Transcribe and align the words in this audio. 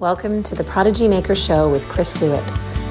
Welcome 0.00 0.42
to 0.44 0.56
the 0.56 0.64
Prodigy 0.64 1.06
Maker 1.06 1.36
Show 1.36 1.70
with 1.70 1.88
Chris 1.88 2.16
Lewit. 2.16 2.42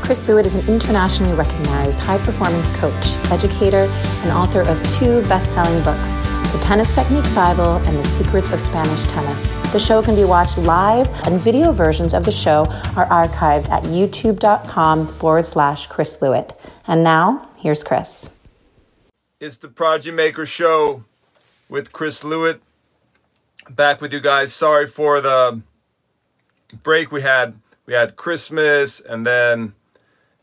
Chris 0.01 0.25
Lewit 0.29 0.45
is 0.45 0.55
an 0.55 0.73
internationally 0.73 1.33
recognized 1.33 1.99
high 1.99 2.17
performance 2.19 2.69
coach, 2.69 3.17
educator, 3.29 3.89
and 4.21 4.31
author 4.31 4.61
of 4.61 4.81
two 4.87 5.21
best 5.23 5.51
selling 5.51 5.83
books 5.83 6.19
The 6.53 6.59
Tennis 6.63 6.95
Technique 6.95 7.25
Bible 7.35 7.75
and 7.85 7.97
The 7.97 8.05
Secrets 8.05 8.51
of 8.51 8.61
Spanish 8.61 9.03
Tennis. 9.03 9.53
The 9.73 9.79
show 9.79 10.01
can 10.01 10.15
be 10.15 10.23
watched 10.23 10.57
live, 10.57 11.09
and 11.27 11.41
video 11.41 11.73
versions 11.73 12.13
of 12.13 12.23
the 12.23 12.31
show 12.31 12.67
are 12.95 13.05
archived 13.07 13.69
at 13.69 13.83
youtube.com 13.83 15.05
forward 15.05 15.43
slash 15.43 15.87
Chris 15.87 16.21
Lewit. 16.21 16.57
And 16.87 17.03
now, 17.03 17.49
here's 17.57 17.83
Chris. 17.83 18.33
It's 19.41 19.57
the 19.57 19.67
Prodigy 19.67 20.11
Maker 20.11 20.45
Show 20.45 21.03
with 21.67 21.91
Chris 21.91 22.23
Lewit. 22.23 22.61
Back 23.69 23.99
with 23.99 24.13
you 24.13 24.21
guys. 24.21 24.53
Sorry 24.53 24.87
for 24.87 25.19
the 25.19 25.63
break 26.81 27.11
we 27.11 27.21
had 27.21 27.59
we 27.85 27.93
had 27.93 28.15
Christmas 28.15 28.99
and 28.99 29.25
then 29.25 29.73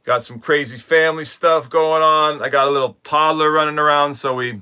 got 0.05 0.23
some 0.23 0.39
crazy 0.39 0.77
family 0.77 1.25
stuff 1.25 1.69
going 1.69 2.03
on. 2.03 2.43
I 2.43 2.49
got 2.49 2.69
a 2.69 2.71
little 2.71 2.97
toddler 3.03 3.51
running 3.51 3.79
around, 3.79 4.15
so 4.15 4.35
we 4.35 4.61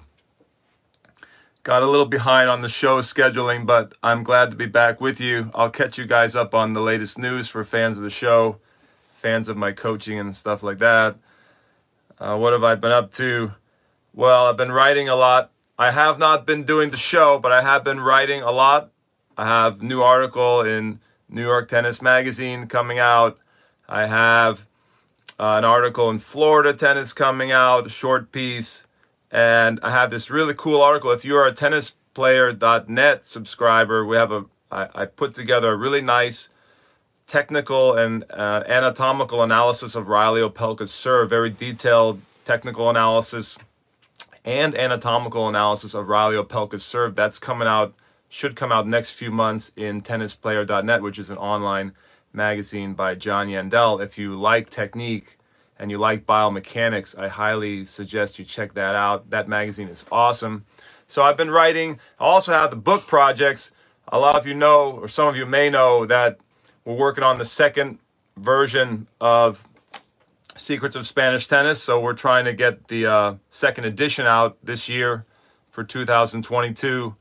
got 1.62 1.82
a 1.82 1.86
little 1.86 2.06
behind 2.06 2.48
on 2.48 2.60
the 2.60 2.68
show 2.68 3.00
scheduling, 3.00 3.66
but 3.66 3.92
I'm 4.02 4.22
glad 4.22 4.50
to 4.50 4.56
be 4.56 4.66
back 4.66 5.00
with 5.00 5.20
you. 5.20 5.50
I'll 5.54 5.70
catch 5.70 5.98
you 5.98 6.06
guys 6.06 6.34
up 6.34 6.54
on 6.54 6.72
the 6.72 6.80
latest 6.80 7.18
news 7.18 7.48
for 7.48 7.62
fans 7.64 7.96
of 7.96 8.02
the 8.02 8.10
show, 8.10 8.58
fans 9.14 9.48
of 9.48 9.56
my 9.56 9.72
coaching 9.72 10.18
and 10.18 10.34
stuff 10.34 10.62
like 10.62 10.78
that. 10.78 11.16
Uh, 12.18 12.36
what 12.36 12.52
have 12.52 12.64
I 12.64 12.74
been 12.74 12.92
up 12.92 13.12
to? 13.12 13.52
Well, 14.14 14.46
I've 14.46 14.56
been 14.56 14.72
writing 14.72 15.08
a 15.08 15.14
lot. 15.14 15.50
I 15.78 15.92
have 15.92 16.18
not 16.18 16.46
been 16.46 16.64
doing 16.64 16.90
the 16.90 16.96
show, 16.96 17.38
but 17.38 17.52
I 17.52 17.62
have 17.62 17.84
been 17.84 18.00
writing 18.00 18.42
a 18.42 18.50
lot. 18.50 18.90
I 19.36 19.46
have 19.46 19.80
new 19.82 20.02
article 20.02 20.62
in 20.62 20.98
New 21.28 21.42
York 21.42 21.68
Tennis 21.68 22.00
Magazine 22.00 22.66
coming 22.66 22.98
out. 22.98 23.38
I 23.88 24.06
have 24.06 24.66
uh, 25.38 25.56
an 25.58 25.64
article 25.64 26.10
in 26.10 26.18
Florida 26.18 26.72
Tennis 26.72 27.12
coming 27.12 27.52
out, 27.52 27.86
a 27.86 27.90
short 27.90 28.32
piece. 28.32 28.86
And 29.30 29.78
I 29.82 29.90
have 29.90 30.10
this 30.10 30.30
really 30.30 30.54
cool 30.56 30.80
article. 30.80 31.10
If 31.10 31.24
you 31.24 31.36
are 31.36 31.46
a 31.46 31.52
tennisplayer.net 31.52 33.24
subscriber, 33.24 34.04
we 34.04 34.16
have 34.16 34.32
a 34.32 34.46
I, 34.70 34.88
I 34.94 35.04
put 35.06 35.34
together 35.34 35.72
a 35.72 35.76
really 35.76 36.00
nice 36.00 36.48
technical 37.26 37.94
and 37.94 38.24
uh, 38.30 38.64
anatomical 38.66 39.42
analysis 39.42 39.94
of 39.94 40.08
Reilly 40.08 40.40
Opelka's 40.40 40.92
serve, 40.92 41.30
very 41.30 41.50
detailed 41.50 42.20
technical 42.44 42.88
analysis 42.88 43.58
and 44.44 44.74
anatomical 44.74 45.48
analysis 45.48 45.94
of 45.94 46.08
Reilly 46.08 46.36
Opelka's 46.36 46.84
serve. 46.84 47.14
That's 47.14 47.38
coming 47.38 47.68
out 47.68 47.94
should 48.28 48.56
come 48.56 48.70
out 48.70 48.86
next 48.86 49.12
few 49.12 49.30
months 49.30 49.72
in 49.76 50.02
tennisplayer.net, 50.02 51.02
which 51.02 51.18
is 51.18 51.30
an 51.30 51.38
online 51.38 51.92
magazine 52.32 52.94
by 52.94 53.14
John 53.14 53.48
Yandell. 53.48 54.02
If 54.02 54.18
you 54.18 54.38
like 54.38 54.70
technique 54.70 55.38
and 55.78 55.90
you 55.90 55.98
like 55.98 56.26
biomechanics, 56.26 57.18
I 57.18 57.28
highly 57.28 57.84
suggest 57.84 58.38
you 58.38 58.44
check 58.44 58.74
that 58.74 58.94
out. 58.94 59.30
That 59.30 59.48
magazine 59.48 59.88
is 59.88 60.04
awesome. 60.12 60.64
So 61.06 61.22
I've 61.22 61.36
been 61.36 61.50
writing. 61.50 61.98
I 62.20 62.24
also 62.24 62.52
have 62.52 62.70
the 62.70 62.76
book 62.76 63.06
projects. 63.06 63.72
A 64.08 64.18
lot 64.18 64.36
of 64.36 64.46
you 64.46 64.54
know, 64.54 64.92
or 64.92 65.08
some 65.08 65.26
of 65.26 65.36
you 65.36 65.46
may 65.46 65.70
know, 65.70 66.04
that 66.04 66.38
we're 66.84 66.94
working 66.94 67.24
on 67.24 67.38
the 67.38 67.44
second 67.44 67.98
version 68.36 69.06
of 69.20 69.64
Secrets 70.56 70.96
of 70.96 71.06
Spanish 71.06 71.46
Tennis. 71.46 71.82
So 71.82 72.00
we're 72.00 72.14
trying 72.14 72.44
to 72.44 72.52
get 72.52 72.88
the 72.88 73.06
uh, 73.06 73.34
second 73.50 73.84
edition 73.84 74.26
out 74.26 74.58
this 74.62 74.88
year 74.88 75.24
for 75.70 75.84
2022 75.84 77.14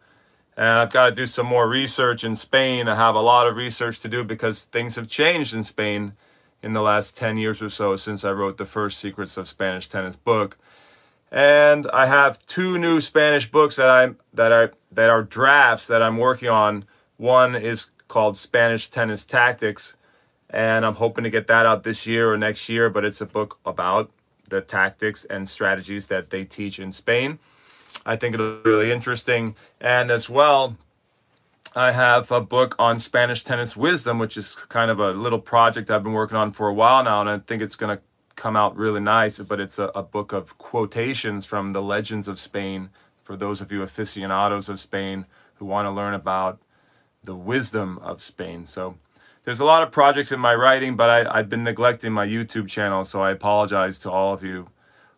and 0.58 0.80
I've 0.80 0.92
got 0.92 1.06
to 1.06 1.12
do 1.16 1.28
some 1.28 1.46
more 1.46 1.70
research 1.70 2.24
in 2.24 2.36
Spain. 2.36 2.88
I 2.88 2.96
have 2.96 3.14
a 3.14 3.22
lot 3.22 3.46
of 3.46 3.56
research 3.56 4.00
to 4.00 4.08
do 4.08 4.24
because 4.24 4.64
things 4.64 4.96
have 4.96 5.08
changed 5.08 5.54
in 5.54 5.62
Spain 5.62 6.14
in 6.64 6.74
the 6.74 6.82
last 6.82 7.16
10 7.16 7.38
years 7.38 7.62
or 7.62 7.70
so 7.70 7.96
since 7.96 8.26
I 8.26 8.32
wrote 8.32 8.58
the 8.58 8.66
first 8.66 9.00
Secrets 9.00 9.38
of 9.38 9.48
Spanish 9.48 9.88
Tennis 9.88 10.16
book. 10.16 10.58
And 11.32 11.88
I 11.92 12.08
have 12.08 12.44
two 12.48 12.80
new 12.80 13.02
Spanish 13.02 13.52
books 13.52 13.76
that 13.76 13.90
I 13.90 14.12
that 14.34 14.52
are 14.52 14.74
that 14.92 15.10
are 15.10 15.24
drafts 15.24 15.88
that 15.88 16.02
I'm 16.02 16.18
working 16.18 16.50
on. 16.50 16.86
One 17.18 17.54
is 17.54 17.92
called 18.08 18.38
Spanish 18.38 18.88
Tennis 18.88 19.26
Tactics, 19.26 19.98
and 20.50 20.86
I'm 20.86 20.96
hoping 20.96 21.26
to 21.26 21.30
get 21.30 21.48
that 21.48 21.66
out 21.66 21.84
this 21.84 22.08
year 22.08 22.32
or 22.32 22.38
next 22.38 22.70
year, 22.70 22.90
but 22.90 23.04
it's 23.04 23.20
a 23.20 23.26
book 23.26 23.60
about 23.66 24.10
the 24.48 24.62
tactics 24.62 25.26
and 25.26 25.50
strategies 25.50 26.08
that 26.08 26.30
they 26.30 26.46
teach 26.46 26.80
in 26.80 26.94
Spain. 26.94 27.40
I 28.06 28.16
think 28.16 28.34
it'll 28.34 28.62
be 28.62 28.70
really 28.70 28.92
interesting. 28.92 29.56
And 29.82 30.12
as 30.12 30.30
well, 30.30 30.78
I 31.76 31.92
have 31.92 32.32
a 32.32 32.42
book 32.42 32.76
on 32.80 33.00
Spanish 33.00 33.44
tennis 33.44 33.78
wisdom, 33.78 34.20
which 34.20 34.38
is 34.38 34.56
kind 34.56 34.90
of 34.90 35.00
a 35.00 35.12
little 35.12 35.40
project 35.40 35.92
I've 35.92 36.04
been 36.04 36.14
working 36.14 36.38
on 36.38 36.52
for 36.52 36.68
a 36.68 36.74
while 36.74 37.04
now, 37.04 37.22
and 37.22 37.30
I 37.30 37.40
think 37.40 37.62
it's 37.62 37.76
going 37.76 37.96
to 37.96 38.04
come 38.36 38.56
out 38.56 38.76
really 38.76 39.02
nice. 39.02 39.40
But 39.40 39.60
it's 39.60 39.78
a, 39.78 39.86
a, 39.94 40.04
book 40.04 40.32
of 40.32 40.58
quotations 40.58 41.46
from 41.46 41.72
the 41.72 41.82
legends 41.82 42.28
of 42.28 42.40
Spain 42.40 42.90
for 43.24 43.36
those 43.36 43.62
of 43.62 43.72
you 43.72 43.82
aficionados 43.84 44.70
of 44.70 44.80
Spain 44.80 45.26
who 45.56 45.66
want 45.66 45.86
to 45.86 45.92
learn 45.92 46.14
about 46.14 46.60
the 47.24 47.36
wisdom 47.36 48.00
of 48.02 48.22
Spain. 48.24 48.66
So 48.66 48.96
there's 49.44 49.60
a 49.60 49.66
lot 49.66 49.84
of 49.84 49.92
projects 49.92 50.32
in 50.32 50.40
my 50.40 50.56
writing, 50.56 50.96
but 50.96 51.10
I, 51.10 51.40
I've 51.40 51.50
been 51.50 51.64
neglecting 51.64 52.14
my 52.14 52.26
YouTube 52.26 52.68
channel, 52.68 53.06
so 53.06 53.22
I 53.22 53.32
apologize 53.32 54.00
to 54.00 54.12
all 54.12 54.34
of 54.34 54.44
you 54.44 54.70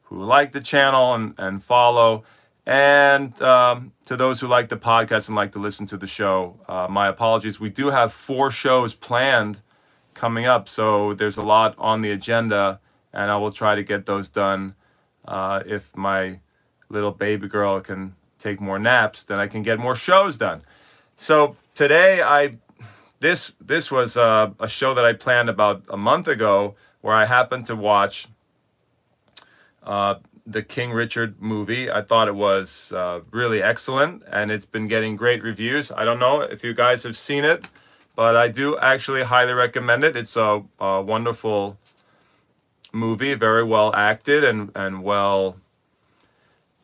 who 0.04 0.24
like 0.24 0.52
the 0.52 0.62
channel 0.62 1.14
and, 1.14 1.36
and 1.38 1.64
follow. 1.64 2.24
And 2.70 3.42
um, 3.42 3.94
to 4.06 4.16
those 4.16 4.40
who 4.40 4.46
like 4.46 4.70
the 4.70 4.78
podcast 4.78 5.28
and 5.28 5.36
like 5.36 5.54
to 5.54 5.60
listen 5.60 5.88
to 5.88 5.98
the 5.98 6.06
show, 6.06 6.60
uh, 6.68 6.86
my 6.88 7.08
apologies. 7.08 7.60
We 7.60 7.72
do 7.72 7.90
have 7.90 8.14
four 8.14 8.52
shows 8.52 8.94
planned 8.94 9.62
coming 10.14 10.46
up, 10.46 10.70
so 10.70 11.16
there's 11.16 11.38
a 11.38 11.42
lot 11.42 11.74
on 11.80 12.02
the 12.02 12.12
agenda, 12.12 12.80
and 13.12 13.32
I 13.32 13.38
will 13.38 13.52
try 13.52 13.74
to 13.74 13.82
get 13.82 14.06
those 14.06 14.30
done. 14.30 14.76
Uh, 15.26 15.64
if 15.66 15.98
my 15.98 16.42
little 16.90 17.10
baby 17.10 17.48
girl 17.48 17.82
can 17.82 18.14
take 18.38 18.62
more 18.62 18.78
naps, 18.78 19.24
then 19.24 19.40
I 19.40 19.48
can 19.48 19.64
get 19.64 19.80
more 19.80 19.96
shows 19.96 20.38
done. 20.38 20.62
So 21.18 21.56
today, 21.74 22.22
I 22.22 22.60
this 23.20 23.52
this 23.60 23.90
was 23.90 24.16
a, 24.16 24.54
a 24.60 24.68
show 24.68 24.94
that 24.94 25.06
I 25.06 25.14
planned 25.14 25.50
about 25.50 25.86
a 25.90 25.98
month 25.98 26.28
ago, 26.28 26.76
where 27.02 27.16
I 27.16 27.26
happened 27.26 27.66
to 27.66 27.76
watch 27.76 28.28
uh, 29.82 30.16
the 30.50 30.64
King 30.64 30.92
Richard 30.92 31.42
movie. 31.42 31.92
I 31.92 32.02
thought 32.02 32.28
it 32.28 32.36
was 32.36 32.92
uh, 32.92 33.22
really 33.32 33.62
excellent, 33.62 34.24
and 34.32 34.52
it's 34.52 34.66
been 34.66 34.88
getting 34.88 35.16
great 35.16 35.44
reviews. 35.44 35.92
I 35.92 36.06
don't 36.06 36.20
know 36.20 36.42
if 36.42 36.64
you 36.64 36.74
guys 36.74 37.04
have 37.04 37.16
seen 37.16 37.46
it, 37.46 37.70
but 38.16 38.36
I 38.36 38.48
do 38.48 38.78
actually 38.80 39.24
highly 39.24 39.54
recommend 39.54 40.04
it. 40.04 40.16
It's 40.18 40.36
a, 40.36 40.64
a 40.80 41.02
wonderful 41.02 41.78
movie, 42.92 43.36
very 43.36 43.64
well 43.64 43.94
acted 43.96 44.44
and 44.44 44.72
and 44.76 45.04
well 45.04 45.58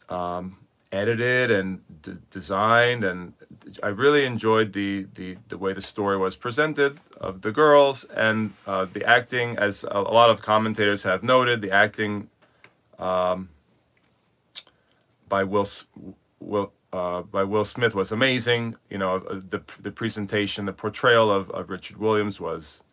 um, 0.10 0.58
edited 0.92 1.50
and 1.50 1.82
d- 2.04 2.14
designed, 2.30 3.04
and 3.04 3.34
I 3.82 3.88
really 3.88 4.26
enjoyed 4.26 4.74
the, 4.74 5.08
the 5.16 5.38
the 5.48 5.58
way 5.58 5.74
the 5.74 5.82
story 5.82 6.18
was 6.18 6.36
presented 6.36 7.00
of 7.20 7.42
the 7.42 7.52
girls 7.52 8.04
and 8.04 8.54
uh, 8.68 8.86
the 8.92 9.04
acting. 9.06 9.58
As 9.58 9.84
a, 9.90 10.02
lot 10.02 10.30
of 10.30 10.42
commentators 10.44 11.02
have 11.04 11.24
noted, 11.24 11.62
the 11.62 11.72
acting. 11.72 12.30
Um, 13.00 13.50
by 15.36 15.44
Will 15.44 15.68
Will 16.40 16.72
uh, 16.94 17.22
by 17.24 17.44
Will 17.44 17.66
Smith 17.66 17.94
was 17.94 18.10
amazing. 18.20 18.62
You 18.90 19.00
know, 19.02 19.12
uh, 19.18 19.42
the 19.54 19.62
the 19.82 19.92
presentation, 19.92 20.66
the 20.66 20.78
portrayal 20.86 21.30
of, 21.30 21.52
of 21.52 21.70
Richard 21.70 21.98
Williams 21.98 22.40
was 22.40 22.84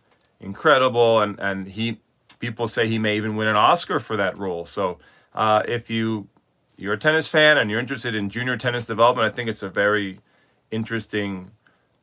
incredible, 0.40 1.20
and 1.22 1.38
and 1.38 1.68
he 1.68 2.00
people 2.40 2.66
say 2.66 2.88
he 2.88 2.98
may 2.98 3.16
even 3.16 3.36
win 3.36 3.46
an 3.46 3.56
Oscar 3.70 4.00
for 4.00 4.16
that 4.16 4.36
role. 4.36 4.64
So 4.66 4.98
uh, 5.34 5.62
if 5.78 5.88
you 5.88 6.28
you're 6.76 6.94
a 6.94 6.98
tennis 6.98 7.28
fan 7.28 7.58
and 7.58 7.70
you're 7.70 7.78
interested 7.86 8.12
in 8.16 8.28
junior 8.28 8.56
tennis 8.56 8.86
development, 8.86 9.24
I 9.30 9.32
think 9.36 9.48
it's 9.48 9.62
a 9.62 9.72
very 9.84 10.18
interesting 10.72 11.52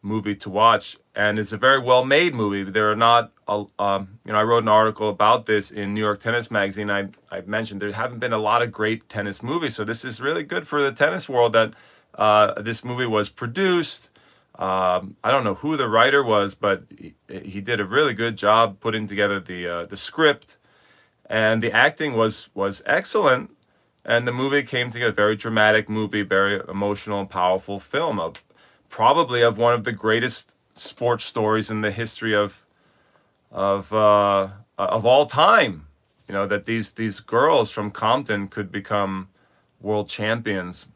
movie 0.01 0.35
to 0.35 0.49
watch, 0.49 0.97
and 1.15 1.37
it's 1.39 1.51
a 1.51 1.57
very 1.57 1.79
well 1.79 2.05
made 2.05 2.33
movie. 2.33 2.63
There 2.63 2.91
are 2.91 2.95
not, 2.95 3.31
a, 3.47 3.65
um, 3.77 4.19
you 4.25 4.31
know, 4.31 4.39
I 4.39 4.43
wrote 4.43 4.63
an 4.63 4.69
article 4.69 5.09
about 5.09 5.45
this 5.45 5.71
in 5.71 5.93
New 5.93 6.01
York 6.01 6.19
Tennis 6.19 6.49
Magazine. 6.49 6.89
I 6.89 7.09
I 7.31 7.41
mentioned 7.41 7.81
there 7.81 7.91
haven't 7.91 8.19
been 8.19 8.33
a 8.33 8.37
lot 8.37 8.61
of 8.61 8.71
great 8.71 9.09
tennis 9.09 9.43
movies, 9.43 9.75
so 9.75 9.83
this 9.83 10.05
is 10.05 10.21
really 10.21 10.43
good 10.43 10.67
for 10.67 10.81
the 10.81 10.91
tennis 10.91 11.27
world 11.27 11.53
that 11.53 11.73
uh, 12.15 12.61
this 12.61 12.83
movie 12.83 13.05
was 13.05 13.29
produced. 13.29 14.09
Um, 14.55 15.15
I 15.23 15.31
don't 15.31 15.43
know 15.43 15.55
who 15.55 15.77
the 15.77 15.87
writer 15.87 16.23
was, 16.23 16.53
but 16.53 16.83
he, 16.97 17.13
he 17.27 17.61
did 17.61 17.79
a 17.79 17.85
really 17.85 18.13
good 18.13 18.35
job 18.35 18.79
putting 18.79 19.07
together 19.07 19.39
the 19.39 19.67
uh, 19.67 19.85
the 19.85 19.97
script, 19.97 20.57
and 21.25 21.61
the 21.61 21.71
acting 21.71 22.13
was 22.13 22.49
was 22.53 22.81
excellent. 22.85 23.51
And 24.05 24.27
the 24.27 24.31
movie 24.31 24.63
came 24.63 24.89
together, 24.89 25.11
very 25.11 25.35
dramatic 25.35 25.87
movie, 25.89 26.23
very 26.23 26.61
emotional 26.67 27.19
and 27.19 27.29
powerful 27.29 27.79
film 27.79 28.19
probably 28.89 29.41
of 29.41 29.57
one 29.57 29.73
of 29.73 29.83
the 29.83 29.91
greatest 29.91 30.55
sports 30.73 31.23
stories 31.23 31.69
in 31.69 31.81
the 31.81 31.91
history 31.91 32.35
of 32.35 32.65
of 33.51 33.93
uh, 33.93 34.49
of 34.77 35.05
all 35.05 35.25
time. 35.25 35.87
You 36.27 36.33
know 36.33 36.47
that 36.47 36.65
these 36.65 36.93
these 36.93 37.19
girls 37.19 37.71
from 37.71 37.91
Compton 37.91 38.47
could 38.47 38.71
become 38.71 39.29
world 39.81 40.09
champions 40.09 40.87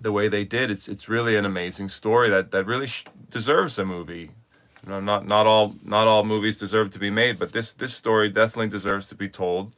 the 0.00 0.12
way 0.12 0.28
they 0.28 0.44
did. 0.44 0.70
It's 0.70 0.88
it's 0.88 1.08
really 1.08 1.36
an 1.36 1.44
amazing 1.44 1.88
story 1.88 2.30
that 2.30 2.50
that 2.52 2.66
really 2.66 2.86
sh- 2.86 3.04
deserves 3.30 3.78
a 3.78 3.84
movie. 3.84 4.30
You 4.84 4.90
know, 4.90 5.00
not 5.00 5.26
not 5.26 5.46
all 5.46 5.74
not 5.82 6.06
all 6.06 6.24
movies 6.24 6.58
deserve 6.58 6.90
to 6.90 6.98
be 6.98 7.10
made, 7.10 7.38
but 7.38 7.52
this 7.52 7.72
this 7.72 7.94
story 7.94 8.28
definitely 8.28 8.68
deserves 8.68 9.06
to 9.08 9.14
be 9.14 9.28
told. 9.28 9.74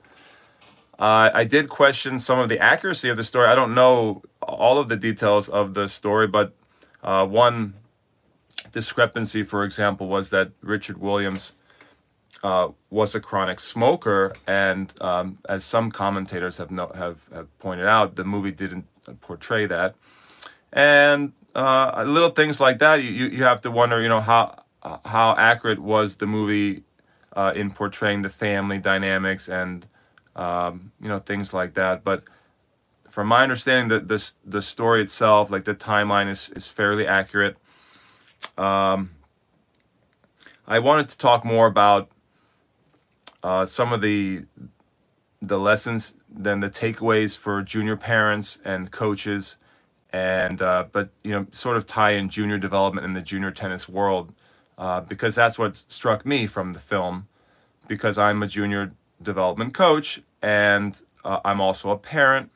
Uh, 0.99 1.31
I 1.35 1.45
did 1.45 1.69
question 1.69 2.19
some 2.19 2.39
of 2.39 2.49
the 2.49 2.59
accuracy 2.59 3.11
of 3.11 3.19
the 3.19 3.25
story. 3.25 3.49
I 3.49 3.55
don't 3.55 3.75
know 3.75 4.23
all 4.41 4.79
of 4.79 4.89
the 4.89 4.97
details 4.97 5.49
of 5.49 5.75
the 5.75 5.89
story, 5.89 6.27
but 6.27 6.55
uh, 7.07 7.25
one 7.25 7.75
discrepancy, 8.73 9.45
for 9.45 9.65
example, 9.65 10.09
was 10.09 10.31
that 10.31 10.51
Richard 10.61 10.99
Williams 10.99 11.55
uh, 12.43 12.69
was 12.91 13.15
a 13.15 13.21
chronic 13.21 13.61
smoker, 13.61 14.35
and 14.47 14.93
um, 15.01 15.39
as 15.49 15.65
some 15.65 15.91
commentators 15.91 16.59
have, 16.59 16.71
no, 16.71 16.91
have 16.95 17.25
have 17.33 17.59
pointed 17.59 17.87
out, 17.87 18.17
the 18.17 18.25
movie 18.25 18.53
didn't 18.53 18.87
portray 19.21 19.67
that. 19.67 19.95
And 20.73 21.33
uh, 21.55 22.05
little 22.07 22.31
things 22.31 22.61
like 22.61 22.79
that, 22.81 23.03
you, 23.03 23.11
you 23.11 23.45
have 23.45 23.63
to 23.63 23.71
wonder, 23.71 24.03
you 24.03 24.09
know, 24.09 24.21
how 24.21 24.65
how 25.05 25.35
accurate 25.37 25.79
was 25.79 26.17
the 26.17 26.27
movie 26.27 26.83
uh, 27.35 27.53
in 27.55 27.71
portraying 27.71 28.23
the 28.23 28.29
family 28.29 28.79
dynamics 28.79 29.49
and 29.49 29.87
um, 30.35 30.93
you 31.01 31.09
know 31.09 31.19
things 31.19 31.55
like 31.55 31.75
that. 31.75 32.05
But 32.05 32.25
from 33.17 33.29
my 33.29 33.43
understanding, 33.43 33.89
the 33.89 33.99
the, 33.99 34.33
the 34.45 34.61
story 34.61 35.01
itself, 35.01 35.51
like 35.51 35.65
the 35.65 35.75
timeline, 35.75 36.29
is 36.29 36.51
is 36.51 36.67
fairly 36.67 37.07
accurate. 37.07 37.57
Um, 38.59 39.13
I 40.67 40.81
wanted 40.81 41.09
to 41.09 41.17
talk 41.17 41.43
more 41.43 41.67
about 41.67 42.11
uh, 43.43 43.65
some 43.65 43.95
of 43.95 44.03
the 44.03 44.45
the 45.41 45.59
lessons, 45.59 46.17
then 46.29 46.61
the 46.61 46.69
takeaways 46.69 47.39
for 47.39 47.63
junior 47.63 47.97
parents 47.97 48.59
and 48.67 48.91
coaches, 48.91 49.57
and 50.13 50.61
uh, 50.61 50.85
but 50.93 51.09
you 51.25 51.31
know 51.31 51.47
sort 51.53 51.79
of 51.79 51.87
tie 51.87 52.11
in 52.11 52.29
junior 52.29 52.59
development 52.59 53.07
in 53.07 53.15
the 53.15 53.23
junior 53.23 53.51
tennis 53.51 53.89
world 53.89 54.35
uh, 54.77 55.01
because 55.01 55.35
that's 55.35 55.59
what 55.59 55.75
struck 55.89 56.27
me 56.27 56.47
from 56.47 56.75
the 56.75 56.79
film 56.79 57.29
because 57.89 58.19
I'm 58.19 58.43
a 58.43 58.47
junior 58.47 58.93
development 59.23 59.73
coach 59.73 60.21
and 60.43 61.01
uh, 61.25 61.41
I'm 61.47 61.63
also 61.63 61.89
a 61.89 61.97
parent 61.97 62.51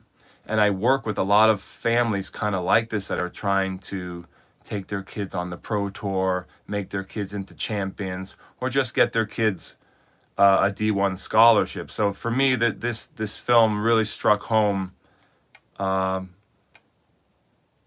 and 0.51 0.59
I 0.59 0.69
work 0.69 1.05
with 1.05 1.17
a 1.17 1.23
lot 1.23 1.49
of 1.49 1.61
families 1.61 2.29
kind 2.29 2.55
of 2.55 2.65
like 2.65 2.89
this 2.89 3.07
that 3.07 3.21
are 3.21 3.29
trying 3.29 3.79
to 3.79 4.25
take 4.65 4.87
their 4.87 5.01
kids 5.01 5.33
on 5.33 5.49
the 5.49 5.55
pro 5.55 5.89
tour, 5.89 6.45
make 6.67 6.89
their 6.89 7.05
kids 7.05 7.33
into 7.33 7.55
champions, 7.55 8.35
or 8.59 8.69
just 8.69 8.93
get 8.93 9.13
their 9.13 9.25
kids 9.25 9.77
uh, 10.37 10.69
a 10.69 10.69
D1 10.69 11.17
scholarship. 11.17 11.89
So 11.89 12.11
for 12.11 12.29
me, 12.29 12.55
that 12.55 12.81
this 12.81 13.07
this 13.07 13.37
film 13.37 13.81
really 13.81 14.03
struck 14.03 14.43
home 14.43 14.91
um, 15.79 16.31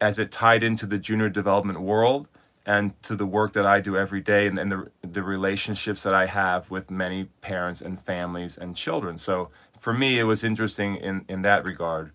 as 0.00 0.19
it 0.19 0.32
tied 0.32 0.62
into 0.62 0.87
the 0.87 0.96
junior 0.96 1.28
development 1.28 1.82
world 1.82 2.28
and 2.64 3.00
to 3.02 3.14
the 3.14 3.26
work 3.26 3.52
that 3.52 3.66
I 3.66 3.81
do 3.81 3.99
every 3.99 4.22
day 4.22 4.46
and, 4.46 4.56
and 4.58 4.72
the 4.72 4.90
the 5.02 5.22
relationships 5.22 6.02
that 6.05 6.14
I 6.14 6.25
have 6.25 6.70
with 6.70 6.90
many 6.90 7.25
parents 7.43 7.82
and 7.82 8.00
families 8.00 8.56
and 8.56 8.75
children. 8.75 9.19
So 9.19 9.50
for 9.78 9.93
me, 9.93 10.19
it 10.19 10.25
was 10.25 10.43
interesting 10.43 10.96
in 10.96 11.26
in 11.28 11.43
that 11.43 11.62
regard. 11.66 12.12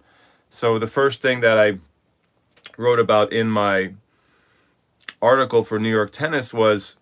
So 0.49 0.79
the 0.79 0.87
first 0.87 1.21
thing 1.21 1.41
that 1.41 1.57
I 1.57 1.79
wrote 2.77 2.99
about 2.99 3.31
in 3.31 3.49
my 3.49 3.93
article 5.21 5.63
for 5.63 5.79
New 5.79 5.89
York 5.89 6.11
Tennis 6.11 6.53
was 6.53 6.97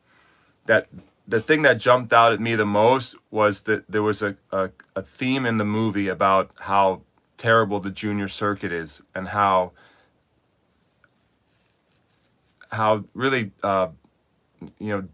that 0.65 0.88
the 1.27 1.41
thing 1.41 1.61
that 1.63 1.77
jumped 1.77 2.13
out 2.13 2.31
at 2.31 2.39
me 2.39 2.55
the 2.55 2.65
most 2.65 3.15
was 3.31 3.63
that 3.63 3.89
there 3.89 4.03
was 4.03 4.21
a, 4.21 4.35
a, 4.51 4.69
a 4.95 5.01
theme 5.01 5.45
in 5.45 5.57
the 5.57 5.65
movie 5.65 6.07
about 6.07 6.51
how 6.59 7.01
terrible 7.38 7.79
the 7.79 7.89
junior 7.91 8.27
circuit 8.27 8.71
is 8.71 9.03
and 9.13 9.29
how 9.29 9.71
how 12.71 13.03
really 13.13 13.51
uh, 13.63 13.88
you 14.79 14.88
know 14.88 15.07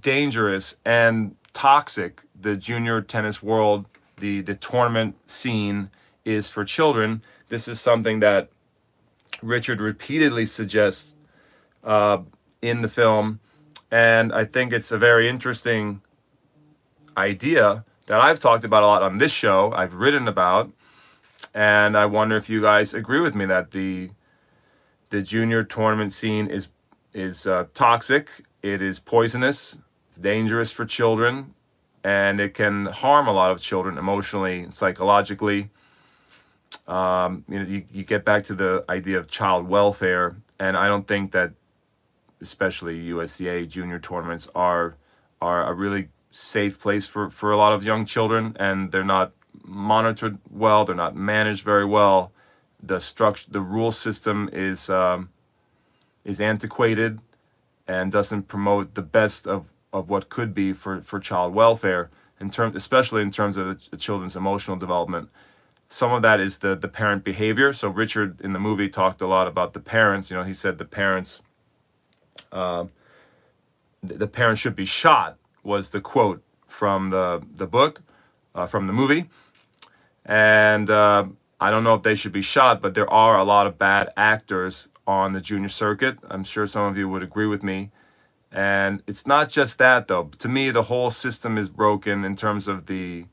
dangerous 0.00 0.76
and 0.84 1.36
toxic 1.52 2.22
the 2.40 2.56
junior 2.56 3.00
tennis 3.00 3.42
world 3.42 3.84
the 4.18 4.40
the 4.40 4.54
tournament 4.54 5.14
scene 5.30 5.90
is 6.24 6.50
for 6.50 6.64
children 6.64 7.22
this 7.48 7.68
is 7.68 7.80
something 7.80 8.20
that 8.20 8.48
richard 9.42 9.80
repeatedly 9.80 10.46
suggests 10.46 11.14
uh, 11.82 12.18
in 12.62 12.80
the 12.80 12.88
film 12.88 13.40
and 13.90 14.32
i 14.32 14.44
think 14.44 14.72
it's 14.72 14.90
a 14.90 14.98
very 14.98 15.28
interesting 15.28 16.00
idea 17.16 17.84
that 18.06 18.20
i've 18.20 18.40
talked 18.40 18.64
about 18.64 18.82
a 18.82 18.86
lot 18.86 19.02
on 19.02 19.18
this 19.18 19.32
show 19.32 19.72
i've 19.72 19.94
written 19.94 20.26
about 20.26 20.70
and 21.52 21.96
i 21.96 22.06
wonder 22.06 22.36
if 22.36 22.48
you 22.48 22.60
guys 22.60 22.94
agree 22.94 23.20
with 23.20 23.34
me 23.34 23.44
that 23.44 23.70
the 23.72 24.10
the 25.10 25.22
junior 25.22 25.62
tournament 25.62 26.10
scene 26.12 26.48
is 26.48 26.70
is 27.14 27.46
uh, 27.46 27.66
toxic. 27.72 28.44
It 28.62 28.82
is 28.82 28.98
poisonous. 28.98 29.78
It's 30.08 30.18
dangerous 30.18 30.72
for 30.72 30.84
children, 30.84 31.54
and 32.02 32.40
it 32.40 32.54
can 32.54 32.86
harm 32.86 33.28
a 33.28 33.32
lot 33.32 33.52
of 33.52 33.60
children 33.60 33.96
emotionally 33.96 34.64
and 34.64 34.74
psychologically. 34.74 35.70
Um, 36.86 37.44
you 37.48 37.58
know, 37.58 37.66
you, 37.66 37.84
you 37.92 38.04
get 38.04 38.24
back 38.24 38.44
to 38.44 38.54
the 38.54 38.84
idea 38.88 39.18
of 39.18 39.28
child 39.28 39.68
welfare, 39.68 40.36
and 40.58 40.76
I 40.76 40.86
don't 40.88 41.06
think 41.06 41.32
that, 41.32 41.52
especially 42.40 42.98
USTA 42.98 43.66
junior 43.66 43.98
tournaments, 43.98 44.48
are 44.54 44.96
are 45.40 45.66
a 45.66 45.74
really 45.74 46.08
safe 46.30 46.78
place 46.78 47.06
for, 47.06 47.28
for 47.30 47.52
a 47.52 47.56
lot 47.56 47.72
of 47.72 47.84
young 47.84 48.04
children, 48.04 48.56
and 48.58 48.90
they're 48.92 49.04
not 49.04 49.32
monitored 49.64 50.38
well. 50.50 50.84
They're 50.84 50.94
not 50.94 51.14
managed 51.14 51.64
very 51.64 51.84
well 51.84 52.32
the 52.86 53.00
structure, 53.00 53.46
the 53.50 53.60
rule 53.60 53.92
system 53.92 54.48
is 54.52 54.90
um, 54.90 55.30
is 56.24 56.40
antiquated 56.40 57.20
and 57.86 58.10
doesn't 58.10 58.44
promote 58.44 58.94
the 58.94 59.02
best 59.02 59.46
of, 59.46 59.72
of 59.92 60.08
what 60.08 60.28
could 60.28 60.54
be 60.54 60.72
for, 60.72 61.02
for 61.02 61.20
child 61.20 61.54
welfare 61.54 62.10
in 62.40 62.48
terms, 62.48 62.74
especially 62.74 63.20
in 63.20 63.30
terms 63.30 63.56
of 63.58 63.90
the 63.90 63.96
children's 63.96 64.34
emotional 64.34 64.76
development. 64.76 65.28
Some 65.88 66.12
of 66.12 66.22
that 66.22 66.40
is 66.40 66.58
the 66.58 66.74
the 66.74 66.88
parent 66.88 67.24
behavior. 67.24 67.72
So 67.72 67.88
Richard 67.88 68.40
in 68.40 68.52
the 68.52 68.58
movie 68.58 68.88
talked 68.88 69.20
a 69.20 69.26
lot 69.26 69.46
about 69.46 69.72
the 69.72 69.80
parents. 69.80 70.30
You 70.30 70.36
know, 70.36 70.42
he 70.42 70.54
said 70.54 70.78
the 70.78 70.84
parents, 70.84 71.40
uh, 72.52 72.86
the, 74.02 74.14
the 74.14 74.26
parents 74.26 74.60
should 74.60 74.76
be 74.76 74.86
shot 74.86 75.38
was 75.62 75.90
the 75.90 76.00
quote 76.00 76.42
from 76.66 77.10
the 77.10 77.42
the 77.54 77.66
book, 77.66 78.02
uh, 78.54 78.66
from 78.66 78.86
the 78.86 78.92
movie, 78.92 79.28
and. 80.24 80.90
Uh, 80.90 81.26
I 81.60 81.70
don't 81.70 81.84
know 81.84 81.94
if 81.94 82.02
they 82.02 82.14
should 82.14 82.32
be 82.32 82.42
shot, 82.42 82.82
but 82.82 82.92
there 82.92 83.10
are 83.10 83.38
a 83.38 83.44
lot 83.44 83.66
of 83.66 83.78
bad 83.78 84.10
actors 84.18 84.88
on 85.06 85.30
the 85.30 85.40
junior 85.40 85.68
circuit. 85.68 86.18
I'm 86.28 86.44
sure 86.44 86.66
some 86.66 86.84
of 86.84 86.98
you 86.98 87.08
would 87.08 87.22
agree 87.22 87.46
with 87.46 87.62
me. 87.62 87.90
And 88.52 89.02
it's 89.06 89.26
not 89.26 89.48
just 89.48 89.78
that 89.78 90.06
though. 90.06 90.30
To 90.40 90.48
me, 90.48 90.70
the 90.70 90.82
whole 90.82 91.10
system 91.10 91.56
is 91.56 91.70
broken 91.70 92.24
in 92.24 92.36
terms 92.36 92.68
of 92.68 92.86
the 92.86 93.26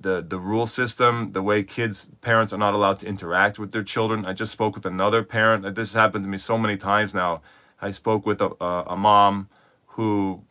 the 0.00 0.22
the 0.26 0.38
rule 0.38 0.66
system, 0.66 1.32
the 1.32 1.42
way 1.42 1.62
kids 1.62 2.10
parents 2.22 2.52
are 2.52 2.58
not 2.58 2.74
allowed 2.74 3.00
to 3.00 3.08
interact 3.08 3.58
with 3.58 3.72
their 3.72 3.84
children. 3.84 4.26
I 4.26 4.34
just 4.34 4.52
spoke 4.52 4.74
with 4.76 4.86
another 4.86 5.22
parent. 5.24 5.64
This 5.74 5.92
has 5.92 5.94
happened 5.94 6.24
to 6.24 6.30
me 6.30 6.38
so 6.38 6.58
many 6.58 6.76
times 6.76 7.14
now. 7.14 7.42
I 7.82 7.92
spoke 7.92 8.26
with 8.26 8.40
a, 8.42 8.50
a, 8.60 8.84
a 8.90 8.96
mom 8.96 9.48
who 9.88 10.44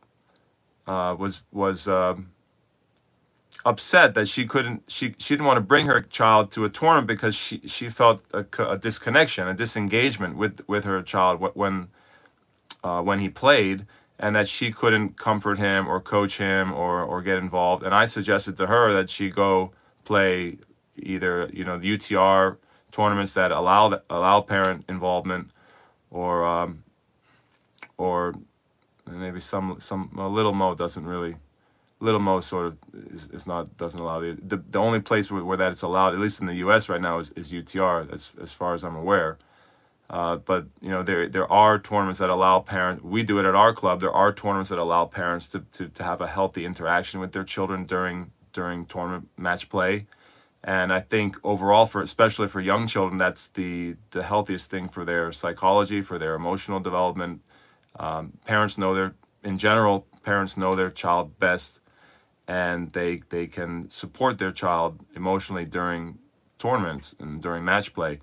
uh, 0.88 1.16
was 1.20 1.44
was. 1.52 1.88
Uh, 1.88 2.16
upset 3.66 4.14
that 4.16 4.28
she 4.28 4.46
couldn't 4.48 4.84
she 4.88 5.16
she 5.20 5.36
didn't 5.36 5.46
want 5.48 5.58
to 5.58 5.62
bring 5.62 5.88
her 5.88 6.02
child 6.02 6.52
to 6.52 6.66
a 6.66 6.70
tournament 6.70 7.08
because 7.08 7.36
she 7.36 7.62
she 7.68 7.90
felt 7.90 8.22
a, 8.34 8.46
a 8.64 8.78
disconnection 8.78 9.48
a 9.48 9.54
disengagement 9.54 10.38
with 10.38 10.62
with 10.68 10.86
her 10.86 11.02
child 11.04 11.42
when 11.56 11.90
uh, 12.84 13.02
when 13.02 13.20
he 13.20 13.30
played 13.30 13.86
and 14.20 14.36
that 14.36 14.48
she 14.48 14.72
couldn't 14.72 15.18
comfort 15.18 15.58
him 15.58 15.88
or 15.88 16.00
coach 16.02 16.38
him 16.38 16.74
or 16.74 17.02
or 17.04 17.22
get 17.22 17.38
involved 17.38 17.84
and 17.84 17.94
I 17.94 18.06
suggested 18.06 18.58
to 18.58 18.68
her 18.68 18.94
that 18.94 19.10
she 19.10 19.30
go 19.30 19.72
play 20.06 20.58
either 20.98 21.50
you 21.54 21.64
know 21.64 21.78
the 21.78 21.98
UTR 21.98 22.58
tournaments 22.92 23.34
that 23.34 23.52
allow 23.52 24.00
allow 24.10 24.42
parent 24.42 24.86
involvement 24.90 25.52
or 26.10 26.46
um, 26.46 26.84
or 27.98 28.34
maybe 29.10 29.40
some 29.40 29.78
some 29.80 30.12
a 30.18 30.28
little 30.28 30.54
mo 30.54 30.76
doesn't 30.76 31.06
really 31.06 31.36
Little 32.00 32.20
Mo 32.20 32.42
sort 32.42 32.68
of 32.68 32.78
is, 33.12 33.28
is 33.32 33.48
not 33.48 33.76
doesn't 33.78 34.00
allow 34.00 34.20
the, 34.20 34.38
the 34.46 34.58
the 34.70 34.80
only 34.80 35.00
place 35.00 35.32
where, 35.32 35.44
where 35.44 35.58
that 35.58 35.72
it's 35.72 35.82
allowed, 35.82 36.14
at 36.14 36.20
least 36.20 36.40
in 36.40 36.46
the 36.46 36.54
U.S. 36.56 36.90
right 36.90 37.02
now, 37.02 37.18
is, 37.18 37.32
is 37.32 37.52
UTR 37.52 38.14
as 38.14 38.34
as 38.40 38.54
far 38.54 38.76
as 38.76 38.84
I'm 38.84 38.96
aware. 38.96 39.40
Uh, 40.10 40.38
but 40.38 40.66
you 40.82 40.90
know 40.90 41.04
there 41.04 41.28
there 41.28 41.52
are 41.52 41.78
tournaments 41.78 42.20
that 42.20 42.30
allow 42.30 42.60
parents. 42.60 43.04
We 43.04 43.24
do 43.24 43.40
it 43.40 43.46
at 43.46 43.56
our 43.56 43.74
club. 43.74 44.00
There 44.00 44.12
are 44.12 44.32
tournaments 44.32 44.70
that 44.70 44.80
allow 44.80 45.06
parents 45.06 45.50
to, 45.50 45.66
to, 45.74 45.90
to 45.90 46.04
have 46.04 46.22
a 46.22 46.28
healthy 46.28 46.66
interaction 46.66 47.20
with 47.20 47.34
their 47.34 47.44
children 47.44 47.84
during 47.84 48.32
during 48.54 48.86
tournament 48.86 49.28
match 49.38 49.70
play, 49.70 50.08
and 50.64 50.94
I 50.94 51.02
think 51.02 51.38
overall 51.44 51.86
for 51.86 52.02
especially 52.02 52.48
for 52.48 52.62
young 52.62 52.88
children, 52.88 53.18
that's 53.18 53.50
the 53.50 53.96
the 54.12 54.24
healthiest 54.24 54.72
thing 54.72 54.88
for 54.88 55.04
their 55.04 55.34
psychology, 55.34 56.02
for 56.02 56.18
their 56.18 56.36
emotional 56.36 56.80
development. 56.80 57.42
Um, 58.00 58.34
parents 58.46 58.78
know 58.78 58.96
their 58.96 59.16
in 59.44 59.58
general 59.58 60.08
parents 60.24 60.56
know 60.56 60.74
their 60.76 60.90
child 60.90 61.38
best 61.38 61.82
and 62.48 62.94
they 62.94 63.18
they 63.30 63.48
can 63.48 63.90
support 63.90 64.38
their 64.38 64.52
child 64.52 65.00
emotionally 65.16 65.66
during 65.66 66.18
tournaments 66.58 67.16
and 67.20 67.42
during 67.42 67.66
match 67.66 67.94
play. 67.94 68.20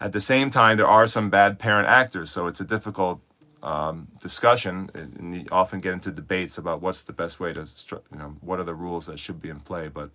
At 0.00 0.12
the 0.12 0.20
same 0.20 0.50
time, 0.50 0.76
there 0.76 0.88
are 0.88 1.06
some 1.06 1.30
bad 1.30 1.58
parent 1.58 1.88
actors, 1.88 2.30
so 2.30 2.46
it's 2.46 2.60
a 2.60 2.64
difficult 2.64 3.20
um, 3.62 4.08
discussion, 4.20 4.90
and 4.94 5.34
you 5.34 5.46
often 5.50 5.80
get 5.80 5.92
into 5.92 6.10
debates 6.10 6.58
about 6.58 6.82
what's 6.82 7.04
the 7.04 7.12
best 7.12 7.40
way 7.40 7.52
to, 7.52 7.66
you 8.12 8.18
know, 8.18 8.36
what 8.40 8.60
are 8.60 8.64
the 8.64 8.74
rules 8.74 9.06
that 9.06 9.18
should 9.18 9.40
be 9.40 9.48
in 9.48 9.60
play. 9.60 9.88
But 9.88 10.10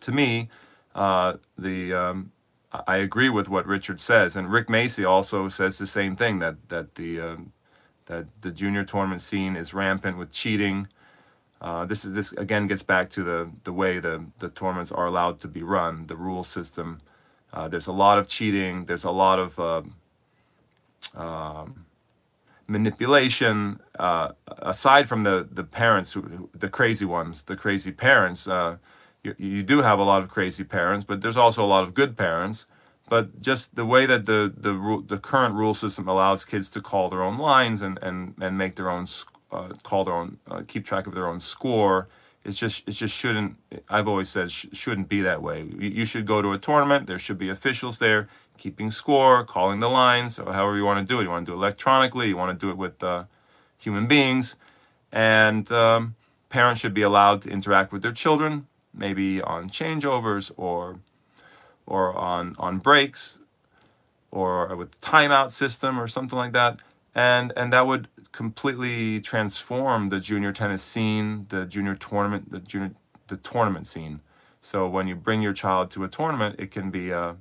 to 0.00 0.12
me, 0.12 0.48
uh, 0.94 1.34
the 1.58 1.92
um, 1.92 2.32
I 2.86 2.96
agree 2.96 3.28
with 3.28 3.48
what 3.48 3.66
Richard 3.66 4.00
says, 4.00 4.36
and 4.36 4.50
Rick 4.50 4.68
Macci 4.68 5.08
also 5.08 5.48
says 5.48 5.78
the 5.78 5.86
same 5.86 6.16
thing 6.16 6.38
that 6.38 6.68
that 6.68 6.94
the 6.94 7.20
um, 7.20 7.52
that 8.06 8.26
the 8.40 8.50
junior 8.50 8.84
tournament 8.84 9.20
scene 9.20 9.56
is 9.56 9.74
rampant 9.74 10.16
with 10.16 10.32
cheating. 10.32 10.88
Uh, 11.60 11.84
this 11.84 12.04
is 12.04 12.14
this 12.14 12.32
again 12.32 12.66
gets 12.66 12.82
back 12.82 13.10
to 13.10 13.22
the 13.22 13.50
the 13.64 13.72
way 13.72 13.98
the 13.98 14.24
the 14.38 14.48
tournaments 14.48 14.92
are 14.92 15.06
allowed 15.06 15.40
to 15.40 15.48
be 15.48 15.62
run, 15.62 16.06
the 16.06 16.16
rule 16.16 16.44
system. 16.44 17.00
Uh, 17.52 17.68
there's 17.68 17.86
a 17.86 17.92
lot 17.92 18.18
of 18.18 18.28
cheating. 18.28 18.86
There's 18.86 19.04
a 19.04 19.10
lot 19.10 19.38
of 19.38 19.58
uh, 19.60 19.82
manipulation. 22.66 23.80
Uh, 23.98 24.32
aside 24.58 25.08
from 25.08 25.22
the 25.24 25.48
the 25.50 25.64
parents, 25.64 26.12
who, 26.12 26.48
the 26.54 26.68
crazy 26.68 27.04
ones, 27.04 27.42
the 27.44 27.56
crazy 27.56 27.92
parents, 27.92 28.48
uh, 28.48 28.76
you, 29.22 29.34
you 29.38 29.62
do 29.62 29.82
have 29.82 29.98
a 29.98 30.04
lot 30.04 30.22
of 30.22 30.28
crazy 30.28 30.64
parents, 30.64 31.04
but 31.04 31.20
there's 31.20 31.36
also 31.36 31.64
a 31.64 31.66
lot 31.66 31.82
of 31.84 31.94
good 31.94 32.16
parents. 32.16 32.66
But 33.08 33.40
just 33.40 33.76
the 33.76 33.86
way 33.86 34.06
that 34.06 34.26
the 34.26 34.52
the 34.56 35.02
the 35.06 35.18
current 35.18 35.54
rule 35.54 35.74
system 35.74 36.08
allows 36.08 36.44
kids 36.44 36.68
to 36.70 36.80
call 36.80 37.08
their 37.08 37.22
own 37.22 37.38
lines 37.38 37.82
and 37.82 37.98
and 38.02 38.34
and 38.40 38.58
make 38.58 38.76
their 38.76 38.90
own 38.90 39.06
uh, 39.52 39.70
call 39.82 40.04
their 40.04 40.14
own 40.14 40.38
uh, 40.50 40.62
keep 40.66 40.84
track 40.84 41.06
of 41.06 41.14
their 41.14 41.28
own 41.28 41.40
score. 41.40 42.08
It's 42.46 42.56
just 42.56 42.86
it 42.86 42.92
just 42.92 43.14
shouldn't. 43.14 43.56
I've 43.88 44.06
always 44.06 44.28
said 44.28 44.52
sh- 44.52 44.66
shouldn't 44.72 45.08
be 45.08 45.20
that 45.22 45.42
way. 45.42 45.62
You, 45.62 45.88
you 45.88 46.04
should 46.04 46.26
go 46.26 46.40
to 46.40 46.52
a 46.52 46.58
tournament. 46.58 47.06
There 47.06 47.18
should 47.18 47.38
be 47.38 47.48
officials 47.48 47.98
there 47.98 48.28
keeping 48.56 48.90
score, 48.90 49.44
calling 49.44 49.80
the 49.80 49.88
lines, 49.88 50.38
or 50.38 50.52
however 50.52 50.76
you 50.76 50.84
want 50.84 51.06
to 51.06 51.12
do 51.12 51.20
it. 51.20 51.24
You 51.24 51.30
want 51.30 51.44
to 51.46 51.52
do 51.52 51.54
it 51.54 51.58
electronically, 51.58 52.28
you 52.28 52.36
want 52.36 52.56
to 52.56 52.60
do 52.60 52.70
it 52.70 52.76
with 52.76 53.02
uh, 53.02 53.24
human 53.76 54.06
beings, 54.06 54.56
and 55.12 55.70
um, 55.72 56.14
parents 56.48 56.80
should 56.80 56.94
be 56.94 57.02
allowed 57.02 57.42
to 57.42 57.50
interact 57.50 57.92
with 57.92 58.02
their 58.02 58.12
children, 58.12 58.66
maybe 58.94 59.42
on 59.42 59.68
changeovers 59.68 60.50
or 60.56 61.00
or 61.86 62.16
on 62.16 62.54
on 62.58 62.78
breaks, 62.78 63.38
or 64.30 64.74
with 64.74 65.00
timeout 65.00 65.50
system 65.50 65.98
or 65.98 66.06
something 66.06 66.38
like 66.38 66.52
that, 66.52 66.80
and 67.16 67.52
and 67.56 67.72
that 67.72 67.86
would 67.86 68.08
completely 68.30 69.20
transform 69.20 70.10
the 70.10 70.20
junior 70.20 70.52
tennis 70.52 70.82
scene, 70.82 71.46
the 71.48 71.64
junior 71.64 71.96
tournament, 71.96 72.52
the 72.52 72.60
junior 72.60 72.92
the 73.28 73.38
tournament 73.38 73.86
scene. 73.88 74.20
So 74.60 74.86
when 74.88 75.08
you 75.08 75.16
bring 75.16 75.42
your 75.42 75.54
child 75.54 75.90
to 75.92 76.04
a 76.04 76.08
tournament, 76.08 76.56
it 76.58 76.70
can 76.70 76.90
be 76.90 77.10
a 77.10 77.36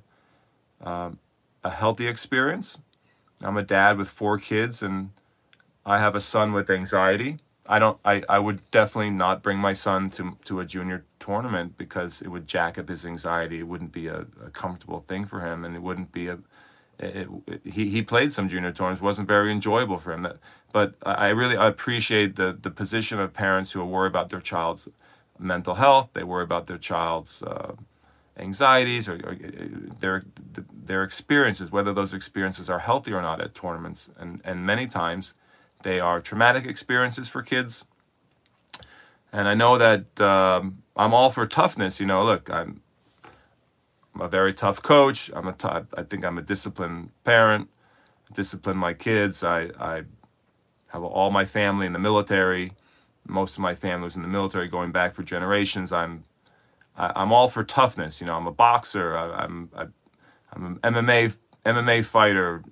um, 0.82 1.20
a 1.64 1.70
healthy 1.70 2.08
experience. 2.08 2.80
I'm 3.44 3.58
a 3.58 3.64
dad 3.64 3.98
with 3.98 4.08
four 4.08 4.40
kids, 4.40 4.82
and 4.82 5.12
I 5.86 6.00
have 6.00 6.16
a 6.16 6.22
son 6.22 6.54
with 6.54 6.70
anxiety. 6.70 7.40
I 7.68 7.80
don't. 7.80 8.00
I, 8.06 8.24
I 8.30 8.40
would 8.40 8.62
definitely 8.72 9.10
not 9.10 9.44
bring 9.44 9.58
my 9.58 9.74
son 9.74 10.10
to 10.12 10.38
to 10.46 10.62
a 10.62 10.66
junior 10.66 11.04
tournament 11.20 11.78
because 11.78 12.22
it 12.22 12.30
would 12.30 12.48
jack 12.48 12.78
up 12.78 12.88
his 12.88 13.06
anxiety. 13.06 13.60
It 13.60 13.68
wouldn't 13.68 13.92
be 13.92 14.08
a, 14.08 14.26
a 14.46 14.50
comfortable 14.52 15.04
thing 15.08 15.26
for 15.26 15.42
him, 15.42 15.66
and 15.66 15.76
it 15.76 15.82
wouldn't 15.82 16.14
be 16.14 16.28
a. 16.30 16.40
It, 17.00 17.28
he 17.64 17.90
he 17.90 18.02
played 18.02 18.32
some 18.32 18.48
junior 18.48 18.72
tournaments. 18.72 19.02
wasn't 19.02 19.28
very 19.28 19.52
enjoyable 19.52 19.98
for 19.98 20.14
him. 20.14 20.24
That, 20.24 20.38
but 20.72 20.96
I 21.06 21.30
really 21.30 21.56
appreciate 21.56 22.36
the 22.36 22.58
the 22.60 22.72
position 22.72 23.20
of 23.20 23.34
parents 23.34 23.72
who 23.72 23.84
worry 23.84 24.08
about 24.08 24.30
their 24.30 24.42
child's 24.42 24.88
mental 25.38 25.76
health. 25.76 26.10
They 26.14 26.24
worry 26.24 26.44
about 26.44 26.68
their 26.68 26.78
child's. 26.78 27.44
Uh, 27.44 27.76
anxieties 28.38 29.08
or, 29.08 29.14
or, 29.24 29.38
their 30.00 30.24
their 30.86 31.04
experiences, 31.04 31.72
whether 31.72 31.94
those 31.94 32.14
experiences 32.14 32.70
are 32.70 32.80
healthy 32.80 33.14
or 33.14 33.22
not 33.22 33.40
at 33.40 33.54
tournaments, 33.56 34.10
and 34.20 34.42
and 34.44 34.66
many 34.66 34.88
times 34.88 35.34
they 35.84 36.00
are 36.00 36.20
traumatic 36.20 36.66
experiences 36.66 37.30
for 37.30 37.42
kids. 37.42 37.86
And 39.32 39.48
I 39.48 39.54
know 39.54 39.78
that 39.78 40.22
um, 40.22 40.84
I'm 40.96 41.14
all 41.14 41.30
for 41.30 41.46
toughness. 41.46 42.00
You 42.00 42.06
know, 42.06 42.24
look, 42.24 42.50
I'm, 42.50 42.82
I'm 44.16 44.22
a 44.22 44.30
very 44.30 44.54
tough 44.54 44.82
coach. 44.82 45.30
I'm 45.36 45.48
a 45.48 45.54
t- 45.54 45.68
I 45.68 46.04
think 46.04 46.24
I'm 46.26 46.38
a 46.38 46.42
disciplined 46.42 47.12
parent. 47.24 47.70
discipline 48.34 48.78
my 48.78 48.94
kids. 48.94 49.44
I 49.44 49.70
I 49.80 50.04
have 50.88 51.04
all 51.04 51.32
my 51.32 51.46
family 51.46 51.86
in 51.86 51.94
the 51.94 52.00
military. 52.00 52.74
Most 53.28 53.56
of 53.56 53.60
my 53.60 53.76
family 53.76 54.06
was 54.06 54.16
in 54.16 54.22
the 54.22 54.28
military, 54.28 54.68
going 54.68 54.92
back 54.92 55.14
for 55.14 55.24
generations. 55.24 55.92
I'm 55.92 56.24
I, 56.98 57.22
am 57.22 57.34
all 57.34 57.50
for 57.50 57.64
toughness. 57.64 58.22
You 58.22 58.28
know, 58.28 58.36
I'm 58.36 58.48
a 58.48 58.52
boxer. 58.54 59.18
I, 59.18 59.44
I'm 59.44 59.70
I, 59.76 59.88
I'm 60.54 60.66
an 60.84 60.94
MMA 60.94 61.36
MMA 61.66 62.06
fighter, 62.06 62.64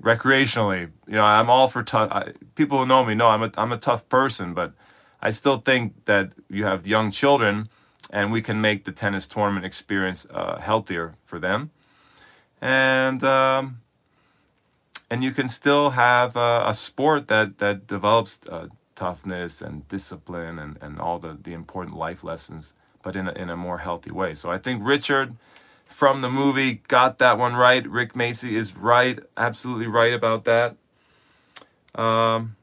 recreationally. 0.00 0.90
You 1.06 1.14
know, 1.14 1.24
I'm 1.24 1.50
all 1.50 1.68
for 1.68 1.82
tough. 1.82 2.28
People 2.54 2.78
who 2.78 2.86
know 2.86 3.04
me 3.04 3.14
know 3.14 3.28
I'm 3.28 3.42
a 3.42 3.50
I'm 3.58 3.72
a 3.72 3.78
tough 3.78 4.08
person, 4.08 4.54
but 4.54 4.72
I 5.20 5.30
still 5.30 5.58
think 5.58 6.04
that 6.06 6.32
you 6.48 6.64
have 6.64 6.86
young 6.86 7.10
children, 7.10 7.68
and 8.14 8.32
we 8.32 8.40
can 8.40 8.60
make 8.60 8.84
the 8.84 8.92
tennis 8.92 9.26
tournament 9.26 9.66
experience 9.66 10.26
uh, 10.30 10.58
healthier 10.58 11.14
for 11.24 11.38
them, 11.38 11.70
and. 12.60 13.22
Um, 13.22 13.78
and 15.10 15.22
you 15.22 15.32
can 15.32 15.48
still 15.48 15.90
have 15.90 16.34
a, 16.34 16.64
a 16.66 16.74
sport 16.74 17.28
that 17.28 17.58
that 17.58 17.86
develops 17.86 18.40
uh, 18.48 18.68
toughness 18.94 19.60
and 19.60 19.86
discipline 19.86 20.58
and, 20.58 20.78
and 20.80 20.98
all 20.98 21.18
the, 21.18 21.36
the 21.40 21.52
important 21.52 21.96
life 21.96 22.24
lessons 22.24 22.74
but 23.04 23.14
in 23.14 23.28
a, 23.28 23.32
in 23.32 23.50
a 23.50 23.56
more 23.56 23.78
healthy 23.78 24.10
way. 24.10 24.34
So 24.34 24.50
I 24.50 24.58
think 24.58 24.80
Richard 24.82 25.36
from 25.86 26.22
the 26.22 26.30
movie 26.30 26.82
got 26.88 27.18
that 27.18 27.38
one 27.38 27.54
right. 27.54 27.86
Rick 27.86 28.14
Macci 28.14 28.52
is 28.52 28.76
right, 28.76 29.20
absolutely 29.36 29.86
right 29.86 30.12
about 30.12 30.44
that. 30.46 30.74
Um, 31.94 32.56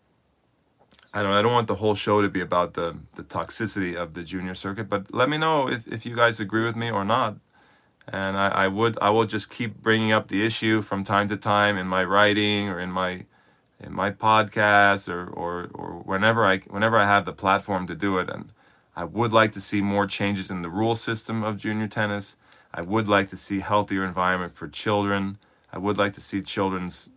I 1.14 1.24
don't 1.24 1.34
I 1.34 1.42
don't 1.42 1.52
want 1.52 1.68
the 1.68 1.76
whole 1.76 1.96
show 1.96 2.22
to 2.22 2.30
be 2.30 2.42
about 2.42 2.74
the, 2.74 2.96
the 3.16 3.24
toxicity 3.24 3.96
of 3.96 4.14
the 4.14 4.24
junior 4.24 4.56
circuit, 4.56 4.90
but 4.90 5.14
let 5.14 5.30
me 5.30 5.38
know 5.38 5.68
if, 5.68 5.88
if 5.88 6.06
you 6.06 6.16
guys 6.16 6.40
agree 6.40 6.64
with 6.64 6.76
me 6.76 6.90
or 6.90 7.04
not. 7.04 7.36
And 8.08 8.38
I, 8.38 8.48
I 8.48 8.68
would 8.68 8.98
I 9.02 9.10
will 9.10 9.26
just 9.26 9.50
keep 9.50 9.82
bringing 9.82 10.12
up 10.12 10.30
the 10.30 10.46
issue 10.46 10.82
from 10.82 11.04
time 11.04 11.28
to 11.28 11.38
time 11.38 11.78
in 11.78 11.88
my 11.88 12.04
writing 12.04 12.70
or 12.70 12.80
in 12.80 12.92
my 12.92 13.26
in 13.80 13.94
my 13.94 14.12
podcast 14.12 15.10
or, 15.10 15.28
or, 15.28 15.70
or 15.74 15.92
whenever 16.04 16.46
I 16.46 16.60
whenever 16.60 16.98
I 16.98 17.06
have 17.06 17.26
the 17.26 17.34
platform 17.34 17.88
to 17.88 17.96
do 17.96 18.18
it. 18.18 18.30
And 18.30 18.54
I 18.96 19.04
would 19.04 19.34
like 19.34 19.52
to 19.54 19.62
see 19.62 19.82
more 19.82 20.08
changes 20.08 20.50
in 20.50 20.62
the 20.62 20.70
rule 20.70 20.96
system 20.96 21.44
of 21.44 21.58
junior 21.58 21.88
tennis. 21.88 22.38
I 22.74 22.82
would 22.82 23.08
like 23.10 23.30
to 23.30 23.38
see 23.38 23.60
healthier 23.60 24.06
environment 24.06 24.54
for 24.56 24.68
children. 24.68 25.38
I 25.74 25.78
would 25.78 25.98
like 25.98 26.14
to 26.14 26.22
see 26.22 26.42
children's 26.42 27.10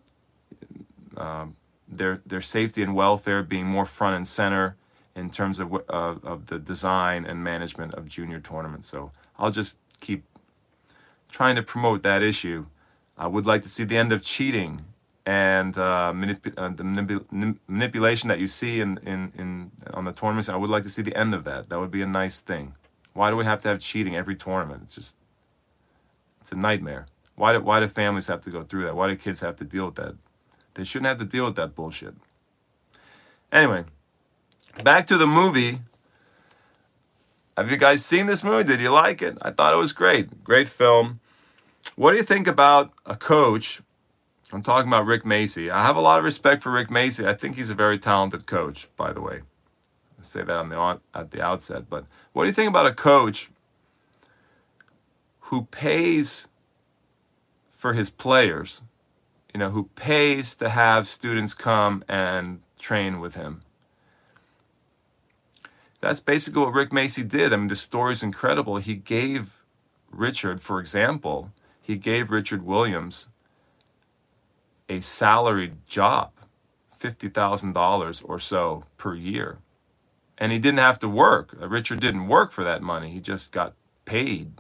um, 1.17 1.57
their 1.99 2.21
their 2.27 2.41
safety 2.41 2.83
and 2.83 2.95
welfare 2.95 3.43
being 3.43 3.67
more 3.67 3.87
front 3.87 4.17
and 4.17 4.27
center 4.27 4.77
in 5.15 5.31
terms 5.31 5.61
of 5.61 5.73
uh, 5.73 6.17
of 6.23 6.47
the 6.47 6.59
design 6.59 7.25
and 7.25 7.43
management 7.43 7.95
of 7.95 8.09
junior 8.09 8.41
tournaments. 8.41 8.89
So 8.89 9.13
I'll 9.39 9.51
just 9.51 9.79
keep 10.01 10.25
trying 11.31 11.57
to 11.57 11.63
promote 11.63 12.03
that 12.03 12.23
issue. 12.23 12.67
I 13.17 13.27
would 13.27 13.47
like 13.47 13.63
to 13.63 13.69
see 13.69 13.85
the 13.85 13.97
end 13.97 14.13
of 14.13 14.23
cheating 14.23 14.85
and 15.27 15.77
uh, 15.79 16.13
manip- 16.15 16.55
uh, 16.57 16.69
the 16.69 16.83
manip- 16.83 17.59
manipulation 17.67 18.29
that 18.29 18.39
you 18.39 18.49
see 18.49 18.81
in, 18.81 18.99
in, 18.99 19.33
in 19.39 19.71
on 19.95 20.05
the 20.05 20.13
tournaments. 20.13 20.49
I 20.49 20.57
would 20.57 20.71
like 20.71 20.83
to 20.83 20.91
see 20.91 21.03
the 21.03 21.17
end 21.17 21.35
of 21.35 21.45
that. 21.45 21.69
That 21.71 21.79
would 21.81 21.91
be 21.91 22.03
a 22.03 22.07
nice 22.07 22.41
thing. 22.41 22.75
Why 23.15 23.31
do 23.31 23.37
we 23.37 23.45
have 23.45 23.63
to 23.63 23.69
have 23.69 23.81
cheating 23.81 24.17
every 24.17 24.37
tournament? 24.37 24.83
It's 24.85 24.97
just 24.97 25.17
it's 26.41 26.53
a 26.53 26.57
nightmare. 26.57 27.07
Why 27.37 27.53
do, 27.55 27.61
why 27.61 27.81
do 27.81 27.87
families 27.87 28.27
have 28.27 28.41
to 28.43 28.51
go 28.51 28.63
through 28.63 28.85
that? 28.85 28.97
Why 28.97 29.09
do 29.09 29.17
kids 29.17 29.41
have 29.41 29.57
to 29.57 29.65
deal 29.65 29.87
with 29.87 29.95
that? 29.97 30.15
They 30.75 30.85
shouldn't 30.85 31.09
have 31.09 31.19
to 31.19 31.25
deal 31.25 31.45
with 31.45 31.57
that 31.57 31.75
bullshit. 31.75 32.15
Anyway, 33.53 33.85
back 34.83 35.07
to 35.07 35.17
the 35.17 35.27
movie. 35.27 35.81
Have 37.57 37.71
you 37.71 37.77
guys 37.77 38.05
seen 38.05 38.27
this 38.27 38.43
movie? 38.43 38.65
Did 38.65 38.81
you 38.81 38.91
like 38.91 39.23
it? 39.23 39.39
I 39.41 39.51
thought 39.51 39.73
it 39.73 39.77
was 39.77 39.93
great. 39.93 40.43
Great 40.43 40.69
film. 40.69 41.21
What 41.95 42.11
do 42.11 42.17
you 42.17 42.25
think 42.25 42.49
about 42.49 42.93
a 43.07 43.15
coach 43.15 43.81
I'm 44.55 44.63
talking 44.63 44.89
about 44.89 45.07
Rick 45.07 45.25
Macci. 45.25 45.69
I 45.69 45.85
have 45.85 45.97
a 45.97 46.01
lot 46.01 46.21
of 46.21 46.25
respect 46.25 46.63
for 46.63 46.71
Rick 46.71 46.89
Macci. 46.89 47.27
I 47.27 47.35
think 47.35 47.57
he's 47.57 47.71
a 47.71 47.75
very 47.75 47.99
talented 47.99 48.47
coach, 48.47 48.89
by 48.97 49.13
the 49.13 49.21
way. 49.21 49.41
I 50.17 50.23
say 50.23 50.43
that 50.43 50.57
on 50.57 50.69
the 50.69 50.77
on, 50.77 51.01
at 51.13 51.33
the 51.33 51.43
outset. 51.43 51.91
But 51.91 52.07
what 52.33 52.45
do 52.45 52.49
you 52.49 52.53
think 52.53 52.69
about 52.69 52.87
a 52.87 52.95
coach 52.95 53.51
who 55.41 55.65
pays 55.65 56.47
for 57.69 57.95
his 57.95 58.11
players? 58.11 58.83
You 59.55 59.61
know, 59.61 59.71
who 59.71 59.85
pays 59.95 60.57
to 60.57 60.69
have 60.69 61.07
students 61.07 61.55
come 61.55 62.03
and 62.09 62.61
train 62.77 63.21
with 63.21 63.37
him? 63.37 63.63
That's 66.01 66.19
basically 66.19 66.63
what 66.63 66.75
Rick 66.75 66.91
Macci 66.91 67.27
did. 67.27 67.53
I 67.53 67.57
mean, 67.57 67.69
the 67.69 67.77
story 67.77 68.13
is 68.13 68.23
incredible. 68.23 68.79
He 68.79 68.97
gave 68.97 69.63
Richard, 70.11 70.61
for 70.61 70.81
example, 70.81 71.53
he 71.81 71.97
gave 71.97 72.31
Richard 72.31 72.65
Williams 72.65 73.29
a 74.89 75.01
salaried 75.01 75.87
job, 75.87 76.33
$50,000 77.01 78.23
or 78.29 78.39
so 78.39 78.85
per 78.99 79.15
year. 79.15 79.59
And 80.37 80.51
he 80.51 80.59
didn't 80.59 80.81
have 80.81 80.99
to 80.99 81.09
work. 81.09 81.57
Uh, 81.61 81.69
Richard 81.69 82.01
didn't 82.01 82.27
work 82.27 82.51
for 82.51 82.65
that 82.65 82.83
money. 82.83 83.11
He 83.11 83.21
just 83.21 83.53
got 83.53 83.75
paid. 84.05 84.53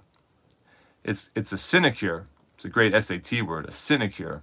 It's, 1.02 1.30
it's 1.34 1.52
a 1.52 1.58
sinecure. 1.58 2.26
It's 2.54 2.64
a 2.64 2.68
great 2.68 2.94
SAT 3.02 3.42
word, 3.42 3.66
a 3.66 3.72
sinecure, 3.72 4.42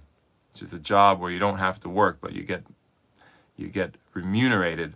which 0.52 0.62
is 0.62 0.72
a 0.72 0.78
job 0.78 1.20
where 1.20 1.30
you 1.30 1.38
don't 1.38 1.58
have 1.58 1.80
to 1.80 1.88
work, 1.88 2.18
but 2.20 2.32
you 2.32 2.42
get 2.42 2.64
you 3.56 3.68
get 3.68 3.96
remunerated. 4.14 4.94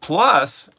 Plus, 0.00 0.70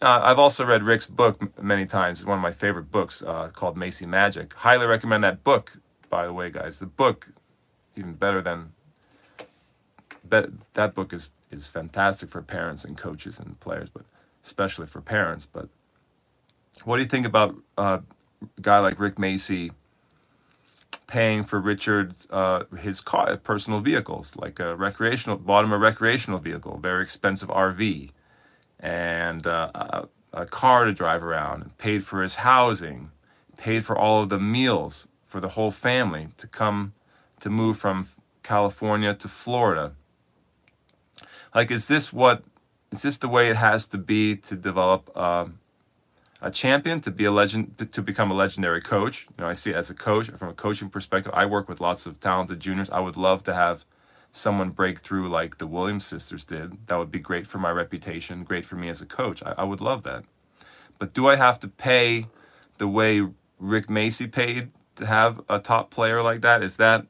uh, 0.00 0.20
I've 0.22 0.38
also 0.38 0.64
read 0.64 0.82
Rick's 0.82 1.06
book 1.06 1.62
many 1.62 1.86
times. 1.86 2.20
It's 2.20 2.26
one 2.26 2.38
of 2.38 2.42
my 2.42 2.52
favorite 2.52 2.90
books 2.90 3.22
uh, 3.22 3.50
called 3.52 3.76
Macci 3.76 4.06
Magic. 4.06 4.54
Highly 4.54 4.86
recommend 4.86 5.24
that 5.24 5.44
book, 5.44 5.76
by 6.10 6.26
the 6.26 6.32
way, 6.32 6.50
guys. 6.50 6.78
The 6.78 6.86
book 6.86 7.28
is 7.92 7.98
even 7.98 8.14
better 8.14 8.40
than. 8.42 8.72
That 10.28 10.94
book 10.94 11.12
is, 11.12 11.30
is 11.52 11.68
fantastic 11.68 12.28
for 12.28 12.42
parents 12.42 12.84
and 12.84 12.96
coaches 12.96 13.38
and 13.38 13.60
players, 13.60 13.88
but 13.88 14.02
especially 14.44 14.86
for 14.86 15.00
parents. 15.00 15.46
But 15.46 15.68
what 16.82 16.96
do 16.96 17.02
you 17.02 17.08
think 17.08 17.26
about 17.26 17.54
uh, 17.78 17.98
a 18.42 18.60
guy 18.60 18.78
like 18.80 18.98
Rick 18.98 19.14
Macci 19.16 19.70
paying 21.14 21.44
for 21.44 21.60
Richard 21.60 22.12
uh, 22.28 22.64
his 22.76 23.00
car, 23.00 23.36
personal 23.36 23.78
vehicles, 23.78 24.34
like 24.34 24.58
a 24.58 24.74
recreational, 24.74 25.38
bought 25.38 25.62
him 25.62 25.72
a 25.72 25.78
recreational 25.78 26.40
vehicle, 26.40 26.76
very 26.78 27.04
expensive 27.04 27.50
RV, 27.50 28.10
and 28.80 29.46
uh, 29.46 29.70
a, 29.76 30.08
a 30.32 30.44
car 30.44 30.86
to 30.86 30.92
drive 30.92 31.22
around, 31.22 31.62
and 31.62 31.78
paid 31.78 32.02
for 32.02 32.20
his 32.20 32.34
housing, 32.34 33.12
paid 33.56 33.84
for 33.84 33.96
all 33.96 34.22
of 34.24 34.28
the 34.28 34.40
meals 34.40 35.06
for 35.24 35.38
the 35.38 35.50
whole 35.50 35.70
family 35.70 36.30
to 36.36 36.48
come 36.48 36.94
to 37.38 37.48
move 37.48 37.78
from 37.78 38.08
California 38.42 39.14
to 39.14 39.28
Florida. 39.28 39.92
Like, 41.54 41.70
is 41.70 41.86
this 41.86 42.12
what? 42.12 42.42
Is 42.90 43.02
this 43.02 43.18
the 43.18 43.28
way 43.28 43.48
it 43.50 43.56
has 43.56 43.86
to 43.88 43.98
be 43.98 44.34
to 44.34 44.56
develop? 44.56 45.16
Um, 45.16 45.60
a 46.44 46.50
champion 46.50 47.00
to 47.00 47.10
be 47.10 47.24
a 47.24 47.30
legend 47.30 47.88
to 47.90 48.02
become 48.02 48.30
a 48.30 48.34
legendary 48.34 48.82
coach. 48.82 49.26
You 49.30 49.44
know, 49.44 49.48
I 49.48 49.54
see 49.54 49.70
it 49.70 49.76
as 49.76 49.88
a 49.88 49.94
coach 49.94 50.28
from 50.30 50.50
a 50.50 50.52
coaching 50.52 50.90
perspective. 50.90 51.32
I 51.34 51.46
work 51.46 51.70
with 51.70 51.80
lots 51.80 52.04
of 52.04 52.20
talented 52.20 52.60
juniors. 52.60 52.90
I 52.90 53.00
would 53.00 53.16
love 53.16 53.42
to 53.44 53.54
have 53.54 53.86
someone 54.30 54.68
break 54.70 54.98
through 54.98 55.30
like 55.30 55.56
the 55.56 55.66
Williams 55.66 56.04
sisters 56.04 56.44
did. 56.44 56.86
That 56.88 56.96
would 56.96 57.10
be 57.10 57.18
great 57.18 57.46
for 57.46 57.56
my 57.56 57.70
reputation, 57.70 58.44
great 58.44 58.66
for 58.66 58.76
me 58.76 58.90
as 58.90 59.00
a 59.00 59.06
coach. 59.06 59.42
I, 59.42 59.54
I 59.56 59.64
would 59.64 59.80
love 59.80 60.02
that. 60.02 60.24
But 60.98 61.14
do 61.14 61.28
I 61.28 61.36
have 61.36 61.58
to 61.60 61.68
pay 61.68 62.26
the 62.76 62.88
way 62.88 63.26
Rick 63.58 63.86
Macci 63.86 64.30
paid 64.30 64.70
to 64.96 65.06
have 65.06 65.40
a 65.48 65.60
top 65.60 65.90
player 65.90 66.20
like 66.20 66.42
that? 66.42 66.62
Is 66.62 66.76
that 66.76 67.06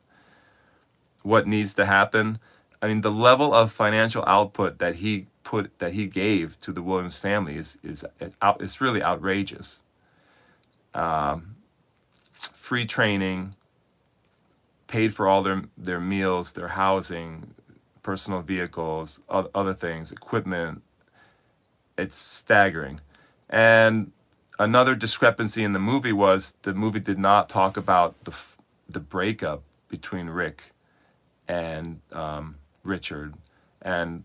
what 1.23 1.49
needs 1.49 1.75
to 1.75 1.87
happen? 1.87 2.39
I 2.85 2.89
mean, 2.89 3.01
the 3.01 3.11
level 3.11 3.55
of 3.55 3.73
financial 3.73 4.23
output 4.27 4.79
that 4.79 4.97
he 4.97 5.27
put 5.43 5.79
that 5.79 5.95
he 5.95 6.07
gave 6.07 6.61
to 6.61 6.71
the 6.71 6.83
Williams 6.83 7.19
family 7.19 7.57
is 7.57 7.79
is 7.83 8.05
out. 8.43 8.61
It's 8.61 8.79
really 8.79 9.03
outrageous. 9.03 9.81
Um, 10.93 11.57
free 12.35 12.85
training, 12.85 13.55
paid 14.87 15.15
for 15.15 15.27
all 15.27 15.43
their 15.43 15.63
their 15.79 15.99
meals, 15.99 16.53
their 16.53 16.69
housing, 16.69 17.55
personal 18.03 18.43
vehicles, 18.43 19.19
other 19.31 19.73
things, 19.73 20.13
equipment. 20.13 20.83
It's 21.97 22.19
staggering, 22.19 23.01
and 23.49 24.13
another 24.59 24.95
discrepancy 24.95 25.65
in 25.65 25.73
the 25.73 25.79
movie 25.79 26.13
was 26.13 26.55
the 26.65 26.75
movie 26.75 27.01
did 27.01 27.19
not 27.19 27.49
talk 27.49 27.79
about 27.79 28.23
the 28.25 28.35
the 28.87 29.01
breakup 29.01 29.63
between 29.89 30.29
Rick 30.29 30.73
and 31.49 32.01
um, 32.13 32.57
Richard, 32.85 33.35
and 33.83 34.25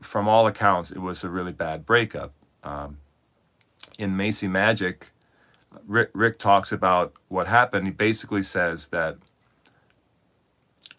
from 0.00 0.28
all 0.28 0.46
accounts, 0.46 0.90
it 0.90 0.98
was 0.98 1.24
a 1.24 1.28
really 1.28 1.52
bad 1.52 1.84
breakup. 1.84 2.32
Um, 2.62 2.98
in 3.98 4.16
Macci 4.16 4.48
Magic, 4.48 5.10
Rick, 5.86 6.10
Rick 6.12 6.38
talks 6.38 6.72
about 6.72 7.14
what 7.28 7.46
happened. 7.46 7.86
He 7.86 7.92
basically 7.92 8.42
says 8.42 8.88
that 8.88 9.16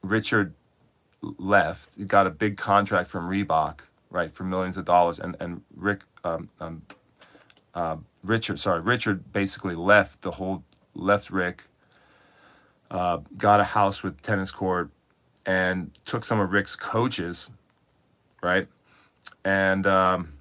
Richard 0.02 0.54
left. 1.22 1.96
He 1.98 2.06
got 2.06 2.28
a 2.28 2.32
big 2.32 2.58
contract 2.58 3.10
from 3.10 3.30
Reebok, 3.30 3.82
right, 4.10 4.32
for 4.32 4.44
millions 4.44 4.78
of 4.78 4.86
dollars, 4.86 5.20
and 5.20 5.36
and 5.40 5.62
Rick, 5.76 6.02
um, 6.24 6.50
um, 6.60 6.82
uh, 7.74 7.98
Richard, 8.24 8.60
sorry, 8.60 8.82
Richard 8.82 9.32
basically 9.32 9.76
left 9.76 10.22
the 10.22 10.32
whole 10.32 10.64
left 10.94 11.30
Rick. 11.30 11.66
Uh, 12.90 13.20
got 13.38 13.60
a 13.62 13.64
house 13.64 14.04
with 14.04 14.22
tennis 14.22 14.52
court, 14.52 14.90
and 15.46 15.92
took 16.06 16.24
some 16.24 16.40
of 16.40 16.54
Rick's 16.54 16.76
coaches 16.76 17.52
right? 18.42 18.68
And 19.46 19.86
um, 19.88 20.34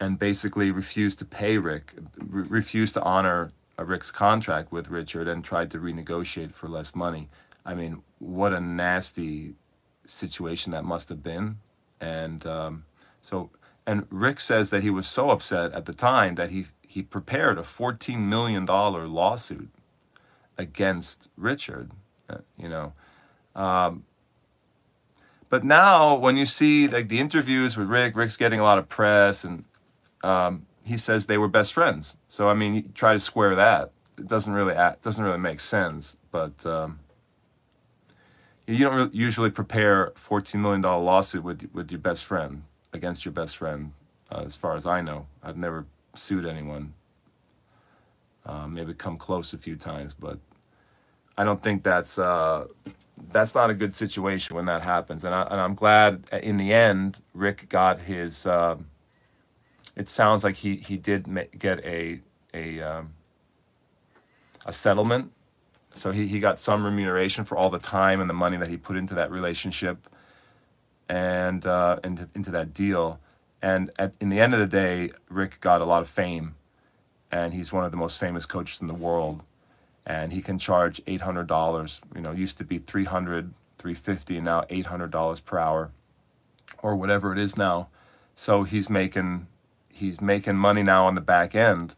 and 0.00 0.18
basically 0.18 0.70
refused 0.70 1.18
to 1.20 1.24
pay 1.24 1.58
Rick, 1.58 1.94
re- 2.18 2.46
refused 2.48 2.94
to 2.94 3.02
honor 3.02 3.52
Rick's 3.78 4.10
contract 4.10 4.72
with 4.72 4.88
Richard, 4.88 5.28
and 5.28 5.44
tried 5.44 5.70
to 5.72 5.78
renegotiate 5.78 6.52
for 6.52 6.68
less 6.68 6.94
money. 6.94 7.28
I 7.64 7.74
mean, 7.74 8.02
what 8.18 8.52
a 8.52 8.60
nasty 8.60 9.54
situation 10.06 10.72
that 10.72 10.84
must 10.84 11.08
have 11.10 11.22
been. 11.22 11.58
And 12.00 12.46
um, 12.46 12.84
so, 13.22 13.50
and 13.86 14.06
Rick 14.10 14.40
says 14.40 14.70
that 14.70 14.82
he 14.82 14.90
was 14.90 15.06
so 15.06 15.30
upset 15.30 15.72
at 15.72 15.84
the 15.86 15.94
time 15.94 16.36
that 16.36 16.50
he 16.50 16.66
he 16.86 17.02
prepared 17.02 17.58
a 17.58 17.62
fourteen 17.62 18.28
million 18.28 18.64
dollar 18.64 19.06
lawsuit 19.06 19.70
against 20.56 21.28
Richard. 21.36 21.92
Uh, 22.28 22.38
you 22.58 22.68
know, 22.68 22.92
um, 23.58 24.04
but 25.50 25.64
now, 25.64 26.14
when 26.14 26.36
you 26.36 26.46
see 26.46 26.88
like 26.88 27.08
the 27.08 27.18
interviews 27.18 27.76
with 27.76 27.88
Rick, 27.88 28.16
Rick's 28.16 28.36
getting 28.36 28.60
a 28.60 28.62
lot 28.62 28.78
of 28.78 28.88
press, 28.88 29.44
and 29.44 29.64
um, 30.22 30.66
he 30.84 30.96
says 30.96 31.26
they 31.26 31.38
were 31.38 31.48
best 31.48 31.72
friends. 31.72 32.16
So 32.28 32.48
I 32.48 32.54
mean, 32.54 32.74
you 32.74 32.84
try 32.94 33.12
to 33.14 33.18
square 33.18 33.54
that. 33.56 33.90
It 34.16 34.28
doesn't 34.28 34.52
really 34.52 34.74
act, 34.74 35.02
doesn't 35.02 35.24
really 35.24 35.38
make 35.38 35.60
sense. 35.60 36.16
But 36.30 36.64
um, 36.66 37.00
you 38.66 38.78
don't 38.78 38.94
really 38.94 39.10
usually 39.12 39.50
prepare 39.50 40.08
a 40.08 40.18
fourteen 40.18 40.62
million 40.62 40.82
dollar 40.82 41.02
lawsuit 41.02 41.42
with 41.42 41.68
with 41.72 41.90
your 41.90 42.00
best 42.00 42.24
friend 42.24 42.62
against 42.92 43.24
your 43.24 43.32
best 43.32 43.56
friend. 43.56 43.92
Uh, 44.30 44.42
as 44.44 44.56
far 44.56 44.76
as 44.76 44.86
I 44.86 45.00
know, 45.00 45.26
I've 45.42 45.56
never 45.56 45.86
sued 46.14 46.46
anyone. 46.46 46.92
Uh, 48.44 48.66
maybe 48.66 48.94
come 48.94 49.16
close 49.16 49.52
a 49.52 49.58
few 49.58 49.76
times, 49.76 50.14
but 50.14 50.38
I 51.36 51.44
don't 51.44 51.62
think 51.62 51.82
that's 51.82 52.18
uh, 52.18 52.66
that's 53.30 53.54
not 53.54 53.70
a 53.70 53.74
good 53.74 53.94
situation 53.94 54.56
when 54.56 54.66
that 54.66 54.82
happens. 54.82 55.24
And, 55.24 55.34
I, 55.34 55.64
am 55.64 55.74
glad 55.74 56.24
in 56.32 56.56
the 56.56 56.72
end 56.72 57.20
Rick 57.34 57.68
got 57.68 58.00
his. 58.00 58.46
Uh, 58.46 58.76
it 59.96 60.08
sounds 60.08 60.44
like 60.44 60.56
he 60.56 60.76
he 60.76 60.96
did 60.96 61.26
get 61.58 61.84
a 61.84 62.20
a 62.54 62.80
um, 62.80 63.14
a 64.64 64.72
settlement, 64.72 65.32
so 65.92 66.12
he 66.12 66.26
he 66.26 66.40
got 66.40 66.58
some 66.60 66.84
remuneration 66.84 67.44
for 67.44 67.56
all 67.56 67.70
the 67.70 67.78
time 67.78 68.20
and 68.20 68.30
the 68.30 68.34
money 68.34 68.56
that 68.56 68.68
he 68.68 68.76
put 68.76 68.96
into 68.96 69.14
that 69.14 69.30
relationship, 69.30 70.08
and 71.08 71.66
uh, 71.66 71.98
into 72.04 72.28
into 72.34 72.50
that 72.52 72.72
deal. 72.72 73.18
And 73.60 73.90
at, 73.98 74.12
in 74.20 74.28
the 74.28 74.38
end 74.38 74.54
of 74.54 74.60
the 74.60 74.68
day, 74.68 75.10
Rick 75.28 75.60
got 75.60 75.80
a 75.80 75.84
lot 75.84 76.00
of 76.00 76.08
fame, 76.08 76.54
and 77.32 77.52
he's 77.52 77.72
one 77.72 77.84
of 77.84 77.90
the 77.90 77.96
most 77.96 78.20
famous 78.20 78.46
coaches 78.46 78.80
in 78.80 78.86
the 78.86 78.94
world 78.94 79.42
and 80.08 80.32
he 80.32 80.40
can 80.40 80.58
charge 80.58 81.04
$800 81.04 82.00
you 82.16 82.20
know 82.22 82.32
used 82.32 82.58
to 82.58 82.64
be 82.64 82.78
300 82.78 83.52
350 83.78 84.38
and 84.38 84.46
now 84.46 84.62
$800 84.62 85.44
per 85.44 85.58
hour 85.58 85.92
or 86.82 86.96
whatever 86.96 87.32
it 87.32 87.38
is 87.38 87.56
now. 87.56 87.88
So 88.34 88.64
he's 88.64 88.90
making 88.90 89.46
he's 89.88 90.20
making 90.20 90.56
money 90.56 90.82
now 90.82 91.06
on 91.06 91.14
the 91.14 91.20
back 91.20 91.54
end. 91.54 91.94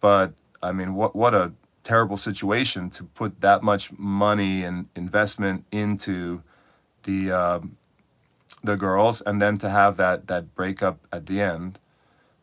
But 0.00 0.32
i 0.62 0.72
mean 0.72 0.94
what 0.94 1.14
what 1.14 1.34
a 1.34 1.52
terrible 1.82 2.16
situation 2.16 2.88
to 2.88 3.04
put 3.04 3.40
that 3.40 3.62
much 3.62 3.92
money 3.98 4.62
and 4.62 4.88
investment 4.94 5.64
into 5.72 6.42
the 7.02 7.30
uh, 7.30 7.60
the 8.62 8.76
girls 8.76 9.20
and 9.20 9.42
then 9.42 9.58
to 9.58 9.68
have 9.68 9.96
that 9.98 10.26
that 10.28 10.54
breakup 10.54 11.06
at 11.12 11.26
the 11.26 11.40
end. 11.40 11.78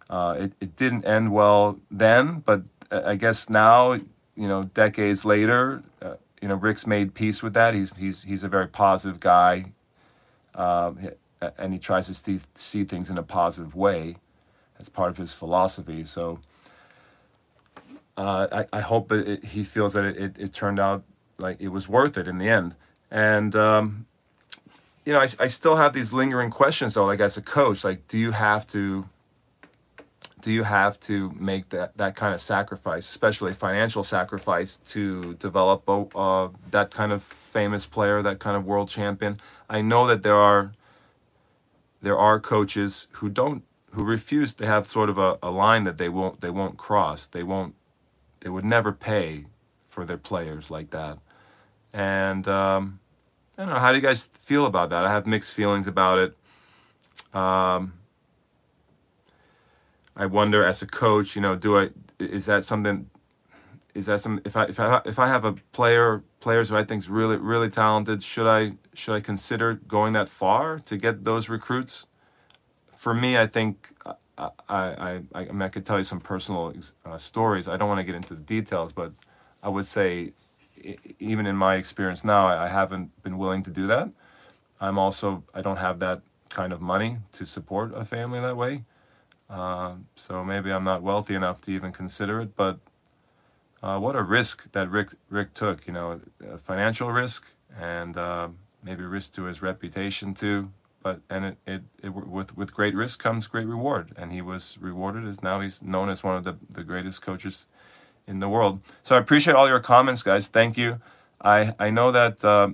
Uh, 0.09 0.35
it, 0.39 0.53
it 0.59 0.75
didn't 0.75 1.05
end 1.05 1.31
well 1.31 1.79
then 1.91 2.39
but 2.39 2.63
i 2.89 3.13
guess 3.13 3.47
now 3.47 3.95
you 4.39 4.47
know, 4.47 4.63
decades 4.63 5.25
later, 5.25 5.83
uh, 6.01 6.13
you 6.41 6.47
know, 6.47 6.55
Rick's 6.55 6.87
made 6.87 7.13
peace 7.13 7.43
with 7.43 7.53
that. 7.55 7.73
He's 7.73 7.91
he's 7.97 8.23
he's 8.23 8.43
a 8.45 8.47
very 8.47 8.67
positive 8.67 9.19
guy, 9.19 9.73
um, 10.55 11.09
and 11.57 11.73
he 11.73 11.79
tries 11.79 12.07
to 12.07 12.13
see 12.13 12.39
see 12.55 12.85
things 12.85 13.09
in 13.09 13.17
a 13.17 13.23
positive 13.23 13.75
way. 13.75 14.15
That's 14.77 14.87
part 14.87 15.09
of 15.09 15.17
his 15.17 15.33
philosophy. 15.33 16.05
So 16.05 16.39
uh, 18.15 18.65
I 18.71 18.77
I 18.77 18.79
hope 18.79 19.11
it, 19.11 19.27
it, 19.27 19.43
he 19.43 19.63
feels 19.63 19.91
that 19.93 20.05
it, 20.05 20.17
it, 20.17 20.39
it 20.39 20.53
turned 20.53 20.79
out 20.79 21.03
like 21.37 21.57
it 21.59 21.67
was 21.67 21.89
worth 21.89 22.17
it 22.17 22.25
in 22.25 22.37
the 22.37 22.47
end. 22.47 22.75
And 23.11 23.53
um, 23.57 24.05
you 25.03 25.11
know, 25.11 25.19
I 25.19 25.27
I 25.37 25.47
still 25.47 25.75
have 25.75 25.91
these 25.91 26.13
lingering 26.13 26.49
questions 26.49 26.93
though. 26.93 27.05
Like 27.05 27.19
as 27.19 27.35
a 27.35 27.41
coach, 27.41 27.83
like 27.83 28.07
do 28.07 28.17
you 28.17 28.31
have 28.31 28.65
to 28.67 29.09
do 30.41 30.51
you 30.51 30.63
have 30.63 30.99
to 31.01 31.31
make 31.37 31.69
that, 31.69 31.97
that 31.97 32.15
kind 32.15 32.33
of 32.33 32.41
sacrifice, 32.41 33.09
especially 33.09 33.53
financial 33.53 34.03
sacrifice, 34.03 34.77
to 34.77 35.33
develop 35.35 35.87
a, 35.87 36.05
uh, 36.17 36.49
that 36.71 36.91
kind 36.91 37.11
of 37.11 37.23
famous 37.23 37.85
player, 37.85 38.21
that 38.21 38.39
kind 38.39 38.55
of 38.55 38.65
world 38.65 38.89
champion? 38.89 39.37
I 39.69 39.81
know 39.81 40.07
that 40.07 40.23
there 40.23 40.35
are 40.35 40.71
there 42.01 42.17
are 42.17 42.39
coaches 42.39 43.07
who 43.13 43.29
don't 43.29 43.63
who 43.91 44.03
refuse 44.03 44.53
to 44.53 44.65
have 44.65 44.87
sort 44.87 45.09
of 45.09 45.17
a, 45.17 45.37
a 45.43 45.49
line 45.49 45.83
that 45.83 45.97
they 45.97 46.09
won't 46.09 46.41
they 46.41 46.49
won't 46.49 46.77
cross. 46.77 47.27
They 47.27 47.43
won't 47.43 47.75
they 48.39 48.49
would 48.49 48.65
never 48.65 48.91
pay 48.91 49.45
for 49.89 50.05
their 50.05 50.17
players 50.17 50.71
like 50.71 50.91
that, 50.91 51.17
and 51.91 52.47
um, 52.47 52.99
I 53.57 53.63
don't 53.63 53.73
know. 53.73 53.79
How 53.79 53.91
do 53.91 53.97
you 53.97 54.01
guys 54.01 54.25
feel 54.25 54.65
about 54.65 54.89
that? 54.91 55.05
I 55.05 55.11
have 55.11 55.27
mixed 55.27 55.53
feelings 55.53 55.87
about 55.87 56.19
it. 56.19 57.37
Um, 57.37 57.98
I 60.19 60.25
wonder, 60.25 60.65
as 60.65 60.81
a 60.81 60.85
coach, 60.85 61.33
you 61.37 61.41
know, 61.41 61.55
do 61.55 61.79
I 61.79 61.89
is 62.19 62.45
that 62.47 62.65
something? 62.65 63.09
Is 63.95 64.07
that 64.07 64.19
some? 64.19 64.41
If 64.43 64.57
I 64.57 64.65
if 64.65 64.77
I 64.77 65.01
if 65.05 65.17
I 65.17 65.27
have 65.27 65.45
a 65.45 65.53
player 65.71 66.23
players 66.41 66.67
who 66.67 66.75
I 66.75 66.83
think 66.83 67.03
is 67.03 67.09
really 67.09 67.37
really 67.37 67.69
talented, 67.69 68.21
should 68.21 68.45
I 68.45 68.73
should 68.93 69.15
I 69.15 69.21
consider 69.21 69.75
going 69.75 70.11
that 70.13 70.27
far 70.27 70.79
to 70.79 70.97
get 70.97 71.23
those 71.23 71.47
recruits? 71.47 72.05
For 72.91 73.13
me, 73.13 73.37
I 73.37 73.47
think 73.47 73.93
I 74.37 74.49
I 74.67 74.83
I, 75.07 75.21
I, 75.33 75.45
mean, 75.45 75.61
I 75.61 75.69
could 75.69 75.85
tell 75.85 75.97
you 75.97 76.03
some 76.03 76.19
personal 76.19 76.73
uh, 77.05 77.17
stories. 77.17 77.69
I 77.69 77.77
don't 77.77 77.87
want 77.87 77.99
to 77.99 78.03
get 78.03 78.15
into 78.15 78.35
the 78.35 78.41
details, 78.41 78.91
but 78.91 79.13
I 79.63 79.69
would 79.69 79.85
say 79.85 80.33
even 81.19 81.45
in 81.45 81.55
my 81.55 81.75
experience 81.75 82.25
now, 82.25 82.45
I 82.47 82.67
haven't 82.67 83.23
been 83.23 83.37
willing 83.37 83.63
to 83.63 83.71
do 83.71 83.87
that. 83.87 84.09
I'm 84.81 84.99
also 84.99 85.45
I 85.53 85.61
don't 85.61 85.77
have 85.77 85.99
that 85.99 86.21
kind 86.49 86.73
of 86.73 86.81
money 86.81 87.19
to 87.31 87.45
support 87.45 87.93
a 87.95 88.03
family 88.03 88.41
that 88.41 88.57
way. 88.57 88.83
Uh, 89.49 89.95
so 90.15 90.43
maybe 90.43 90.71
I'm 90.71 90.83
not 90.83 91.01
wealthy 91.01 91.33
enough 91.33 91.61
to 91.61 91.71
even 91.71 91.91
consider 91.91 92.41
it. 92.41 92.55
But 92.55 92.79
uh, 93.81 93.97
what 93.99 94.15
a 94.15 94.23
risk 94.23 94.71
that 94.71 94.89
Rick 94.89 95.09
Rick 95.29 95.53
took. 95.53 95.87
You 95.87 95.93
know, 95.93 96.21
a 96.47 96.57
financial 96.57 97.11
risk 97.11 97.51
and 97.79 98.17
uh, 98.17 98.49
maybe 98.83 99.03
risk 99.03 99.33
to 99.33 99.43
his 99.43 99.61
reputation 99.61 100.33
too. 100.33 100.71
But 101.01 101.21
and 101.29 101.45
it, 101.45 101.57
it, 101.65 101.81
it 102.03 102.09
with 102.09 102.55
with 102.57 102.73
great 102.73 102.93
risk 102.95 103.21
comes 103.23 103.47
great 103.47 103.67
reward, 103.67 104.11
and 104.17 104.31
he 104.31 104.41
was 104.41 104.77
rewarded 104.81 105.25
as 105.27 105.41
now 105.41 105.61
he's 105.61 105.81
known 105.81 106.09
as 106.09 106.23
one 106.23 106.35
of 106.35 106.43
the, 106.43 106.57
the 106.69 106.83
greatest 106.83 107.21
coaches 107.21 107.65
in 108.27 108.39
the 108.39 108.49
world. 108.49 108.81
So 109.01 109.15
I 109.15 109.19
appreciate 109.19 109.55
all 109.55 109.67
your 109.67 109.79
comments, 109.79 110.23
guys. 110.23 110.47
Thank 110.47 110.77
you. 110.77 110.99
I 111.41 111.73
I 111.79 111.89
know 111.89 112.11
that 112.11 112.43
uh, 112.43 112.69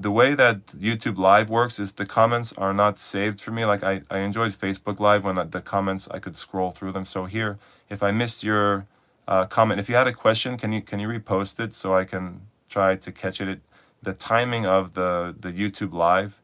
the 0.00 0.10
way 0.10 0.34
that 0.34 0.66
YouTube 0.66 1.18
Live 1.18 1.50
works 1.50 1.80
is 1.80 1.92
the 1.92 2.06
comments 2.06 2.52
are 2.52 2.72
not 2.72 2.98
saved 2.98 3.40
for 3.40 3.50
me. 3.50 3.64
Like 3.64 3.82
I, 3.82 4.02
I 4.10 4.18
enjoyed 4.18 4.52
Facebook 4.52 5.00
Live 5.00 5.24
when 5.24 5.36
the 5.50 5.60
comments 5.60 6.08
I 6.10 6.18
could 6.20 6.36
scroll 6.36 6.70
through 6.70 6.92
them. 6.92 7.04
So 7.04 7.24
here, 7.24 7.58
if 7.90 8.02
I 8.02 8.12
missed 8.12 8.44
your 8.44 8.86
uh, 9.26 9.46
comment, 9.46 9.80
if 9.80 9.88
you 9.88 9.96
had 9.96 10.06
a 10.06 10.12
question, 10.12 10.56
can 10.56 10.72
you 10.72 10.82
can 10.82 11.00
you 11.00 11.08
repost 11.08 11.58
it 11.58 11.74
so 11.74 11.96
I 11.96 12.04
can 12.04 12.42
try 12.68 12.94
to 12.96 13.12
catch 13.12 13.40
it? 13.40 13.60
The 14.02 14.12
timing 14.12 14.66
of 14.66 14.94
the 14.94 15.34
the 15.38 15.52
YouTube 15.52 15.92
Live, 15.92 16.40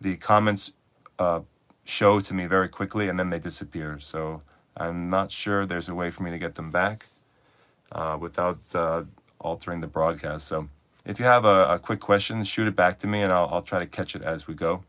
the 0.00 0.16
comments 0.16 0.72
uh, 1.18 1.40
show 1.84 2.18
to 2.18 2.34
me 2.34 2.46
very 2.46 2.68
quickly 2.68 3.08
and 3.08 3.18
then 3.18 3.28
they 3.28 3.38
disappear. 3.38 4.00
So 4.00 4.42
I'm 4.76 5.08
not 5.08 5.30
sure 5.30 5.64
there's 5.64 5.88
a 5.88 5.94
way 5.94 6.10
for 6.10 6.24
me 6.24 6.32
to 6.32 6.38
get 6.38 6.56
them 6.56 6.72
back 6.72 7.06
uh, 7.92 8.18
without 8.20 8.58
uh, 8.74 9.04
altering 9.38 9.80
the 9.80 9.86
broadcast. 9.86 10.48
So 10.48 10.68
if 11.06 11.18
you 11.18 11.24
have 11.24 11.44
a, 11.44 11.74
a, 11.74 11.78
quick 11.78 12.00
question, 12.00 12.42
shoot 12.44 12.66
it 12.66 12.74
back 12.74 12.98
to 12.98 13.06
me 13.06 13.22
and 13.22 13.32
I'll, 13.32 13.48
I'll 13.50 13.62
try 13.62 13.78
to 13.78 13.86
catch 13.86 14.16
it 14.16 14.24
as 14.24 14.46
we 14.46 14.54
go. 14.54 14.82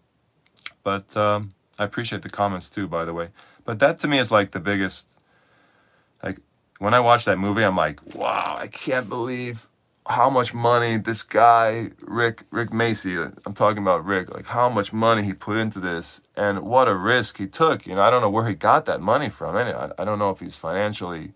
But 0.83 1.15
um, 1.15 1.53
I 1.77 1.83
appreciate 1.83 2.23
the 2.23 2.29
comments 2.29 2.69
too, 2.69 2.87
by 2.87 3.05
the 3.05 3.13
way. 3.13 3.29
But 3.65 3.79
that 3.79 3.99
to 3.99 4.07
me 4.07 4.17
is 4.17 4.31
like 4.31 4.51
the 4.51 4.59
biggest. 4.59 5.19
Like 6.23 6.39
when 6.79 6.93
I 6.93 6.99
watch 6.99 7.25
that 7.25 7.37
movie, 7.37 7.63
I'm 7.63 7.75
like, 7.75 8.15
wow, 8.15 8.55
I 8.57 8.67
can't 8.67 9.07
believe 9.07 9.67
how 10.09 10.29
much 10.29 10.53
money 10.53 10.97
this 10.97 11.21
guy 11.21 11.89
Rick 11.99 12.43
Rick 12.49 12.69
Macci 12.69 13.33
I'm 13.45 13.53
talking 13.53 13.79
about 13.79 14.05
Rick 14.05 14.33
like 14.33 14.45
how 14.45 14.69
much 14.69 14.93
money 14.93 15.23
he 15.23 15.33
put 15.33 15.57
into 15.57 15.81
this 15.81 16.21
and 16.35 16.61
what 16.61 16.87
a 16.87 16.95
risk 16.95 17.37
he 17.37 17.47
took 17.47 17.85
you 17.85 17.93
know 17.93 18.01
I 18.01 18.09
don't 18.09 18.21
know 18.21 18.29
where 18.29 18.47
he 18.47 18.55
got 18.55 18.85
that 18.85 19.01
money 19.01 19.29
from 19.29 19.57
and 19.57 19.69
I, 19.69 19.91
I 19.97 20.05
don't 20.05 20.17
know 20.17 20.29
if 20.29 20.39
he's 20.39 20.55
financially 20.55 21.33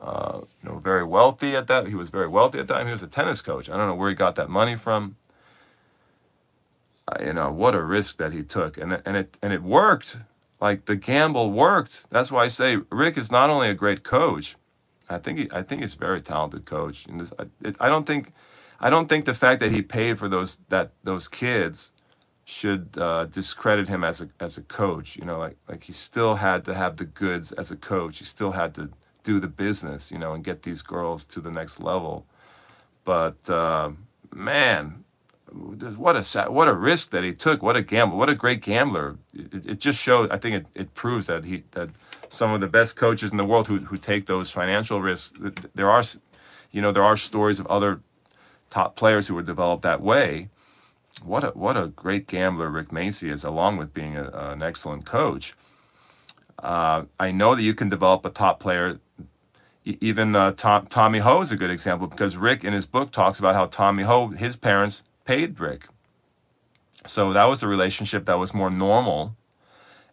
uh, 0.00 0.40
you 0.62 0.68
know, 0.68 0.78
very 0.78 1.04
wealthy 1.04 1.54
at 1.54 1.66
that. 1.66 1.86
He 1.86 1.94
was 1.94 2.10
very 2.10 2.28
wealthy 2.28 2.58
at 2.58 2.68
that 2.68 2.74
time. 2.74 2.86
He 2.86 2.92
was 2.92 3.02
a 3.02 3.06
tennis 3.06 3.40
coach. 3.42 3.68
I 3.68 3.76
don't 3.76 3.86
know 3.86 3.94
where 3.94 4.08
he 4.08 4.14
got 4.14 4.34
that 4.36 4.48
money 4.48 4.76
from. 4.76 5.16
Uh, 7.06 7.24
you 7.24 7.32
know 7.32 7.50
what 7.50 7.74
a 7.74 7.82
risk 7.82 8.16
that 8.18 8.32
he 8.32 8.42
took, 8.42 8.78
and 8.78 9.00
and 9.04 9.16
it 9.16 9.38
and 9.42 9.52
it 9.52 9.62
worked. 9.62 10.18
Like 10.60 10.84
the 10.84 10.96
gamble 10.96 11.50
worked. 11.50 12.04
That's 12.10 12.30
why 12.30 12.44
I 12.44 12.48
say 12.48 12.78
Rick 12.90 13.16
is 13.16 13.32
not 13.32 13.50
only 13.50 13.68
a 13.68 13.74
great 13.74 14.02
coach. 14.02 14.56
I 15.08 15.18
think 15.18 15.38
he, 15.38 15.48
I 15.52 15.62
think 15.62 15.80
he's 15.80 15.94
a 15.94 15.98
very 15.98 16.20
talented 16.20 16.66
coach. 16.66 17.06
And 17.06 17.20
this, 17.20 17.32
I, 17.38 17.44
it, 17.64 17.76
I 17.80 17.88
don't 17.88 18.06
think, 18.06 18.32
I 18.78 18.90
don't 18.90 19.08
think 19.08 19.24
the 19.24 19.34
fact 19.34 19.60
that 19.60 19.72
he 19.72 19.82
paid 19.82 20.18
for 20.18 20.28
those 20.28 20.58
that 20.68 20.92
those 21.02 21.28
kids 21.28 21.90
should 22.44 22.96
uh, 22.98 23.24
discredit 23.26 23.88
him 23.88 24.04
as 24.04 24.20
a 24.20 24.28
as 24.38 24.56
a 24.56 24.62
coach. 24.62 25.16
You 25.16 25.24
know, 25.24 25.38
like 25.38 25.56
like 25.68 25.84
he 25.84 25.92
still 25.92 26.36
had 26.36 26.64
to 26.66 26.74
have 26.74 26.96
the 26.96 27.06
goods 27.06 27.52
as 27.52 27.70
a 27.70 27.76
coach. 27.76 28.18
He 28.18 28.24
still 28.24 28.52
had 28.52 28.74
to 28.74 28.90
do 29.22 29.40
the 29.40 29.48
business, 29.48 30.10
you 30.10 30.18
know, 30.18 30.32
and 30.34 30.44
get 30.44 30.62
these 30.62 30.82
girls 30.82 31.24
to 31.26 31.40
the 31.40 31.50
next 31.50 31.80
level. 31.80 32.26
But 33.04 33.48
uh, 33.50 33.90
man, 34.34 35.04
what 35.52 36.16
a 36.16 36.50
what 36.50 36.68
a 36.68 36.74
risk 36.74 37.10
that 37.10 37.24
he 37.24 37.32
took. 37.32 37.62
What 37.62 37.76
a 37.76 37.82
gamble. 37.82 38.18
What 38.18 38.28
a 38.28 38.34
great 38.34 38.62
gambler. 38.62 39.16
It, 39.34 39.66
it 39.66 39.78
just 39.80 40.00
shows. 40.00 40.28
I 40.30 40.38
think 40.38 40.56
it, 40.56 40.66
it 40.74 40.94
proves 40.94 41.26
that 41.26 41.44
he 41.44 41.64
that 41.72 41.90
some 42.28 42.52
of 42.52 42.60
the 42.60 42.68
best 42.68 42.96
coaches 42.96 43.30
in 43.30 43.36
the 43.36 43.44
world 43.44 43.66
who 43.66 43.78
who 43.78 43.96
take 43.96 44.26
those 44.26 44.50
financial 44.50 45.00
risks. 45.00 45.38
There 45.74 45.90
are, 45.90 46.02
you 46.70 46.80
know, 46.80 46.92
there 46.92 47.04
are 47.04 47.16
stories 47.16 47.58
of 47.58 47.66
other 47.66 48.00
top 48.70 48.96
players 48.96 49.26
who 49.26 49.34
were 49.34 49.42
developed 49.42 49.82
that 49.82 50.00
way. 50.00 50.48
What 51.24 51.44
a 51.44 51.48
what 51.48 51.76
a 51.76 51.88
great 51.88 52.26
gambler 52.28 52.70
Rick 52.70 52.88
Macci 52.90 53.30
is, 53.32 53.44
along 53.44 53.76
with 53.78 53.92
being 53.92 54.16
a, 54.16 54.28
an 54.28 54.62
excellent 54.62 55.04
coach. 55.04 55.54
Uh, 56.60 57.04
I 57.18 57.30
know 57.32 57.54
that 57.54 57.62
you 57.62 57.74
can 57.74 57.88
develop 57.88 58.24
a 58.24 58.30
top 58.30 58.60
player 58.60 59.00
even 59.84 60.36
uh, 60.36 60.52
Tom, 60.52 60.86
Tommy 60.86 61.18
Ho 61.20 61.40
is 61.40 61.52
a 61.52 61.56
good 61.56 61.70
example 61.70 62.06
because 62.06 62.36
Rick 62.36 62.64
in 62.64 62.72
his 62.72 62.86
book 62.86 63.10
talks 63.10 63.38
about 63.38 63.54
how 63.54 63.66
Tommy 63.66 64.02
Ho, 64.02 64.28
his 64.28 64.56
parents 64.56 65.04
paid 65.24 65.58
Rick. 65.58 65.86
So 67.06 67.32
that 67.32 67.44
was 67.44 67.62
a 67.62 67.68
relationship 67.68 68.26
that 68.26 68.38
was 68.38 68.52
more 68.52 68.70
normal, 68.70 69.36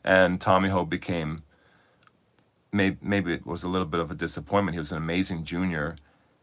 and 0.03 0.39
Tommy 0.39 0.69
Ho 0.69 0.85
became 0.85 1.43
maybe, 2.71 2.97
maybe 3.01 3.33
it 3.33 3.45
was 3.45 3.63
a 3.63 3.67
little 3.67 3.87
bit 3.87 3.99
of 3.99 4.09
a 4.09 4.15
disappointment. 4.15 4.75
He 4.75 4.79
was 4.79 4.93
an 4.93 4.97
amazing 4.97 5.43
junior, 5.43 5.97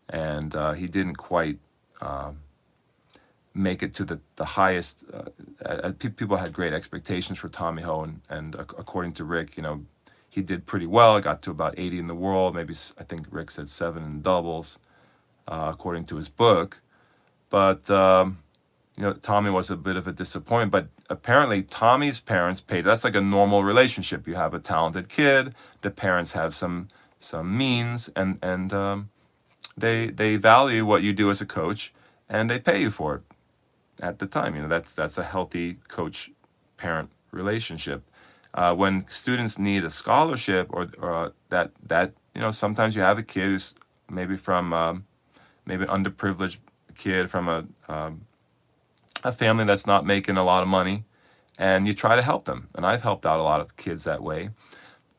and 0.09 0.55
uh, 0.55 0.73
he 0.73 0.87
didn't 0.87 1.17
quite 1.17 1.59
um, 2.03 2.41
make 3.55 3.83
it 3.83 3.95
to 3.95 4.05
the, 4.05 4.21
the 4.37 4.45
highest. 4.45 5.05
Uh, 5.65 5.93
people 5.99 6.37
had 6.37 6.53
great 6.53 6.75
expectations 6.75 7.39
for 7.39 7.49
Tommy 7.49 7.83
Ho, 7.83 8.03
and, 8.03 8.21
and 8.29 8.55
according 8.55 9.15
to 9.15 9.25
Rick, 9.25 9.57
you 9.57 9.63
know, 9.63 9.87
he 10.35 10.43
did 10.43 10.67
pretty 10.67 10.87
well. 10.87 11.21
Got 11.21 11.43
to 11.43 11.53
about 11.53 11.75
80 11.79 12.01
in 12.01 12.07
the 12.07 12.15
world. 12.15 12.57
Maybe 12.57 12.75
I 12.99 13.05
think 13.05 13.27
Rick 13.31 13.53
said 13.53 13.71
seven 13.71 14.03
in 14.03 14.21
doubles, 14.21 14.81
uh, 15.47 15.71
according 15.73 16.07
to 16.07 16.17
his 16.17 16.29
book. 16.29 16.81
But 17.51 17.89
um, 17.89 18.39
you 18.97 19.05
know, 19.05 19.13
Tommy 19.13 19.51
was 19.51 19.71
a 19.71 19.77
bit 19.77 19.95
of 19.95 20.09
a 20.09 20.13
disappointment. 20.13 20.73
But 20.73 20.89
apparently, 21.09 21.63
Tommy's 21.63 22.19
parents 22.19 22.61
paid. 22.61 22.85
That's 22.85 23.05
like 23.05 23.15
a 23.15 23.21
normal 23.21 23.63
relationship. 23.63 24.27
You 24.27 24.35
have 24.35 24.55
a 24.55 24.59
talented 24.59 25.09
kid. 25.09 25.55
The 25.83 25.91
parents 25.91 26.33
have 26.33 26.53
some 26.53 26.89
some 27.21 27.57
means, 27.57 28.11
and 28.17 28.41
and 28.43 28.73
um, 28.73 29.11
they 29.77 30.09
they 30.09 30.35
value 30.35 30.85
what 30.85 31.05
you 31.05 31.13
do 31.13 31.31
as 31.31 31.41
a 31.41 31.47
coach, 31.47 31.93
and 32.29 32.51
they 32.51 32.59
pay 32.59 32.81
you 32.81 32.91
for 32.91 33.15
it 33.17 33.23
at 34.01 34.19
the 34.19 34.27
time. 34.27 34.57
You 34.57 34.63
know, 34.63 34.69
that's 34.69 34.93
that's 34.95 35.17
a 35.17 35.23
healthy 35.23 35.77
coach 35.87 36.33
parent 36.77 37.11
relationship 37.31 38.03
uh, 38.55 38.73
when 38.73 39.07
students 39.09 39.59
need 39.59 39.85
a 39.85 39.91
scholarship 39.91 40.69
or, 40.71 40.87
or 40.99 41.33
that 41.49 41.73
that 41.87 42.13
you 42.35 42.41
know 42.41 42.53
sometimes 42.53 42.95
you 42.95 43.03
have 43.03 43.19
a 43.19 43.23
kid 43.23 43.43
who's 43.43 43.75
maybe 44.09 44.37
from 44.37 44.73
um, 44.73 45.05
maybe 45.67 45.85
an 45.85 45.91
underprivileged 45.91 46.59
kid 46.95 47.29
from 47.29 47.49
a 47.49 47.65
um, 47.93 48.23
a 49.25 49.33
family 49.33 49.65
that's 49.65 49.87
not 49.87 50.07
making 50.07 50.37
a 50.37 50.45
lot 50.45 50.63
of 50.63 50.69
money, 50.69 51.05
and 51.59 51.87
you 51.87 51.93
try 51.93 52.15
to 52.15 52.23
help 52.23 52.45
them. 52.45 52.69
And 52.75 52.87
I've 52.87 53.03
helped 53.03 53.27
out 53.27 53.41
a 53.41 53.43
lot 53.43 53.61
of 53.61 53.77
kids 53.77 54.05
that 54.05 54.23
way, 54.23 54.51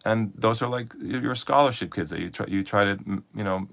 and 0.06 0.32
those 0.34 0.62
are 0.62 0.70
like 0.70 0.94
your 1.02 1.36
scholarship 1.36 1.94
kids 1.94 2.10
that 2.12 2.22
you 2.22 2.30
try 2.30 2.48
you 2.48 2.64
try 2.64 2.86
to 2.86 2.98
you 3.36 3.44
know 3.44 3.68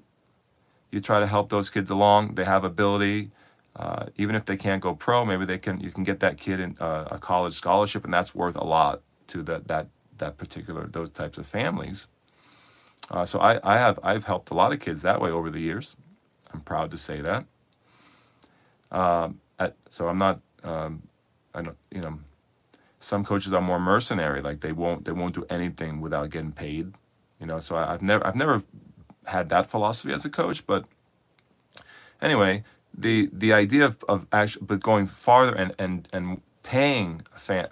you 0.90 1.00
try 1.00 1.20
to 1.20 1.26
help 1.26 1.50
those 1.50 1.70
kids 1.70 1.88
along. 1.88 2.34
They 2.34 2.44
have 2.44 2.64
ability. 2.64 3.30
Uh, 3.74 4.06
even 4.18 4.34
if 4.34 4.44
they 4.44 4.56
can't 4.56 4.82
go 4.82 4.94
pro, 4.94 5.24
maybe 5.24 5.46
they 5.46 5.56
can. 5.56 5.80
You 5.80 5.90
can 5.92 6.02
get 6.02 6.20
that 6.20 6.36
kid 6.36 6.60
in 6.60 6.76
uh, 6.78 7.04
a 7.12 7.18
college 7.18 7.54
scholarship, 7.54 8.04
and 8.04 8.12
that's 8.12 8.34
worth 8.34 8.56
a 8.56 8.64
lot 8.64 9.00
to 9.28 9.42
that 9.44 9.68
that 9.68 9.88
that 10.18 10.38
particular 10.38 10.86
those 10.86 11.10
types 11.10 11.38
of 11.38 11.46
families. 11.46 12.08
Uh, 13.10 13.24
so 13.24 13.40
I, 13.40 13.60
I 13.62 13.78
have 13.78 13.98
I've 14.02 14.24
helped 14.24 14.50
a 14.50 14.54
lot 14.54 14.72
of 14.72 14.80
kids 14.80 15.02
that 15.02 15.20
way 15.20 15.30
over 15.30 15.50
the 15.50 15.60
years. 15.60 15.96
I'm 16.52 16.60
proud 16.60 16.90
to 16.90 16.98
say 16.98 17.20
that. 17.20 17.44
Um, 18.90 19.40
at, 19.58 19.74
so 19.88 20.08
I'm 20.08 20.18
not 20.18 20.40
um, 20.64 21.02
I 21.54 21.62
don't 21.62 21.76
you 21.90 22.00
know 22.00 22.18
some 23.00 23.24
coaches 23.24 23.52
are 23.52 23.60
more 23.60 23.80
mercenary 23.80 24.40
like 24.40 24.60
they 24.60 24.72
won't 24.72 25.04
they 25.04 25.12
won't 25.12 25.34
do 25.34 25.44
anything 25.50 26.00
without 26.00 26.30
getting 26.30 26.52
paid 26.52 26.92
you 27.40 27.46
know 27.46 27.58
so 27.58 27.74
I, 27.74 27.92
have 27.92 28.02
never 28.02 28.26
I've 28.26 28.36
never 28.36 28.62
had 29.26 29.48
that 29.48 29.68
philosophy 29.68 30.12
as 30.12 30.24
a 30.24 30.30
coach 30.30 30.64
but 30.66 30.84
anyway 32.20 32.62
the 32.96 33.28
the 33.32 33.52
idea 33.52 33.86
of, 33.86 34.04
of 34.08 34.26
actually 34.32 34.66
but 34.66 34.80
going 34.80 35.06
farther 35.06 35.54
and 35.54 35.74
and 35.78 36.08
and 36.12 36.42
paying 36.62 37.22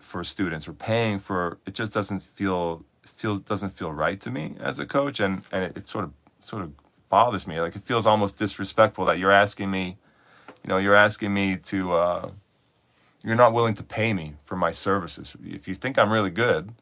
for 0.01 0.25
students 0.25 0.67
or 0.67 0.73
paying 0.73 1.19
for 1.19 1.59
it 1.67 1.75
just 1.75 1.93
doesn't 1.93 2.21
feel 2.21 2.85
feels 3.03 3.41
doesn't 3.41 3.71
feel 3.71 3.93
right 3.93 4.21
to 4.21 4.31
me 4.31 4.55
as 4.61 4.79
a 4.79 4.87
coach 4.87 5.21
and 5.21 5.43
and 5.53 5.65
it, 5.65 5.77
it, 5.77 5.87
sort 5.87 6.05
of 6.05 6.13
sort 6.41 6.63
of 6.63 6.73
bothers 7.09 7.47
me 7.47 7.61
like 7.61 7.77
it 7.77 7.83
feels 7.83 8.07
almost 8.07 8.37
disrespectful 8.37 9.05
that 9.05 9.19
you're 9.19 9.31
asking 9.31 9.71
me 9.71 9.97
you 10.65 10.69
know 10.69 10.79
you're 10.79 10.95
asking 10.95 11.33
me 11.33 11.57
to 11.57 11.93
uh, 11.93 12.31
you're 13.23 13.37
not 13.37 13.53
willing 13.53 13.75
to 13.75 13.83
pay 13.83 14.13
me 14.13 14.35
for 14.45 14.57
my 14.57 14.71
services. 14.71 15.37
If 15.45 15.69
you 15.69 15.75
think 15.75 15.99
I'm 15.99 16.13
really 16.13 16.31
good, 16.31 16.73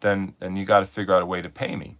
then 0.00 0.34
then 0.40 0.56
you 0.56 0.64
got 0.64 0.80
to 0.80 0.86
figure 0.86 1.14
out 1.14 1.22
a 1.22 1.26
way 1.26 1.42
to 1.42 1.48
pay 1.48 1.76
me. 1.76 1.96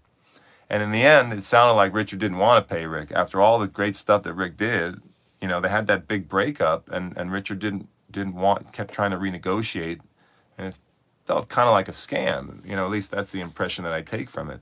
And 0.68 0.82
in 0.82 0.92
the 0.92 1.02
end, 1.02 1.32
it 1.32 1.44
sounded 1.44 1.74
like 1.74 1.94
Richard 1.94 2.18
didn't 2.18 2.38
want 2.38 2.66
to 2.66 2.74
pay 2.74 2.86
Rick. 2.86 3.12
After 3.12 3.40
all 3.40 3.58
the 3.58 3.66
great 3.66 3.96
stuff 3.96 4.22
that 4.22 4.32
Rick 4.32 4.56
did, 4.56 5.00
you 5.40 5.46
know, 5.46 5.60
they 5.60 5.68
had 5.68 5.86
that 5.88 6.08
big 6.08 6.28
breakup, 6.28 6.90
and, 6.90 7.16
and 7.16 7.30
Richard 7.30 7.58
didn't 7.58 7.88
didn't 8.14 8.34
want, 8.34 8.72
kept 8.72 8.94
trying 8.94 9.10
to 9.10 9.16
renegotiate, 9.16 10.00
and 10.56 10.68
it 10.68 10.76
felt 11.26 11.48
kind 11.48 11.68
of 11.68 11.72
like 11.72 11.88
a 11.88 11.92
scam. 11.92 12.66
You 12.66 12.76
know, 12.76 12.84
at 12.84 12.90
least 12.90 13.10
that's 13.10 13.32
the 13.32 13.40
impression 13.40 13.84
that 13.84 13.92
I 13.92 14.02
take 14.02 14.30
from 14.30 14.50
it. 14.50 14.60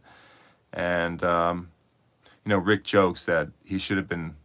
And 0.72 1.22
um, 1.22 1.70
you 2.44 2.50
know, 2.50 2.58
Rick 2.58 2.84
jokes 2.84 3.24
that 3.26 3.48
he 3.64 3.78
should 3.78 3.96
have 3.96 4.08
been 4.08 4.36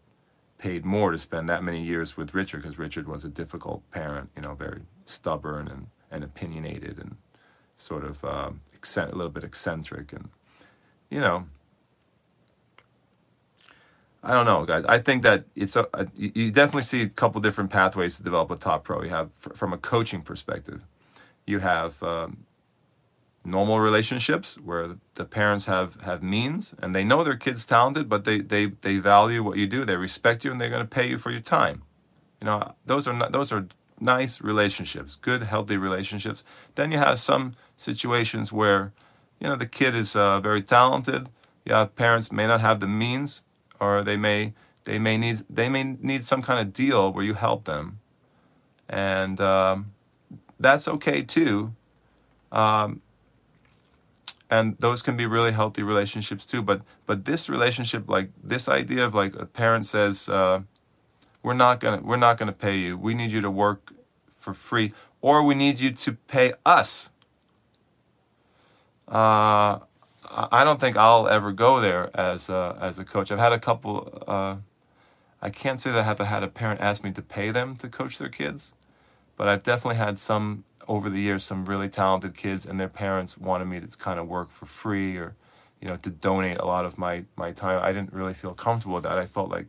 paid 0.58 0.86
more 0.86 1.12
to 1.12 1.20
spend 1.20 1.48
that 1.50 1.64
many 1.64 1.84
years 1.84 2.18
with 2.18 2.34
Richard 2.34 2.62
because 2.62 2.80
Richard 2.80 3.08
was 3.08 3.24
a 3.24 3.30
difficult 3.30 3.90
parent. 3.92 4.30
You 4.36 4.44
know, 4.44 4.54
very 4.54 4.82
stubborn 5.06 5.68
and 5.68 5.88
and 6.12 6.24
opinionated 6.24 6.98
and 7.00 7.18
sort 7.78 8.04
of 8.04 8.24
um, 8.24 8.62
a 8.96 9.16
little 9.16 9.30
bit 9.30 9.44
eccentric 9.44 10.14
and 10.14 10.30
you 11.10 11.20
know 11.20 11.46
I 14.28 14.34
don't 14.34 14.46
know, 14.46 14.66
guys. 14.66 14.84
I 14.90 15.00
think 15.00 15.24
that 15.24 15.46
it's 15.56 15.78
a, 15.78 15.88
a, 15.94 16.06
you 16.18 16.52
definitely 16.52 16.82
see 16.84 17.02
a 17.02 17.08
couple 17.08 17.40
different 17.40 17.70
pathways 17.70 18.18
to 18.18 18.24
develop 18.24 18.52
a 18.52 18.58
top 18.58 18.84
pro. 18.84 19.02
You 19.02 19.10
have 19.10 19.30
from 19.34 19.72
a 19.72 19.78
coaching 19.78 20.22
perspective, 20.22 20.82
you 21.46 21.60
have 21.60 22.04
um, 22.04 22.46
normal 23.46 23.80
relationships 23.80 24.60
where 24.60 24.98
the 25.14 25.24
parents 25.24 25.64
have 25.66 26.02
have 26.02 26.22
means 26.22 26.76
and 26.82 26.94
they 26.94 27.06
know 27.06 27.24
their 27.24 27.38
kid's 27.38 27.66
talented, 27.66 28.10
but 28.10 28.26
they 28.26 28.42
they 28.42 28.66
they 28.66 28.98
value 28.98 29.42
what 29.42 29.58
you 29.58 29.66
do. 29.66 29.86
They 29.86 29.96
respect 29.96 30.44
you 30.44 30.52
and 30.52 30.60
they're 30.60 30.70
going 30.70 30.82
to 30.82 30.96
pay 31.00 31.08
you 31.08 31.18
for 31.18 31.32
your 31.32 31.40
time. 31.40 31.84
You 32.42 32.48
know, 32.48 32.76
those 32.86 33.08
are 33.08 33.14
not, 33.14 33.32
those 33.32 33.54
are 33.54 33.66
nice 33.98 34.42
relationships, 34.42 35.16
good 35.16 35.44
healthy 35.44 35.78
relationships. 35.78 36.44
Then 36.76 36.92
you 36.92 36.98
have 36.98 37.22
some 37.22 37.54
situations 37.78 38.52
where 38.52 38.92
you 39.40 39.48
know 39.48 39.56
the 39.56 39.66
kid 39.66 39.96
is 39.96 40.18
uh, 40.18 40.42
very 40.42 40.62
talented. 40.62 41.30
Yeah, 41.64 41.86
parents 41.86 42.30
may 42.30 42.46
not 42.46 42.60
have 42.60 42.82
the 42.82 42.88
means 42.88 43.44
or 43.80 44.04
they 44.04 44.18
may 44.18 44.54
they 44.84 45.00
may 45.00 45.18
need 45.18 45.42
they 45.50 45.70
may 45.70 45.84
need 45.84 46.24
some 46.24 46.42
kind 46.42 46.60
of 46.60 46.74
deal 46.74 47.12
where 47.12 47.24
you 47.24 47.34
help 47.34 47.66
them, 47.66 48.00
and 48.88 49.40
um, 49.42 49.94
that's 50.60 50.88
okay 50.88 51.22
too. 51.22 51.74
Um, 52.52 53.02
and 54.50 54.78
those 54.80 55.02
can 55.02 55.18
be 55.18 55.26
really 55.26 55.52
healthy 55.52 55.84
relationships 55.84 56.46
too. 56.46 56.62
But 56.62 56.82
but 57.06 57.26
this 57.26 57.50
relationship, 57.50 58.10
like 58.10 58.30
this 58.44 58.70
idea 58.70 59.06
of 59.06 59.14
like 59.14 59.36
a 59.36 59.46
parent 59.46 59.86
says, 59.86 60.30
uh, 60.30 60.62
we're 61.44 61.54
not 61.54 61.80
gonna 61.80 62.02
we're 62.02 62.18
not 62.18 62.38
gonna 62.38 62.54
pay 62.54 62.78
you. 62.78 62.98
We 62.98 63.14
need 63.14 63.32
you 63.32 63.42
to 63.42 63.52
work 63.52 63.94
for 64.38 64.54
free, 64.54 64.94
or 65.22 65.44
we 65.44 65.56
need 65.56 65.80
you 65.80 65.92
to 65.92 66.14
pay 66.14 66.54
us. 66.66 67.12
Uh, 69.08 69.80
I 70.30 70.64
don't 70.64 70.80
think 70.80 70.96
I'll 70.98 71.28
ever 71.28 71.52
go 71.52 71.80
there 71.80 72.10
as 72.18 72.50
a, 72.50 72.78
as 72.82 73.00
a 73.00 73.06
coach. 73.06 73.32
I've 73.32 73.40
had 73.40 73.54
a 73.54 73.60
couple. 73.60 74.24
Uh, 74.28 74.58
I 75.42 75.50
can't 75.50 75.80
say 75.80 75.92
that 75.92 76.00
I 76.00 76.04
have 76.04 76.20
had 76.20 76.44
a 76.44 76.48
parent 76.48 76.82
ask 76.82 77.04
me 77.04 77.12
to 77.12 77.22
pay 77.22 77.52
them 77.52 77.76
to 77.78 77.88
coach 77.88 78.18
their 78.18 78.30
kids, 78.30 78.74
but 79.36 79.48
I've 79.48 79.64
definitely 79.64 79.98
had 79.98 80.18
some 80.18 80.64
over 80.88 81.10
the 81.10 81.20
years 81.20 81.44
some 81.44 81.66
really 81.66 81.90
talented 81.90 82.36
kids 82.36 82.66
and 82.66 82.80
their 82.80 82.88
parents 82.88 83.38
wanted 83.38 83.66
me 83.66 83.80
to 83.80 83.88
kind 83.98 84.20
of 84.20 84.28
work 84.28 84.50
for 84.50 84.66
free 84.66 85.18
or 85.18 85.36
you 85.82 85.88
know 85.88 85.98
to 85.98 86.10
donate 86.10 86.58
a 86.58 86.66
lot 86.66 86.86
of 86.86 86.98
my 86.98 87.24
my 87.36 87.52
time. 87.52 87.80
I 87.84 87.92
didn't 87.92 88.14
really 88.14 88.34
feel 88.34 88.54
comfortable 88.54 88.96
with 88.96 89.04
that. 89.04 89.18
I 89.18 89.26
felt 89.26 89.50
like 89.50 89.68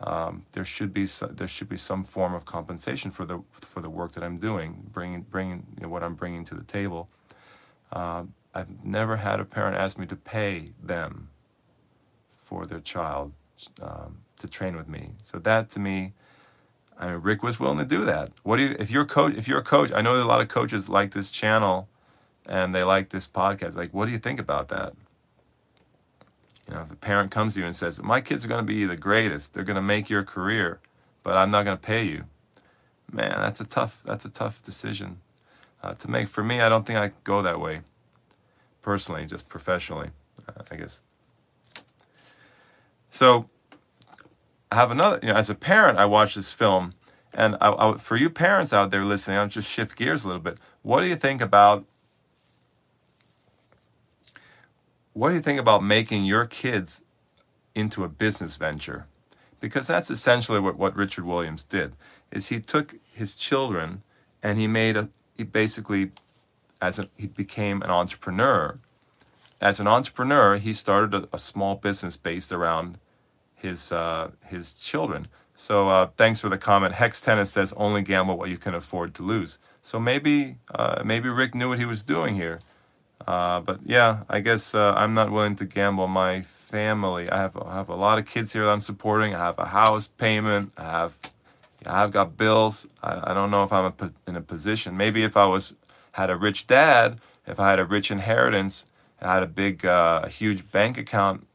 um, 0.00 0.44
there 0.52 0.64
should 0.64 0.92
be 0.92 1.06
some, 1.06 1.34
there 1.34 1.48
should 1.48 1.68
be 1.68 1.76
some 1.76 2.04
form 2.04 2.34
of 2.34 2.44
compensation 2.44 3.10
for 3.10 3.24
the 3.24 3.40
for 3.52 3.80
the 3.80 3.90
work 3.90 4.12
that 4.12 4.24
I'm 4.24 4.38
doing, 4.38 4.88
bringing 4.92 5.22
bringing 5.22 5.66
you 5.76 5.84
know, 5.84 5.88
what 5.88 6.02
I'm 6.02 6.14
bringing 6.14 6.44
to 6.46 6.54
the 6.54 6.64
table. 6.64 7.08
Um, 7.92 8.34
I've 8.54 8.84
never 8.84 9.16
had 9.16 9.40
a 9.40 9.44
parent 9.44 9.76
ask 9.76 9.98
me 9.98 10.06
to 10.06 10.16
pay 10.16 10.72
them 10.82 11.30
for 12.44 12.64
their 12.64 12.80
child 12.80 13.32
um, 13.82 14.18
to 14.38 14.48
train 14.48 14.76
with 14.76 14.88
me. 14.88 15.12
So 15.22 15.38
that 15.38 15.68
to 15.70 15.80
me, 15.80 16.14
I 16.98 17.12
mean, 17.12 17.20
Rick 17.20 17.42
was 17.42 17.60
willing 17.60 17.78
to 17.78 17.84
do 17.84 18.04
that. 18.04 18.32
What 18.42 18.56
do 18.56 18.62
you, 18.62 18.76
if 18.78 18.90
you're 18.90 19.02
a 19.02 19.06
coach, 19.06 19.34
if 19.36 19.46
you're 19.46 19.58
a 19.58 19.64
coach, 19.64 19.92
I 19.92 20.00
know 20.00 20.16
that 20.16 20.22
a 20.22 20.26
lot 20.26 20.40
of 20.40 20.48
coaches 20.48 20.88
like 20.88 21.12
this 21.12 21.30
channel 21.30 21.88
and 22.46 22.74
they 22.74 22.82
like 22.82 23.10
this 23.10 23.28
podcast. 23.28 23.76
Like, 23.76 23.92
what 23.92 24.06
do 24.06 24.12
you 24.12 24.18
think 24.18 24.40
about 24.40 24.68
that? 24.68 24.92
You 26.66 26.74
know, 26.74 26.82
if 26.82 26.90
a 26.90 26.96
parent 26.96 27.30
comes 27.30 27.54
to 27.54 27.60
you 27.60 27.66
and 27.66 27.76
says, 27.76 28.02
my 28.02 28.20
kids 28.20 28.44
are 28.44 28.48
going 28.48 28.66
to 28.66 28.66
be 28.66 28.84
the 28.84 28.96
greatest, 28.96 29.54
they're 29.54 29.64
going 29.64 29.76
to 29.76 29.82
make 29.82 30.10
your 30.10 30.24
career, 30.24 30.80
but 31.22 31.36
I'm 31.36 31.50
not 31.50 31.64
going 31.64 31.76
to 31.76 31.82
pay 31.82 32.04
you. 32.04 32.24
Man, 33.10 33.30
that's 33.38 33.60
a 33.60 33.66
tough, 33.66 34.02
that's 34.04 34.24
a 34.24 34.30
tough 34.30 34.62
decision 34.62 35.20
uh, 35.82 35.92
to 35.92 36.10
make. 36.10 36.28
For 36.28 36.42
me, 36.42 36.60
I 36.60 36.68
don't 36.68 36.86
think 36.86 36.98
I 36.98 37.12
go 37.24 37.40
that 37.42 37.60
way 37.60 37.82
personally, 38.82 39.26
just 39.26 39.48
professionally, 39.48 40.10
uh, 40.48 40.62
I 40.70 40.76
guess. 40.76 41.02
So 43.10 43.48
I 44.70 44.76
have 44.76 44.90
another, 44.90 45.18
you 45.22 45.28
know, 45.28 45.34
as 45.34 45.50
a 45.50 45.54
parent, 45.54 45.98
I 45.98 46.04
watched 46.04 46.36
this 46.36 46.52
film, 46.52 46.94
and 47.32 47.56
I, 47.60 47.70
I, 47.72 47.96
for 47.96 48.16
you 48.16 48.30
parents 48.30 48.72
out 48.72 48.90
there 48.90 49.04
listening, 49.04 49.38
I'll 49.38 49.48
just 49.48 49.68
shift 49.68 49.96
gears 49.96 50.24
a 50.24 50.26
little 50.26 50.42
bit. 50.42 50.58
What 50.82 51.00
do 51.00 51.06
you 51.06 51.16
think 51.16 51.40
about? 51.40 51.84
What 55.12 55.30
do 55.30 55.34
you 55.34 55.40
think 55.40 55.58
about 55.58 55.82
making 55.82 56.24
your 56.24 56.46
kids 56.46 57.02
into 57.74 58.04
a 58.04 58.08
business 58.08 58.56
venture? 58.56 59.06
Because 59.58 59.88
that's 59.88 60.10
essentially 60.10 60.60
what, 60.60 60.78
what 60.78 60.94
Richard 60.94 61.24
Williams 61.24 61.64
did. 61.64 61.94
Is 62.30 62.48
he 62.48 62.60
took 62.60 62.94
his 63.12 63.34
children 63.34 64.02
and 64.42 64.58
he 64.58 64.66
made 64.66 64.96
a 64.96 65.08
he 65.36 65.44
basically 65.44 66.10
as 66.80 66.98
a, 66.98 67.08
he 67.16 67.26
became 67.26 67.82
an 67.82 67.90
entrepreneur. 67.90 68.78
As 69.60 69.80
an 69.80 69.86
entrepreneur, 69.88 70.56
he 70.56 70.72
started 70.72 71.14
a, 71.14 71.28
a 71.32 71.38
small 71.38 71.74
business 71.74 72.16
based 72.16 72.52
around 72.52 72.98
his 73.54 73.92
uh, 73.92 74.30
his 74.46 74.74
children. 74.74 75.26
So 75.56 75.88
uh, 75.88 76.10
thanks 76.16 76.38
for 76.40 76.48
the 76.48 76.58
comment. 76.58 76.94
Hex 76.94 77.20
Tennis 77.20 77.50
says 77.50 77.72
only 77.76 78.02
gamble 78.02 78.38
what 78.38 78.48
you 78.48 78.58
can 78.58 78.74
afford 78.74 79.14
to 79.14 79.22
lose. 79.24 79.58
So 79.82 79.98
maybe 79.98 80.58
uh, 80.72 81.02
maybe 81.04 81.28
Rick 81.28 81.54
knew 81.54 81.68
what 81.70 81.78
he 81.78 81.84
was 81.84 82.02
doing 82.02 82.36
here. 82.36 82.60
Uh, 83.26 83.60
but 83.60 83.80
yeah, 83.84 84.22
I 84.28 84.40
guess 84.40 84.74
uh, 84.74 84.94
I'm 84.96 85.12
not 85.14 85.32
willing 85.32 85.56
to 85.56 85.64
gamble 85.64 86.06
my 86.06 86.42
family. 86.42 87.28
I 87.28 87.38
have 87.38 87.56
I 87.56 87.74
have 87.74 87.88
a 87.88 87.96
lot 87.96 88.18
of 88.18 88.26
kids 88.26 88.52
here 88.52 88.64
that 88.64 88.70
I'm 88.70 88.80
supporting. 88.80 89.34
I 89.34 89.38
have 89.38 89.58
a 89.58 89.66
house 89.66 90.06
payment. 90.06 90.72
I 90.76 90.84
have 90.84 91.18
I've 91.84 92.12
got 92.12 92.36
bills. 92.36 92.86
I, 93.02 93.30
I 93.30 93.34
don't 93.34 93.50
know 93.50 93.64
if 93.64 93.72
I'm 93.72 93.92
a, 93.98 94.12
in 94.28 94.36
a 94.36 94.40
position. 94.40 94.96
Maybe 94.96 95.24
if 95.24 95.36
I 95.36 95.46
was 95.46 95.74
had 96.18 96.30
a 96.30 96.36
rich 96.36 96.66
dad, 96.66 97.20
if 97.46 97.58
I 97.60 97.70
had 97.70 97.78
a 97.78 97.84
rich 97.84 98.10
inheritance, 98.10 98.86
I 99.20 99.34
had 99.34 99.42
a 99.42 99.46
big, 99.46 99.86
uh, 99.86 100.26
huge 100.26 100.70
bank 100.70 100.98
account, 100.98 101.46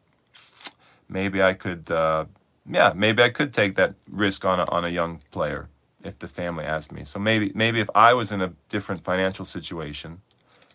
maybe 1.09 1.43
I 1.43 1.53
could, 1.53 1.91
uh, 1.91 2.25
yeah, 2.69 2.93
maybe 2.95 3.21
I 3.21 3.29
could 3.29 3.53
take 3.53 3.75
that 3.75 3.93
risk 4.09 4.45
on 4.45 4.59
a, 4.59 4.65
on 4.65 4.85
a 4.85 4.89
young 4.89 5.19
player 5.31 5.67
if 6.03 6.17
the 6.19 6.27
family 6.27 6.65
asked 6.65 6.91
me. 6.91 7.03
So 7.03 7.19
maybe, 7.19 7.51
maybe 7.53 7.79
if 7.79 7.89
I 7.93 8.13
was 8.13 8.31
in 8.31 8.41
a 8.41 8.53
different 8.69 9.03
financial 9.03 9.45
situation, 9.45 10.21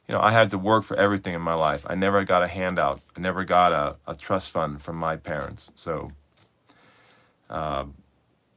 you 0.07 0.15
know, 0.15 0.21
I 0.21 0.33
had 0.33 0.49
to 0.51 0.59
work 0.59 0.85
for 0.85 0.97
everything 0.97 1.35
in 1.35 1.43
my 1.43 1.55
life. 1.55 1.87
I 1.89 1.95
never 1.95 2.25
got 2.25 2.43
a 2.43 2.49
handout. 2.49 3.01
I 3.17 3.21
never 3.21 3.45
got 3.45 3.73
a, 3.73 3.97
a 4.11 4.15
trust 4.15 4.53
fund 4.53 4.81
from 4.81 4.97
my 4.97 5.17
parents. 5.17 5.71
So 5.75 6.11
uh, 7.51 7.85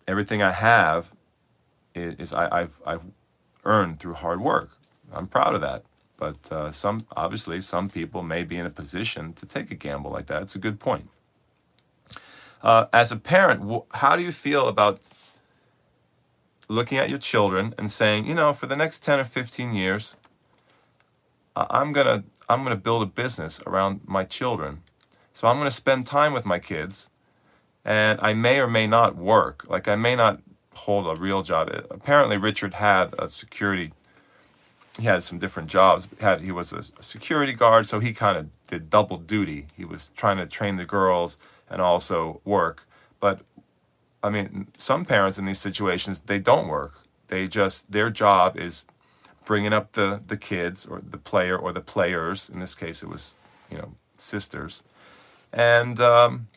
everything 0.07 0.41
I 0.41 0.51
have 0.51 1.11
is, 1.95 2.15
is 2.19 2.33
I, 2.33 2.45
I've, 2.59 2.81
I've 2.85 3.03
earned 3.65 3.99
through 3.99 4.15
hard 4.15 4.41
work. 4.41 4.71
I'm 5.13 5.27
proud 5.27 5.55
of 5.55 5.61
that. 5.61 5.83
But 6.17 6.51
uh, 6.51 6.71
some, 6.71 7.07
obviously, 7.15 7.61
some 7.61 7.89
people 7.89 8.21
may 8.21 8.43
be 8.43 8.57
in 8.57 8.65
a 8.65 8.69
position 8.69 9.33
to 9.33 9.45
take 9.45 9.71
a 9.71 9.75
gamble 9.75 10.11
like 10.11 10.27
that. 10.27 10.43
It's 10.43 10.55
a 10.55 10.59
good 10.59 10.79
point. 10.79 11.09
Uh, 12.61 12.85
as 12.93 13.11
a 13.11 13.15
parent, 13.15 13.83
how 13.95 14.15
do 14.15 14.21
you 14.21 14.31
feel 14.31 14.67
about 14.67 15.01
looking 16.69 16.97
at 16.97 17.09
your 17.09 17.19
children 17.19 17.73
and 17.77 17.89
saying, 17.89 18.27
you 18.27 18.35
know, 18.35 18.53
for 18.53 18.67
the 18.67 18.75
next 18.75 19.03
10 19.03 19.19
or 19.19 19.23
15 19.23 19.73
years, 19.73 20.15
I'm 21.55 21.91
gonna 21.91 22.23
I'm 22.47 22.63
gonna 22.63 22.75
build 22.75 23.03
a 23.03 23.05
business 23.05 23.61
around 23.67 24.01
my 24.05 24.23
children. 24.23 24.83
So 25.33 25.47
I'm 25.47 25.57
gonna 25.57 25.71
spend 25.71 26.05
time 26.05 26.33
with 26.33 26.45
my 26.45 26.59
kids, 26.59 27.09
and 27.83 28.19
I 28.21 28.33
may 28.33 28.59
or 28.59 28.67
may 28.67 28.87
not 28.87 29.15
work. 29.15 29.65
Like 29.69 29.87
I 29.87 29.95
may 29.95 30.15
not 30.15 30.41
hold 30.73 31.05
a 31.07 31.19
real 31.19 31.43
job. 31.43 31.69
Apparently, 31.89 32.37
Richard 32.37 32.75
had 32.75 33.13
a 33.19 33.27
security 33.27 33.93
he 34.97 35.03
had 35.03 35.23
some 35.23 35.39
different 35.39 35.69
jobs. 35.69 36.07
Had 36.19 36.41
he 36.41 36.51
was 36.51 36.73
a, 36.73 36.83
security 37.01 37.53
guard, 37.53 37.87
so 37.87 37.99
he 37.99 38.13
kind 38.13 38.37
of 38.37 38.47
did 38.67 38.89
double 38.89 39.17
duty. 39.17 39.67
He 39.75 39.85
was 39.85 40.11
trying 40.15 40.37
to 40.37 40.45
train 40.45 40.75
the 40.75 40.85
girls 40.85 41.37
and 41.69 41.81
also 41.81 42.41
work. 42.43 42.87
But 43.19 43.41
I 44.23 44.29
mean, 44.29 44.67
some 44.77 45.05
parents 45.05 45.37
in 45.37 45.45
these 45.45 45.59
situations 45.59 46.21
they 46.21 46.39
don't 46.39 46.67
work. 46.67 46.99
They 47.27 47.47
just 47.47 47.91
their 47.91 48.09
job 48.09 48.57
is 48.57 48.83
bringing 49.45 49.73
up 49.73 49.93
the 49.93 50.21
the 50.27 50.37
kids 50.37 50.85
or 50.85 51.01
the 51.07 51.17
player 51.17 51.57
or 51.57 51.71
the 51.71 51.81
players. 51.81 52.49
In 52.49 52.59
this 52.59 52.75
case, 52.75 53.01
it 53.01 53.09
was 53.09 53.35
you 53.69 53.77
know 53.77 53.93
sisters, 54.17 54.83
and 55.53 56.01
um, 56.01 56.47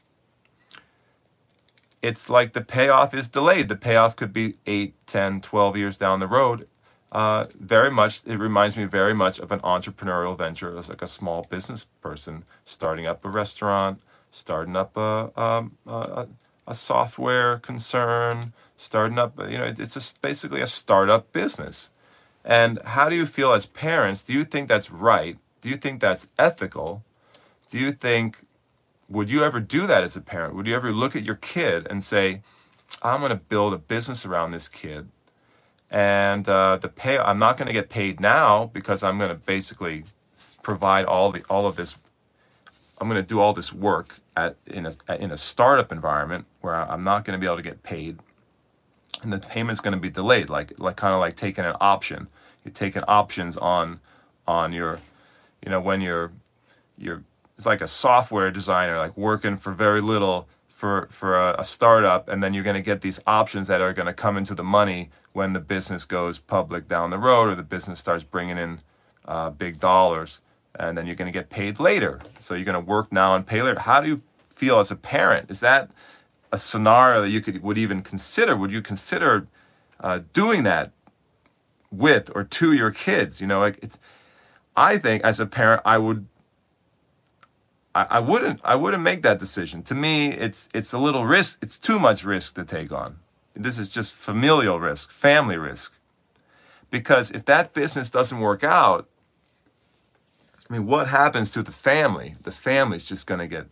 it's 2.02 2.28
like 2.28 2.52
the 2.52 2.60
payoff 2.60 3.14
is 3.14 3.28
delayed. 3.28 3.68
The 3.68 3.76
payoff 3.76 4.16
could 4.16 4.32
be 4.32 4.56
8, 4.66 4.94
10, 5.06 5.40
12 5.40 5.76
years 5.76 5.96
down 5.96 6.20
the 6.20 6.26
road 6.26 6.66
uh, 7.14 7.46
very 7.58 7.90
much, 7.90 8.22
it 8.26 8.38
reminds 8.38 8.76
me 8.76 8.84
very 8.84 9.14
much 9.14 9.38
of 9.38 9.52
an 9.52 9.60
entrepreneurial 9.60 10.36
venture 10.36 10.76
as 10.76 10.88
like 10.88 11.02
a 11.02 11.06
small 11.06 11.46
business 11.48 11.84
person 12.02 12.44
starting 12.66 13.06
up 13.06 13.24
a 13.24 13.30
restaurant, 13.30 14.00
starting 14.32 14.76
up 14.76 14.96
a, 14.96 15.30
um, 15.40 15.78
a, 15.86 16.26
a 16.66 16.74
software 16.74 17.58
concern, 17.60 18.52
starting 18.76 19.18
up, 19.18 19.38
you 19.48 19.56
know, 19.56 19.64
it's 19.78 19.94
just 19.94 20.20
basically 20.22 20.60
a 20.60 20.66
startup 20.66 21.32
business. 21.32 21.90
And 22.44 22.80
how 22.84 23.08
do 23.08 23.16
you 23.16 23.26
feel 23.26 23.52
as 23.52 23.66
parents? 23.66 24.22
Do 24.24 24.34
you 24.34 24.44
think 24.44 24.68
that's 24.68 24.90
right? 24.90 25.38
Do 25.62 25.70
you 25.70 25.76
think 25.76 26.00
that's 26.00 26.28
ethical? 26.38 27.04
Do 27.70 27.78
you 27.78 27.92
think, 27.92 28.44
would 29.08 29.30
you 29.30 29.44
ever 29.44 29.60
do 29.60 29.86
that 29.86 30.02
as 30.02 30.16
a 30.16 30.20
parent? 30.20 30.54
Would 30.56 30.66
you 30.66 30.74
ever 30.74 30.92
look 30.92 31.16
at 31.16 31.24
your 31.24 31.36
kid 31.36 31.86
and 31.88 32.02
say, 32.02 32.42
I'm 33.02 33.20
going 33.20 33.30
to 33.30 33.36
build 33.36 33.72
a 33.72 33.78
business 33.78 34.26
around 34.26 34.50
this 34.50 34.68
kid? 34.68 35.08
And 35.94 36.48
uh, 36.48 36.76
the 36.76 36.88
pay, 36.88 37.18
I'm 37.18 37.38
not 37.38 37.56
going 37.56 37.68
to 37.68 37.72
get 37.72 37.88
paid 37.88 38.18
now 38.18 38.68
because 38.74 39.04
I'm 39.04 39.16
going 39.16 39.28
to 39.30 39.36
basically 39.36 40.02
provide 40.60 41.04
all 41.04 41.30
the 41.30 41.44
all 41.48 41.68
of 41.68 41.76
this. 41.76 41.96
I'm 43.00 43.08
going 43.08 43.22
to 43.22 43.26
do 43.26 43.38
all 43.38 43.52
this 43.52 43.72
work 43.72 44.18
at 44.36 44.56
in 44.66 44.86
a 44.86 45.14
in 45.14 45.30
a 45.30 45.36
startup 45.36 45.92
environment 45.92 46.46
where 46.62 46.74
I'm 46.74 47.04
not 47.04 47.24
going 47.24 47.38
to 47.38 47.38
be 47.38 47.46
able 47.46 47.58
to 47.58 47.62
get 47.62 47.84
paid 47.84 48.18
and 49.22 49.32
the 49.32 49.38
payment's 49.38 49.80
going 49.80 49.94
to 49.94 50.00
be 50.00 50.10
delayed, 50.10 50.50
like 50.50 50.78
like 50.80 50.96
kind 50.96 51.14
of 51.14 51.20
like 51.20 51.36
taking 51.36 51.64
an 51.64 51.76
option. 51.80 52.26
You're 52.64 52.72
taking 52.72 53.02
options 53.04 53.56
on 53.56 54.00
on 54.48 54.72
your, 54.72 55.00
you 55.64 55.70
know, 55.70 55.80
when 55.80 56.00
you're 56.00 56.32
you're 56.98 57.22
it's 57.56 57.66
like 57.66 57.80
a 57.80 57.86
software 57.86 58.50
designer, 58.50 58.98
like 58.98 59.16
working 59.16 59.56
for 59.56 59.72
very 59.72 60.00
little 60.00 60.48
for 60.66 61.08
for 61.10 61.38
a, 61.38 61.60
a 61.60 61.64
startup, 61.64 62.28
and 62.28 62.42
then 62.42 62.52
you're 62.52 62.64
going 62.64 62.74
to 62.74 62.82
get 62.82 63.00
these 63.00 63.20
options 63.26 63.68
that 63.68 63.80
are 63.80 63.92
going 63.92 64.06
to 64.06 64.12
come 64.12 64.36
into 64.36 64.54
the 64.56 64.64
money 64.64 65.10
when 65.34 65.52
the 65.52 65.60
business 65.60 66.06
goes 66.06 66.38
public 66.38 66.88
down 66.88 67.10
the 67.10 67.18
road, 67.18 67.50
or 67.50 67.54
the 67.54 67.62
business 67.62 67.98
starts 67.98 68.24
bringing 68.24 68.56
in 68.56 68.80
uh, 69.26 69.50
big 69.50 69.80
dollars, 69.80 70.40
and 70.78 70.96
then 70.96 71.06
you're 71.06 71.16
going 71.16 71.30
to 71.30 71.36
get 71.36 71.50
paid 71.50 71.78
later. 71.78 72.20
So 72.38 72.54
you're 72.54 72.64
going 72.64 72.74
to 72.74 72.80
work 72.80 73.12
now 73.12 73.34
and 73.34 73.46
pay 73.46 73.60
later. 73.60 73.80
How 73.80 74.00
do 74.00 74.08
you 74.08 74.22
feel 74.54 74.78
as 74.78 74.90
a 74.90 74.96
parent? 74.96 75.50
Is 75.50 75.60
that 75.60 75.90
a 76.52 76.56
scenario 76.56 77.22
that 77.22 77.30
you 77.30 77.40
could 77.40 77.62
would 77.62 77.76
even 77.76 78.00
consider? 78.00 78.56
Would 78.56 78.70
you 78.70 78.80
consider 78.80 79.48
uh, 80.00 80.20
doing 80.32 80.62
that 80.62 80.92
with 81.90 82.30
or 82.34 82.44
to 82.44 82.72
your 82.72 82.92
kids? 82.92 83.40
You 83.40 83.48
know, 83.48 83.60
like 83.60 83.78
it's. 83.82 83.98
I 84.76 84.98
think 84.98 85.24
as 85.24 85.40
a 85.40 85.46
parent, 85.46 85.82
I 85.84 85.98
would. 85.98 86.26
I, 87.92 88.06
I 88.10 88.18
wouldn't. 88.20 88.60
I 88.62 88.76
wouldn't 88.76 89.02
make 89.02 89.22
that 89.22 89.40
decision. 89.40 89.82
To 89.84 89.96
me, 89.96 90.28
it's 90.28 90.68
it's 90.72 90.92
a 90.92 90.98
little 90.98 91.26
risk. 91.26 91.58
It's 91.60 91.78
too 91.78 91.98
much 91.98 92.24
risk 92.24 92.54
to 92.54 92.64
take 92.64 92.92
on. 92.92 93.18
This 93.54 93.78
is 93.78 93.88
just 93.88 94.14
familial 94.14 94.80
risk, 94.80 95.10
family 95.10 95.56
risk. 95.56 95.96
Because 96.90 97.30
if 97.30 97.44
that 97.46 97.72
business 97.72 98.10
doesn't 98.10 98.40
work 98.40 98.64
out, 98.64 99.08
I 100.68 100.72
mean, 100.72 100.86
what 100.86 101.08
happens 101.08 101.50
to 101.52 101.62
the 101.62 101.72
family? 101.72 102.34
The 102.42 102.50
family's 102.50 103.04
just 103.04 103.26
going 103.26 103.40
to 103.40 103.46
get 103.46 103.66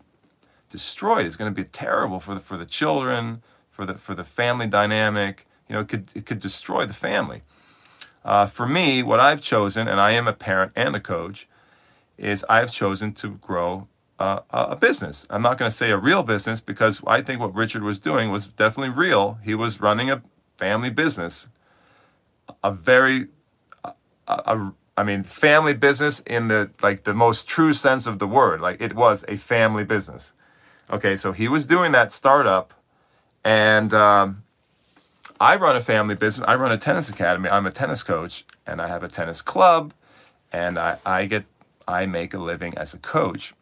destroyed. 0.69 1.27
It's 1.27 1.37
going 1.37 1.53
to 1.53 1.61
be 1.61 1.67
terrible 1.67 2.21
for 2.21 2.35
the 2.35 2.41
for 2.41 2.57
the 2.57 2.67
children, 2.67 3.43
for 3.71 3.87
the 3.87 3.95
for 3.95 4.15
the 4.15 4.25
family 4.25 4.67
dynamic. 4.67 5.47
You 5.69 5.75
know, 5.75 5.81
it 5.81 5.89
could 5.89 6.09
it 6.15 6.27
could 6.27 6.41
destroy 6.41 6.87
the 6.87 6.95
family. 6.95 7.43
Uh, 8.25 8.47
for 8.47 8.67
me, 8.67 9.03
what 9.03 9.21
I've 9.21 9.41
chosen, 9.41 9.89
and 9.89 10.01
I 10.01 10.13
am 10.13 10.29
a 10.29 10.33
parent 10.33 10.73
and 10.77 10.95
a 10.95 11.01
coach, 11.01 11.49
is 12.17 12.45
I've 12.49 12.71
chosen 12.71 13.13
to 13.15 13.31
grow 13.31 13.89
uh, 14.23 14.67
a 14.71 14.77
business. 14.77 15.27
I'm 15.31 15.43
not 15.43 15.59
going 15.59 15.71
to 15.71 15.77
say 15.77 15.91
a 15.91 15.97
real 15.97 16.23
business 16.23 16.61
because 16.61 17.03
I 17.07 17.23
think 17.23 17.41
what 17.41 17.55
Richard 17.55 17.83
was 17.83 17.99
doing 17.99 18.31
was 18.31 18.47
definitely 18.47 18.95
real. 18.95 19.39
He 19.43 19.55
was 19.55 19.81
running 19.81 20.11
a 20.11 20.23
family 20.59 20.91
business, 20.91 21.49
a 22.63 22.71
very, 22.73 23.29
a, 23.85 23.93
a, 24.29 24.73
I 24.97 25.03
mean, 25.03 25.25
family 25.25 25.75
business 25.75 26.21
in 26.21 26.49
the 26.49 26.71
like 26.83 27.05
the 27.05 27.15
most 27.15 27.49
true 27.49 27.73
sense 27.73 28.07
of 28.07 28.19
the 28.19 28.27
word. 28.27 28.61
Like 28.61 28.81
it 28.81 28.95
was 28.95 29.25
a 29.29 29.37
family 29.37 29.85
business. 29.85 30.35
Okay, 30.91 31.17
so 31.17 31.33
he 31.33 31.49
was 31.49 31.67
doing 31.67 31.93
that 31.93 32.13
startup, 32.13 32.75
and 33.45 33.95
um, 33.95 34.45
I 35.41 35.57
run 35.57 35.77
a 35.77 35.81
family 35.81 36.15
business. 36.15 36.47
I 36.47 36.55
run 36.57 36.73
a 36.73 36.79
tennis 36.79 37.09
academy. 37.09 37.49
I'm 37.49 37.67
a 37.67 37.73
tennis 37.73 38.03
coach, 38.03 38.45
and 38.67 38.81
I 38.81 38.89
have 38.89 39.03
a 39.03 39.09
tennis 39.09 39.43
club, 39.43 39.95
and 40.53 40.79
I, 40.79 40.99
I 41.05 41.27
get 41.27 41.45
I 41.89 42.07
make 42.07 42.35
a 42.35 42.39
living 42.39 42.77
as 42.79 42.95
a 42.95 42.99
coach, 42.99 43.55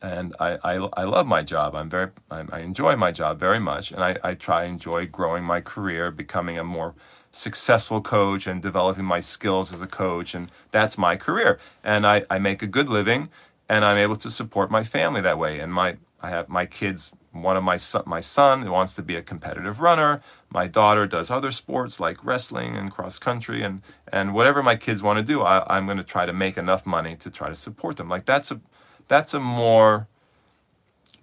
and 0.00 0.34
I, 0.38 0.58
I, 0.62 0.74
I 0.96 1.04
love 1.04 1.26
my 1.26 1.42
job. 1.42 1.74
I'm 1.74 1.90
very 1.90 2.10
I, 2.30 2.60
enjoy 2.60 2.96
my 2.96 3.12
job 3.12 3.38
very 3.38 3.58
much, 3.58 3.92
and 3.92 4.02
I, 4.02 4.16
I 4.22 4.34
try 4.34 4.64
enjoy 4.64 5.06
growing 5.06 5.44
my 5.44 5.60
career, 5.60 6.10
becoming 6.10 6.58
a 6.58 6.64
more 6.64 6.94
successful 7.32 8.00
coach 8.00 8.46
and 8.46 8.62
developing 8.62 9.04
my 9.04 9.20
skills 9.20 9.72
as 9.72 9.82
a 9.82 9.86
coach 9.86 10.34
and 10.34 10.50
that's 10.70 10.96
my 10.96 11.14
career 11.14 11.58
and 11.84 12.06
I, 12.06 12.24
I 12.30 12.38
make 12.38 12.62
a 12.62 12.66
good 12.66 12.88
living 12.88 13.28
and 13.68 13.84
i'm 13.84 13.98
able 13.98 14.16
to 14.16 14.30
support 14.30 14.70
my 14.70 14.82
family 14.82 15.20
that 15.20 15.38
way 15.38 15.60
and 15.60 15.70
my 15.72 15.98
I 16.20 16.30
have 16.30 16.48
my 16.48 16.66
kids. 16.66 17.12
One 17.30 17.56
of 17.56 17.62
my 17.62 17.76
son, 17.76 18.02
my 18.06 18.20
son 18.20 18.68
wants 18.70 18.94
to 18.94 19.02
be 19.02 19.14
a 19.14 19.22
competitive 19.22 19.80
runner. 19.80 20.22
My 20.50 20.66
daughter 20.66 21.06
does 21.06 21.30
other 21.30 21.50
sports 21.50 22.00
like 22.00 22.24
wrestling 22.24 22.76
and 22.76 22.90
cross 22.90 23.18
country, 23.18 23.62
and 23.62 23.82
and 24.12 24.34
whatever 24.34 24.62
my 24.62 24.76
kids 24.76 25.02
want 25.02 25.18
to 25.18 25.24
do, 25.24 25.42
I, 25.42 25.64
I'm 25.76 25.84
going 25.84 25.98
to 25.98 26.02
try 26.02 26.26
to 26.26 26.32
make 26.32 26.56
enough 26.56 26.86
money 26.86 27.14
to 27.16 27.30
try 27.30 27.48
to 27.48 27.56
support 27.56 27.96
them. 27.96 28.08
Like 28.08 28.24
that's 28.24 28.50
a 28.50 28.60
that's 29.08 29.34
a 29.34 29.40
more 29.40 30.06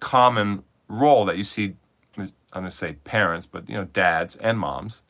common 0.00 0.64
role 0.88 1.24
that 1.24 1.36
you 1.36 1.44
see. 1.44 1.76
I'm 2.18 2.62
going 2.62 2.64
to 2.64 2.70
say 2.70 2.94
parents, 3.04 3.46
but 3.46 3.68
you 3.68 3.74
know 3.74 3.84
dads 3.84 4.36
and 4.36 4.58
moms. 4.58 5.02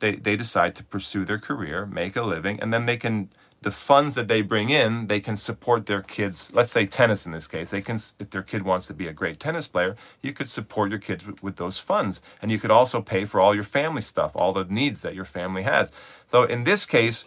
They 0.00 0.16
they 0.16 0.36
decide 0.36 0.74
to 0.76 0.84
pursue 0.84 1.24
their 1.24 1.38
career, 1.38 1.86
make 1.86 2.16
a 2.16 2.22
living, 2.22 2.60
and 2.60 2.72
then 2.72 2.86
they 2.86 2.96
can 2.96 3.30
the 3.64 3.70
funds 3.70 4.14
that 4.14 4.28
they 4.28 4.42
bring 4.42 4.70
in, 4.70 5.08
they 5.08 5.20
can 5.20 5.36
support 5.36 5.86
their 5.86 6.02
kids. 6.02 6.50
Let's 6.52 6.70
say 6.70 6.86
tennis 6.86 7.26
in 7.26 7.32
this 7.32 7.48
case. 7.48 7.70
They 7.70 7.80
can, 7.80 7.96
if 7.96 8.30
their 8.30 8.42
kid 8.42 8.62
wants 8.62 8.86
to 8.86 8.94
be 8.94 9.08
a 9.08 9.12
great 9.12 9.40
tennis 9.40 9.66
player, 9.66 9.96
you 10.22 10.32
could 10.32 10.48
support 10.48 10.90
your 10.90 10.98
kids 10.98 11.26
with, 11.26 11.42
with, 11.42 11.56
those 11.56 11.78
funds, 11.78 12.20
and 12.42 12.50
you 12.50 12.58
could 12.58 12.70
also 12.70 13.00
pay 13.00 13.24
for 13.24 13.40
all 13.40 13.54
your 13.54 13.64
family 13.64 14.02
stuff, 14.02 14.32
all 14.34 14.52
the 14.52 14.64
needs 14.64 15.00
that 15.02 15.14
your 15.14 15.24
family 15.24 15.62
has. 15.62 15.90
Though 16.30 16.44
in 16.44 16.64
this 16.64 16.84
case, 16.84 17.24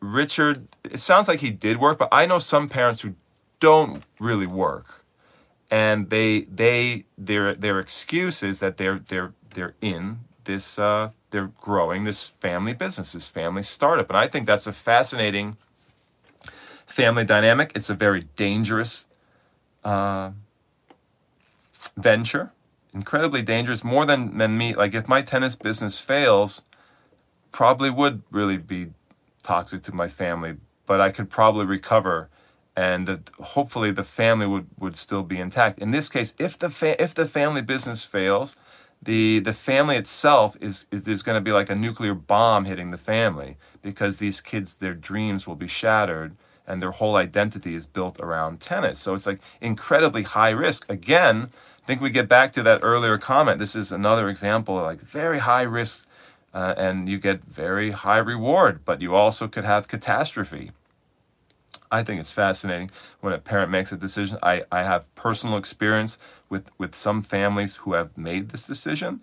Richard, 0.00 0.66
it 0.82 0.98
sounds 0.98 1.28
like 1.28 1.40
he 1.40 1.50
did 1.50 1.78
work, 1.78 1.98
but 1.98 2.08
I 2.10 2.26
know 2.26 2.38
some 2.38 2.68
parents 2.68 3.02
who 3.02 3.14
don't 3.60 4.02
really 4.18 4.46
work, 4.46 5.04
and 5.70 6.10
they 6.10 6.42
they 6.42 7.04
their 7.16 7.54
their 7.54 7.78
excuse 7.80 8.42
is 8.42 8.60
that 8.60 8.76
they're 8.76 8.98
they're 8.98 9.32
they're 9.54 9.74
in 9.80 10.20
this 10.44 10.78
uh, 10.78 11.10
they're 11.30 11.50
growing 11.60 12.04
this 12.04 12.28
family 12.28 12.72
business, 12.74 13.12
this 13.12 13.28
family 13.28 13.62
startup, 13.62 14.08
and 14.08 14.16
I 14.16 14.28
think 14.28 14.46
that's 14.46 14.66
a 14.66 14.72
fascinating 14.72 15.56
family 16.86 17.24
dynamic. 17.24 17.72
It's 17.74 17.90
a 17.90 17.94
very 17.94 18.22
dangerous 18.36 19.06
uh, 19.84 20.30
venture, 21.96 22.52
incredibly 22.92 23.42
dangerous, 23.42 23.82
more 23.82 24.04
than 24.06 24.38
than 24.38 24.56
me. 24.56 24.74
Like 24.74 24.94
if 24.94 25.08
my 25.08 25.22
tennis 25.22 25.56
business 25.56 26.00
fails, 26.00 26.62
probably 27.52 27.90
would 27.90 28.22
really 28.30 28.58
be 28.58 28.88
toxic 29.42 29.82
to 29.82 29.94
my 29.94 30.08
family, 30.08 30.56
but 30.86 31.00
I 31.00 31.10
could 31.10 31.30
probably 31.30 31.66
recover 31.66 32.28
and 32.76 33.06
that 33.06 33.30
hopefully 33.40 33.90
the 33.90 34.04
family 34.04 34.46
would, 34.46 34.66
would 34.78 34.96
still 34.96 35.22
be 35.22 35.38
intact. 35.38 35.78
In 35.78 35.90
this 35.92 36.08
case, 36.08 36.34
if 36.38 36.58
the 36.58 36.70
fa- 36.70 37.00
if 37.02 37.14
the 37.14 37.26
family 37.26 37.62
business 37.62 38.04
fails, 38.04 38.56
the 39.02 39.38
the 39.40 39.52
family 39.52 39.96
itself 39.96 40.56
is, 40.60 40.86
is 40.90 41.04
there's 41.04 41.22
going 41.22 41.36
to 41.36 41.40
be 41.40 41.52
like 41.52 41.70
a 41.70 41.74
nuclear 41.74 42.14
bomb 42.14 42.64
hitting 42.64 42.90
the 42.90 42.98
family 42.98 43.56
because 43.82 44.18
these 44.18 44.40
kids 44.40 44.78
their 44.78 44.94
dreams 44.94 45.46
will 45.46 45.56
be 45.56 45.68
shattered 45.68 46.36
and 46.66 46.80
their 46.80 46.92
whole 46.92 47.16
identity 47.16 47.74
is 47.74 47.86
built 47.86 48.18
around 48.20 48.60
tennis. 48.60 48.98
So 48.98 49.14
it's 49.14 49.26
like 49.26 49.40
incredibly 49.60 50.22
high 50.22 50.50
risk. 50.50 50.86
Again 50.88 51.50
i 51.82 51.86
think 51.86 52.00
we 52.00 52.08
get 52.08 52.28
back 52.30 52.50
to 52.54 52.62
that 52.62 52.80
earlier 52.82 53.18
comment. 53.18 53.58
This 53.58 53.76
is 53.76 53.92
another 53.92 54.28
example 54.30 54.78
of 54.78 54.84
like 54.84 55.00
very 55.00 55.40
high 55.40 55.62
risk 55.62 56.08
uh, 56.54 56.74
and 56.78 57.10
you 57.10 57.18
get 57.18 57.44
very 57.44 57.90
high 57.90 58.18
reward 58.18 58.80
but 58.86 59.02
you 59.02 59.14
also 59.14 59.46
could 59.48 59.64
have 59.64 59.86
catastrophe 59.86 60.72
I 61.90 62.02
think 62.02 62.20
it's 62.20 62.32
fascinating 62.32 62.90
when 63.20 63.32
a 63.32 63.38
parent 63.38 63.70
makes 63.70 63.92
a 63.92 63.96
decision. 63.96 64.38
I, 64.42 64.62
I 64.72 64.82
have 64.82 65.12
personal 65.14 65.56
experience 65.56 66.18
with, 66.48 66.70
with 66.78 66.94
some 66.94 67.22
families 67.22 67.76
who 67.76 67.92
have 67.94 68.16
made 68.16 68.50
this 68.50 68.66
decision. 68.66 69.20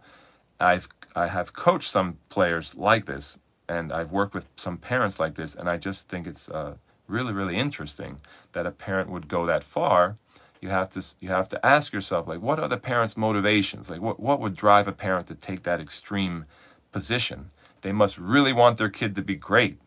I've 0.59 0.87
I 1.15 1.27
have 1.27 1.53
coached 1.53 1.89
some 1.89 2.17
players 2.29 2.75
like 2.75 3.05
this, 3.05 3.39
and 3.67 3.91
I've 3.91 4.11
worked 4.11 4.33
with 4.33 4.45
some 4.55 4.77
parents 4.77 5.19
like 5.19 5.35
this, 5.35 5.55
and 5.55 5.67
I 5.67 5.77
just 5.77 6.07
think 6.07 6.27
it's 6.27 6.47
uh, 6.49 6.75
really 7.07 7.33
really 7.33 7.57
interesting 7.57 8.19
that 8.53 8.65
a 8.65 8.71
parent 8.71 9.09
would 9.09 9.27
go 9.27 9.45
that 9.45 9.63
far. 9.63 10.17
You 10.61 10.69
have 10.69 10.89
to 10.89 11.05
you 11.19 11.29
have 11.29 11.49
to 11.49 11.65
ask 11.65 11.91
yourself 11.91 12.27
like, 12.27 12.41
what 12.41 12.59
are 12.59 12.69
the 12.69 12.77
parents' 12.77 13.17
motivations? 13.17 13.89
Like, 13.89 14.01
what 14.01 14.19
what 14.19 14.39
would 14.39 14.55
drive 14.55 14.87
a 14.87 14.93
parent 14.93 15.27
to 15.27 15.35
take 15.35 15.63
that 15.63 15.81
extreme 15.81 16.45
position? 16.91 17.49
They 17.81 17.91
must 17.91 18.17
really 18.17 18.53
want 18.53 18.77
their 18.77 18.89
kid 18.89 19.15
to 19.15 19.21
be 19.21 19.35
great 19.35 19.79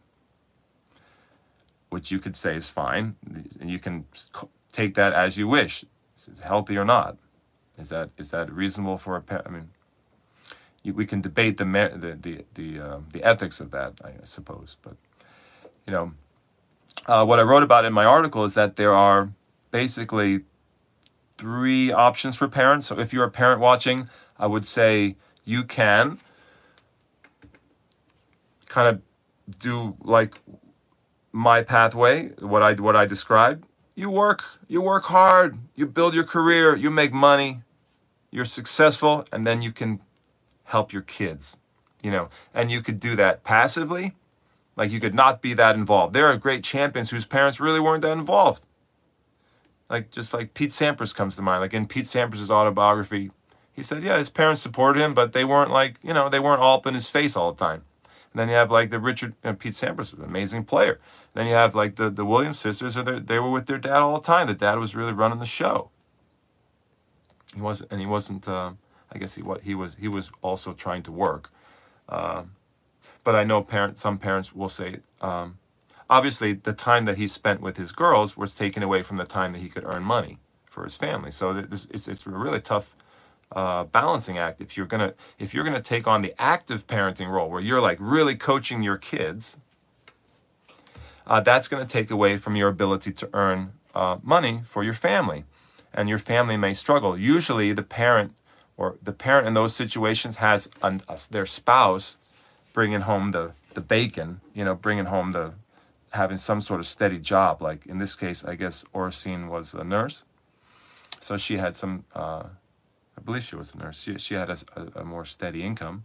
which 1.95 2.11
you 2.11 2.19
could 2.19 2.35
say 2.35 2.57
is 2.57 2.69
fine, 2.69 3.15
and 3.61 3.71
you 3.71 3.79
can 3.79 4.05
take 4.73 4.95
that 4.97 5.13
as 5.13 5.37
you 5.39 5.47
wish. 5.47 5.85
Is 6.17 6.41
healthy 6.41 6.77
or 6.77 6.85
not? 6.85 7.17
Is 7.79 7.89
that 7.91 8.11
is 8.19 8.33
that 8.33 8.53
reasonable 8.53 8.99
for 8.99 9.15
a 9.15 9.21
parent? 9.21 9.47
I 9.47 9.51
mean, 9.51 9.69
we 11.01 11.07
can 11.07 11.21
debate 11.21 11.57
the 11.57 11.65
the 11.65 12.11
the 12.21 12.45
the, 12.55 12.69
um, 12.81 13.07
the 13.13 13.23
ethics 13.23 13.61
of 13.61 13.71
that, 13.71 13.93
I 14.03 14.11
suppose. 14.25 14.77
But 14.83 14.97
you 15.87 15.93
know, 15.95 16.13
uh, 17.07 17.25
what 17.25 17.39
I 17.39 17.43
wrote 17.43 17.63
about 17.63 17.85
in 17.85 17.93
my 17.93 18.05
article 18.05 18.45
is 18.45 18.55
that 18.55 18.75
there 18.75 18.95
are 18.95 19.31
basically 19.71 20.41
three 21.39 21.93
options 21.93 22.35
for 22.35 22.49
parents. 22.49 22.89
So 22.89 22.99
if 22.99 23.13
you're 23.13 23.31
a 23.33 23.37
parent 23.43 23.61
watching, 23.61 24.09
I 24.37 24.49
would 24.49 24.67
say 24.67 25.15
you 25.45 25.63
can 25.63 26.19
kind 28.67 28.89
of 28.89 29.01
do 29.61 29.97
like 30.01 30.35
my 31.35 31.63
pathway, 31.63 32.29
what 32.39 32.63
I 32.63 32.75
what 32.75 32.95
I 32.95 33.07
described. 33.07 33.65
You 33.97 34.09
work, 34.09 34.45
you 34.69 34.81
work 34.81 35.05
hard, 35.07 35.59
you 35.75 35.85
build 35.85 36.15
your 36.15 36.25
career, 36.25 36.77
you 36.77 36.91
make 36.91 37.13
money, 37.13 37.63
you're 38.31 38.45
successful, 38.45 39.27
and 39.33 39.45
then 39.45 39.61
you 39.61 39.73
can 39.73 40.01
help 40.65 40.93
your 40.93 41.03
kids. 41.03 41.59
You 42.03 42.13
know, 42.13 42.29
and 42.55 42.71
you 42.71 42.83
could 42.83 43.01
do 43.01 43.17
that 43.17 43.43
passively, 43.43 44.15
like 44.77 44.93
you 44.93 45.01
could 45.01 45.15
not 45.15 45.43
be 45.43 45.55
that 45.55 45.75
involved. 45.75 46.13
There 46.15 46.27
are 46.27 46.37
great 46.37 46.63
champions 46.63 47.11
whose 47.11 47.27
parents 47.27 47.59
really 47.59 47.81
weren't 47.81 48.03
that 48.03 48.17
involved. 48.17 48.65
Like 49.91 50.13
just 50.13 50.33
like 50.33 50.55
Pete 50.55 50.71
Sampras 50.71 51.15
comes 51.15 51.35
to 51.37 51.43
mind. 51.43 51.63
Like 51.63 51.75
in 51.75 51.87
Pete 51.87 52.05
Sampras's 52.05 52.51
autobiography, 52.51 53.33
he 53.73 53.83
said, 53.83 54.05
yeah, 54.05 54.19
his 54.19 54.29
parents 54.29 54.61
supported 54.61 55.03
him, 55.03 55.15
but 55.15 55.33
they 55.33 55.45
weren't 55.45 55.71
like, 55.71 55.99
you 56.01 56.15
know, 56.15 56.29
they 56.29 56.39
weren't 56.39 56.61
all 56.61 56.77
up 56.77 56.87
in 56.87 56.95
his 56.95 57.11
face 57.11 57.35
all 57.37 57.53
the 57.53 57.65
time. 57.65 57.83
And 58.35 58.41
then 58.41 58.49
you 58.49 58.57
have 58.57 58.73
like 58.73 58.91
the 58.91 58.99
Richard 58.99 59.35
and 59.45 59.57
Pete 59.57 59.75
Sampras 59.75 60.13
an 60.13 60.25
amazing 60.25 60.65
player. 60.65 60.99
Then 61.35 61.47
you 61.47 61.55
have 61.55 61.77
like 61.77 61.95
the 61.95 62.11
the 62.11 62.25
Williams 62.25 62.59
sisters, 62.59 62.97
or 62.97 63.21
they 63.21 63.39
were 63.39 63.51
with 63.51 63.67
their 63.67 63.79
dad 63.79 63.99
all 63.99 64.19
the 64.19 64.27
time. 64.27 64.49
The 64.49 64.55
dad 64.55 64.79
was 64.79 64.97
really 64.97 65.13
running 65.13 65.39
the 65.39 65.47
show. 65.47 65.91
He 67.55 67.61
wasn't, 67.61 67.93
and 67.93 68.01
he 68.01 68.07
wasn't. 68.09 68.49
Uh, 68.49 68.73
I 69.13 69.19
guess 69.19 69.37
he 69.37 69.43
what 69.43 69.61
he 69.61 69.77
was 69.77 69.95
he 69.95 70.09
was 70.09 70.33
also 70.43 70.73
trying 70.73 71.05
to 71.05 71.13
work. 71.13 71.53
Uh, 72.09 72.43
but 73.23 73.37
I 73.37 73.45
know 73.45 73.63
parents. 73.63 74.01
Some 74.01 74.19
parents 74.19 74.53
will 74.53 74.69
say, 74.69 74.97
um, 75.21 75.59
obviously, 76.11 76.55
the 76.55 76.73
time 76.73 77.05
that 77.05 77.17
he 77.17 77.29
spent 77.29 77.61
with 77.61 77.77
his 77.77 77.93
girls 77.93 78.37
was 78.37 78.57
taken 78.57 78.83
away 78.83 79.05
from 79.05 79.17
the 79.17 79.27
time 79.27 79.53
that 79.53 79.61
he 79.61 79.69
could 79.69 79.85
earn 79.85 80.03
money 80.03 80.41
for 80.69 80.83
his 80.83 80.97
family. 80.97 81.31
So 81.31 81.53
this, 81.53 81.87
it's 81.93 82.09
it's 82.09 82.27
a 82.27 82.31
really 82.31 82.61
tough 82.61 82.97
uh, 83.55 83.85
balancing 83.85 84.37
act 84.37 84.61
if 84.61 84.77
you're 84.77 84.87
gonna 84.87 85.15
if 85.39 85.55
you're 85.55 85.65
gonna 85.65 85.81
take 85.81 86.07
on 86.07 86.23
the 86.23 86.35
active 86.39 86.87
parenting 86.87 87.31
role 87.31 87.49
where 87.49 87.61
you're 87.61 87.81
like 87.81 87.99
really 88.01 88.37
coaching 88.37 88.83
your 88.83 88.99
kids 88.99 89.59
uh, 91.27 91.41
that's 91.41 91.69
going 91.69 91.85
to 91.85 91.91
take 91.91 92.11
away 92.11 92.37
from 92.37 92.57
your 92.57 92.69
ability 92.69 93.13
to 93.13 93.29
earn 93.33 93.73
uh, 93.95 94.19
money 94.23 94.61
for 94.65 94.85
your 94.85 94.95
family. 94.95 95.45
And 95.93 96.09
your 96.09 96.19
family 96.19 96.57
may 96.57 96.75
struggle. 96.75 97.17
Usually 97.17 97.73
the 97.73 97.83
parent 97.83 98.35
or 98.77 98.97
the 99.03 99.13
parent 99.13 99.47
in 99.47 99.55
those 99.55 99.75
situations 99.75 100.37
has 100.37 100.69
an, 100.83 101.03
a, 101.09 101.19
their 101.31 101.47
spouse 101.47 102.17
bringing 102.73 103.03
home 103.03 103.31
the, 103.31 103.53
the 103.75 103.81
bacon 103.81 104.41
you 104.53 104.65
know 104.65 104.75
bringing 104.75 105.05
home 105.05 105.31
the 105.31 105.53
having 106.11 106.37
some 106.37 106.61
sort 106.61 106.81
of 106.81 106.87
steady 106.87 107.19
job. 107.19 107.63
Like 107.63 107.87
in 107.87 107.99
this 107.99 108.17
case 108.17 108.45
i 108.45 108.57
guess 108.57 108.85
Oracene 108.93 109.49
was 109.49 109.73
a 109.73 109.85
nurse. 109.85 110.25
So 111.21 111.37
she 111.37 111.59
had 111.59 111.77
some 111.77 112.05
uh, 112.15 112.45
I 113.17 113.21
believe 113.21 113.43
she 113.45 113.57
was 113.57 113.75
a 113.75 113.79
nurse. 113.79 114.01
She, 114.03 114.19
she 114.19 114.35
had 114.35 114.51
a, 114.51 114.57
a, 114.77 115.01
a, 115.01 115.05
more 115.05 115.25
steady 115.25 115.63
income, 115.63 116.05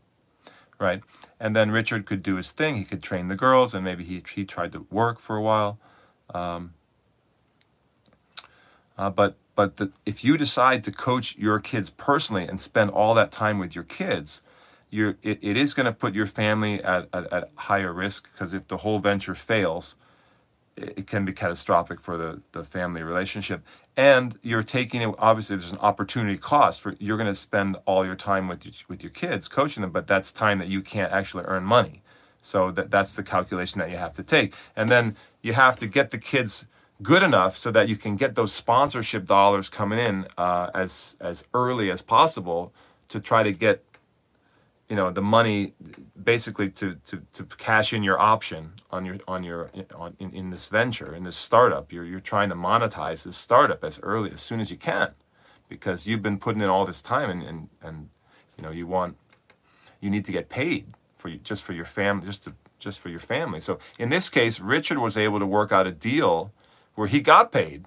right? 0.79 1.01
And 1.39 1.55
then 1.55 1.71
Richard 1.71 2.05
could 2.05 2.23
do 2.23 2.35
his 2.35 2.51
thing. 2.51 2.77
He 2.77 2.85
could 2.85 3.03
train 3.03 3.27
the 3.27 3.35
girls, 3.35 3.73
and 3.73 3.83
maybe 3.83 4.03
he, 4.03 4.23
he 4.33 4.45
tried 4.45 4.71
to 4.73 4.85
work 4.89 5.19
for 5.19 5.35
a 5.35 5.41
while. 5.41 5.79
Um, 6.33 6.73
uh, 8.97 9.09
but 9.09 9.35
but 9.59 9.75
the, 9.75 9.91
if 10.05 10.23
you 10.23 10.37
decide 10.37 10.85
to 10.85 10.91
coach 10.93 11.35
your 11.37 11.59
kids 11.59 11.89
personally 11.89 12.47
and 12.47 12.61
spend 12.61 12.91
all 12.91 13.13
that 13.15 13.29
time 13.29 13.59
with 13.59 13.75
your 13.75 13.83
kids, 13.83 14.41
you're, 14.89 15.17
it, 15.21 15.37
it 15.41 15.57
is 15.57 15.73
going 15.73 15.85
to 15.85 15.91
put 15.91 16.15
your 16.15 16.27
family 16.27 16.81
at, 16.81 17.09
at, 17.11 17.33
at 17.33 17.51
higher 17.55 17.91
risk 17.91 18.31
because 18.31 18.53
if 18.53 18.69
the 18.69 18.77
whole 18.77 18.99
venture 18.99 19.35
fails, 19.35 19.97
it 20.79 21.07
can 21.07 21.25
be 21.25 21.33
catastrophic 21.33 22.01
for 22.01 22.17
the, 22.17 22.41
the 22.51 22.63
family 22.63 23.03
relationship. 23.03 23.63
And 23.97 24.37
you're 24.41 24.63
taking 24.63 25.01
it 25.01 25.13
obviously 25.17 25.57
there's 25.57 25.71
an 25.71 25.77
opportunity 25.79 26.37
cost 26.37 26.81
for 26.81 26.95
you're 26.99 27.17
going 27.17 27.27
to 27.27 27.35
spend 27.35 27.77
all 27.85 28.05
your 28.05 28.15
time 28.15 28.47
with 28.47 28.65
your, 28.65 28.73
with 28.87 29.03
your 29.03 29.11
kids 29.11 29.47
coaching 29.47 29.81
them 29.81 29.91
but 29.91 30.07
that's 30.07 30.31
time 30.31 30.59
that 30.59 30.67
you 30.67 30.81
can't 30.81 31.11
actually 31.11 31.43
earn 31.45 31.63
money. 31.63 32.01
So 32.41 32.71
that 32.71 32.89
that's 32.89 33.15
the 33.15 33.23
calculation 33.23 33.79
that 33.79 33.91
you 33.91 33.97
have 33.97 34.13
to 34.13 34.23
take. 34.23 34.53
And 34.75 34.89
then 34.89 35.17
you 35.41 35.53
have 35.53 35.77
to 35.77 35.87
get 35.87 36.11
the 36.11 36.17
kids 36.17 36.65
good 37.01 37.23
enough 37.23 37.57
so 37.57 37.71
that 37.71 37.87
you 37.89 37.95
can 37.95 38.15
get 38.15 38.35
those 38.35 38.53
sponsorship 38.53 39.25
dollars 39.25 39.69
coming 39.69 39.99
in 39.99 40.27
uh, 40.37 40.69
as 40.73 41.17
as 41.19 41.43
early 41.53 41.91
as 41.91 42.01
possible 42.01 42.73
to 43.09 43.19
try 43.19 43.43
to 43.43 43.51
get 43.51 43.83
you 44.89 44.95
know 44.95 45.11
the 45.11 45.21
money 45.21 45.73
basically 46.21 46.69
to, 46.69 46.95
to, 47.05 47.21
to 47.33 47.43
cash 47.57 47.93
in 47.93 48.03
your 48.03 48.19
option 48.19 48.71
on 48.91 49.05
your 49.05 49.17
on 49.27 49.43
your 49.43 49.69
on 49.95 50.15
in, 50.19 50.31
in 50.31 50.49
this 50.49 50.67
venture 50.67 51.13
in 51.13 51.23
this 51.23 51.35
startup. 51.35 51.93
You're 51.93 52.05
you're 52.05 52.19
trying 52.19 52.49
to 52.49 52.55
monetize 52.55 53.23
this 53.23 53.37
startup 53.37 53.83
as 53.83 53.99
early 54.01 54.31
as 54.31 54.41
soon 54.41 54.59
as 54.59 54.71
you 54.71 54.77
can 54.77 55.11
because 55.69 56.07
you've 56.07 56.23
been 56.23 56.39
putting 56.39 56.61
in 56.61 56.67
all 56.67 56.85
this 56.85 57.01
time 57.01 57.29
and 57.29 57.43
and, 57.43 57.69
and 57.83 58.09
you 58.57 58.63
know 58.63 58.71
you 58.71 58.87
want 58.87 59.15
you 60.01 60.09
need 60.09 60.25
to 60.25 60.31
get 60.31 60.49
paid 60.49 60.87
for 61.17 61.29
you 61.29 61.37
just 61.37 61.63
for 61.63 61.73
your 61.73 61.85
family 61.85 62.25
just 62.25 62.43
to 62.45 62.53
just 62.79 62.99
for 62.99 63.09
your 63.09 63.19
family. 63.19 63.59
So 63.59 63.77
in 63.99 64.09
this 64.09 64.27
case 64.27 64.59
Richard 64.59 64.97
was 64.97 65.17
able 65.17 65.39
to 65.39 65.45
work 65.45 65.71
out 65.71 65.85
a 65.85 65.91
deal 65.91 66.51
where 66.95 67.07
he 67.07 67.21
got 67.21 67.51
paid 67.51 67.85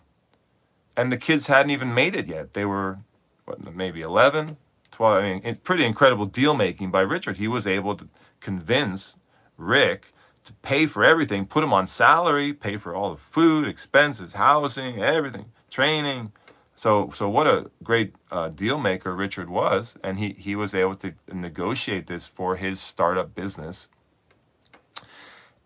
and 0.96 1.10
the 1.10 1.16
kids 1.16 1.48
hadn't 1.48 1.70
even 1.70 1.92
made 1.92 2.14
it 2.14 2.28
yet. 2.28 2.52
They 2.52 2.64
were 2.64 2.98
what 3.44 3.74
maybe 3.74 4.02
11 4.02 4.56
12. 4.92 5.24
I 5.24 5.40
mean, 5.40 5.58
pretty 5.64 5.84
incredible 5.84 6.26
deal 6.26 6.54
making 6.54 6.90
by 6.90 7.00
Richard. 7.00 7.38
He 7.38 7.48
was 7.48 7.66
able 7.66 7.96
to 7.96 8.08
convince 8.40 9.16
Rick 9.56 10.12
to 10.44 10.52
pay 10.54 10.86
for 10.86 11.04
everything, 11.04 11.46
put 11.46 11.62
him 11.62 11.72
on 11.72 11.86
salary, 11.86 12.52
pay 12.52 12.76
for 12.76 12.94
all 12.94 13.10
the 13.12 13.20
food, 13.20 13.66
expenses, 13.66 14.34
housing, 14.34 15.00
everything, 15.00 15.46
training. 15.70 16.32
So, 16.74 17.10
so 17.14 17.28
what 17.28 17.46
a 17.46 17.70
great 17.82 18.14
uh, 18.30 18.48
deal 18.48 18.78
maker 18.78 19.14
Richard 19.14 19.48
was, 19.48 19.96
and 20.02 20.18
he 20.18 20.34
he 20.38 20.56
was 20.56 20.74
able 20.74 20.94
to 20.96 21.12
negotiate 21.32 22.06
this 22.06 22.26
for 22.26 22.56
his 22.56 22.80
startup 22.80 23.34
business, 23.34 23.88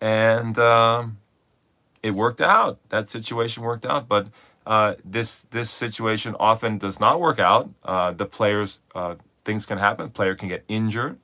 and 0.01 0.59
um, 0.59 1.19
it 2.03 2.11
worked 2.11 2.41
out. 2.41 2.81
That 2.91 3.09
situation 3.09 3.63
worked 3.63 3.87
out, 3.87 4.09
but 4.09 4.29
uh, 4.67 4.95
this 5.05 5.45
this 5.45 5.71
situation 5.71 6.35
often 6.41 6.77
does 6.77 6.99
not 6.99 7.21
work 7.21 7.39
out. 7.39 7.71
Uh, 7.85 8.11
the 8.11 8.27
players 8.27 8.83
uh, 8.95 9.15
things 9.45 9.65
can 9.65 9.79
happen. 9.79 10.07
The 10.07 10.13
player 10.13 10.35
can 10.35 10.49
get 10.49 10.65
injured. 10.67 11.19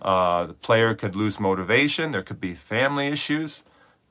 Uh, 0.00 0.46
the 0.46 0.54
player 0.54 0.94
could 0.94 1.14
lose 1.14 1.38
motivation. 1.38 2.10
There 2.12 2.22
could 2.22 2.40
be 2.40 2.54
family 2.54 3.08
issues. 3.08 3.62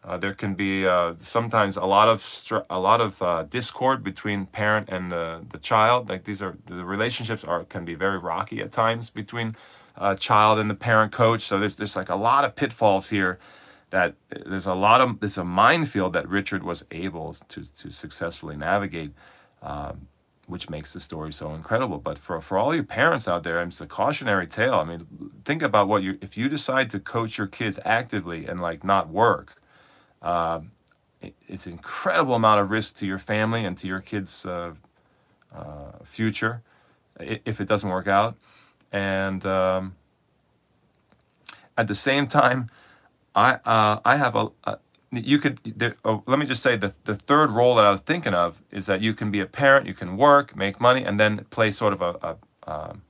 Uh, 0.03 0.17
there 0.17 0.33
can 0.33 0.55
be 0.55 0.83
sometimes 1.21 1.77
a 1.77 1.85
lot 1.85 2.07
of 2.07 2.21
str- 2.21 2.67
a 2.69 2.79
lot 2.79 3.01
of 3.01 3.49
discord 3.49 4.03
between 4.03 4.45
parent 4.45 4.89
and 4.89 5.11
the, 5.11 5.45
the 5.51 5.59
child. 5.59 6.09
Like 6.09 6.23
these 6.23 6.41
are 6.41 6.57
the 6.65 6.85
relationships 6.85 7.43
are 7.43 7.63
can 7.63 7.83
be 7.85 7.95
very 7.95 8.17
rocky 8.17 8.61
at 8.61 8.71
times 8.71 9.09
between 9.09 9.55
a 9.95 10.15
child 10.15 10.59
and 10.59 10.69
the 10.69 10.75
parent 10.75 11.11
coach. 11.11 11.41
So 11.43 11.59
there's 11.59 11.77
there's 11.77 11.95
like 11.95 12.09
a 12.09 12.15
lot 12.15 12.45
of 12.45 12.55
pitfalls 12.55 13.09
here 13.09 13.39
that 13.91 14.15
there's 14.45 14.67
a 14.67 14.75
lot 14.75 15.01
of 15.01 15.19
there's 15.21 15.37
a 15.37 15.45
minefield 15.45 16.13
that 16.13 16.27
Richard 16.29 16.63
was 16.63 16.85
able 16.91 17.33
to 17.49 17.73
to 17.73 17.91
successfully 17.91 18.57
navigate, 18.57 19.13
um, 19.61 20.07
which 20.47 20.69
makes 20.69 20.93
the 20.93 20.99
story 20.99 21.33
so 21.33 21.53
incredible. 21.53 21.99
But 21.99 22.17
for 22.17 22.41
for 22.41 22.57
all 22.57 22.75
you 22.75 22.83
parents 22.83 23.27
out 23.27 23.43
there, 23.43 23.61
it's 23.63 23.81
a 23.81 23.87
cautionary 23.87 24.47
tale. 24.47 24.75
I 24.75 24.85
mean, 24.85 25.07
think 25.45 25.61
about 25.61 25.87
what 25.87 26.03
you 26.03 26.17
if 26.21 26.37
you 26.37 26.49
decide 26.49 26.89
to 26.91 26.99
coach 26.99 27.37
your 27.37 27.47
kids 27.47 27.79
actively 27.85 28.47
and 28.47 28.59
like 28.59 28.83
not 28.83 29.09
work. 29.09 29.61
It, 31.21 31.35
it's 31.47 31.67
an 31.67 31.73
incredible 31.73 32.35
amount 32.35 32.61
of 32.61 32.71
risk 32.71 32.95
to 32.97 33.07
your 33.07 33.19
family 33.19 33.65
and 33.65 33.77
to 33.77 33.87
your 33.87 34.01
kids' 34.01 34.45
uh, 34.45 34.73
uh, 35.55 35.91
future 36.05 36.63
if 37.19 37.61
it 37.61 37.67
doesn't 37.67 37.89
work 37.89 38.07
out, 38.07 38.37
and 38.91 39.45
um, 39.45 39.95
at 41.77 41.87
the 41.87 41.95
same 41.95 42.27
time 42.27 42.69
I 43.35 43.53
uh, 43.65 43.99
I 44.03 44.17
have 44.17 44.35
a, 44.35 44.49
a 44.65 44.77
you 45.11 45.39
could 45.39 45.59
there, 45.63 45.95
oh, 46.05 46.23
let 46.25 46.39
me 46.39 46.45
just 46.45 46.63
say 46.63 46.75
the 46.75 46.93
the 47.03 47.15
third 47.15 47.51
role 47.51 47.75
that 47.75 47.85
I 47.85 47.91
was 47.91 48.01
thinking 48.01 48.33
of 48.33 48.61
is 48.71 48.85
that 48.85 49.01
you 49.01 49.13
can 49.13 49.31
be 49.31 49.39
a 49.39 49.45
parent, 49.45 49.87
you 49.87 49.93
can 49.93 50.17
work, 50.17 50.55
make 50.55 50.79
money, 50.79 51.03
and 51.03 51.19
then 51.19 51.45
play 51.49 51.71
sort 51.71 51.93
of 51.93 52.01
a 52.01 52.37
a, 52.65 52.71
um, 52.71 53.01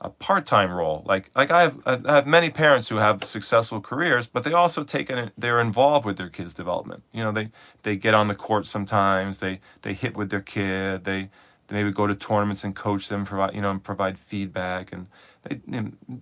a 0.00 0.10
part 0.10 0.46
time 0.46 0.72
role. 0.72 1.02
Like 1.06 1.30
like 1.34 1.50
I 1.50 1.62
have 1.62 1.78
I 1.86 2.14
have 2.14 2.26
many 2.26 2.50
parents 2.50 2.88
who 2.88 2.96
have 2.96 3.24
successful 3.24 3.80
careers, 3.80 4.26
but 4.26 4.42
they 4.42 4.52
also 4.52 4.82
take 4.82 5.10
it 5.10 5.32
they're 5.38 5.60
involved 5.60 6.06
with 6.06 6.16
their 6.16 6.28
kids' 6.28 6.54
development. 6.54 7.04
You 7.12 7.22
know 7.22 7.32
they 7.32 7.50
they 7.84 7.96
get 7.96 8.14
on 8.14 8.26
the 8.26 8.34
court 8.34 8.66
sometimes. 8.66 9.38
They 9.38 9.60
they 9.82 9.94
hit 9.94 10.16
with 10.16 10.30
their 10.30 10.40
kid. 10.40 11.04
They 11.04 11.30
they 11.68 11.76
maybe 11.76 11.92
go 11.92 12.06
to 12.08 12.14
tournaments 12.16 12.64
and 12.64 12.74
coach 12.74 13.08
them, 13.08 13.24
provide 13.24 13.54
you 13.54 13.60
know 13.60 13.70
and 13.70 13.82
provide 13.82 14.18
feedback 14.18 14.92
and, 14.92 15.06
they, 15.44 15.60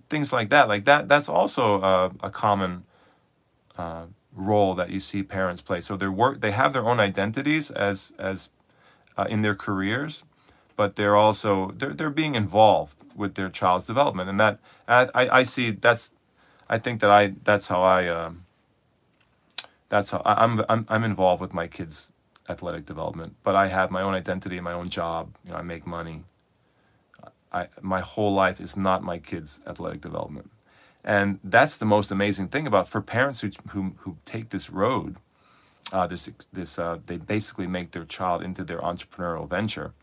things 0.09 0.33
like 0.33 0.49
that. 0.49 0.67
Like 0.67 0.85
that 0.85 1.07
that's 1.07 1.29
also 1.29 1.81
a 2.21 2.29
common 2.29 2.83
uh, 3.77 4.05
role 4.33 4.75
that 4.75 4.89
you 4.89 4.99
see 4.99 5.23
parents 5.23 5.61
play. 5.61 5.81
So 5.81 5.97
they 5.97 6.07
work, 6.07 6.41
they 6.41 6.51
have 6.51 6.73
their 6.73 6.87
own 6.87 6.99
identities 6.99 7.71
as 7.71 8.13
as 8.17 8.49
uh, 9.17 9.25
in 9.29 9.41
their 9.41 9.55
careers, 9.55 10.23
but 10.75 10.95
they're 10.95 11.15
also 11.15 11.71
they're 11.77 11.93
they're 11.93 12.09
being 12.09 12.35
involved 12.35 13.03
with 13.15 13.35
their 13.35 13.49
child's 13.49 13.85
development, 13.85 14.29
and 14.29 14.39
that 14.39 14.59
I 14.87 15.09
I 15.15 15.43
see 15.43 15.71
that's 15.71 16.13
I 16.69 16.77
think 16.77 17.01
that 17.01 17.09
I 17.09 17.33
that's 17.43 17.67
how 17.67 17.81
I 17.81 18.07
um, 18.07 18.45
that's 19.89 20.11
how 20.11 20.21
I'm 20.25 20.63
I'm 20.69 20.85
I'm 20.87 21.03
involved 21.03 21.41
with 21.41 21.53
my 21.53 21.67
kids' 21.67 22.13
athletic 22.47 22.85
development, 22.85 23.35
but 23.43 23.55
I 23.55 23.67
have 23.67 23.91
my 23.91 24.01
own 24.01 24.13
identity, 24.13 24.59
my 24.59 24.73
own 24.73 24.89
job. 24.89 25.35
You 25.45 25.51
know, 25.51 25.57
I 25.57 25.61
make 25.61 25.85
money. 25.85 26.23
I 27.51 27.67
my 27.81 27.99
whole 27.99 28.33
life 28.33 28.61
is 28.61 28.77
not 28.77 29.03
my 29.03 29.17
kids' 29.19 29.59
athletic 29.67 30.01
development, 30.01 30.49
and 31.03 31.39
that's 31.43 31.77
the 31.77 31.85
most 31.85 32.11
amazing 32.11 32.49
thing 32.49 32.67
about 32.67 32.87
for 32.87 33.01
parents 33.01 33.41
who 33.41 33.49
who 33.69 33.95
who 33.99 34.17
take 34.25 34.49
this 34.49 34.69
road. 34.69 35.17
Uh, 35.91 36.07
this 36.07 36.29
this 36.53 36.79
uh, 36.79 36.99
they 37.05 37.17
basically 37.17 37.67
make 37.67 37.91
their 37.91 38.05
child 38.05 38.41
into 38.41 38.63
their 38.63 38.79
entrepreneurial 38.79 39.49
venture. 39.49 39.93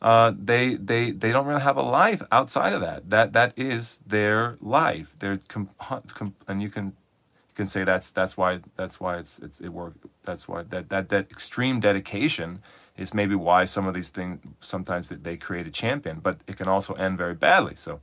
Uh, 0.00 0.32
they 0.36 0.74
they 0.74 1.10
they 1.10 1.32
don't 1.32 1.46
really 1.46 1.62
have 1.62 1.76
a 1.76 1.82
life 1.82 2.22
outside 2.30 2.72
of 2.72 2.80
that. 2.80 3.10
That 3.10 3.32
that 3.32 3.52
is 3.56 3.98
their 4.06 4.56
life. 4.60 5.16
They're 5.18 5.38
com- 5.48 5.70
com- 5.78 6.34
and 6.46 6.62
you 6.62 6.68
can 6.70 6.86
you 6.86 7.54
can 7.54 7.66
say 7.66 7.84
that's 7.84 8.10
that's 8.10 8.36
why 8.36 8.60
that's 8.76 9.00
why 9.00 9.16
it's, 9.16 9.38
it's 9.38 9.60
it 9.60 9.70
worked. 9.70 10.04
That's 10.24 10.46
why 10.46 10.62
that, 10.64 10.90
that 10.90 11.08
that 11.08 11.30
extreme 11.30 11.80
dedication 11.80 12.60
is 12.96 13.12
maybe 13.12 13.34
why 13.34 13.64
some 13.64 13.86
of 13.86 13.94
these 13.94 14.10
things 14.10 14.40
sometimes 14.60 15.08
that 15.08 15.24
they 15.24 15.36
create 15.36 15.66
a 15.66 15.70
champion, 15.70 16.20
but 16.20 16.38
it 16.46 16.56
can 16.56 16.68
also 16.68 16.94
end 16.94 17.18
very 17.18 17.34
badly. 17.34 17.74
So 17.74 18.00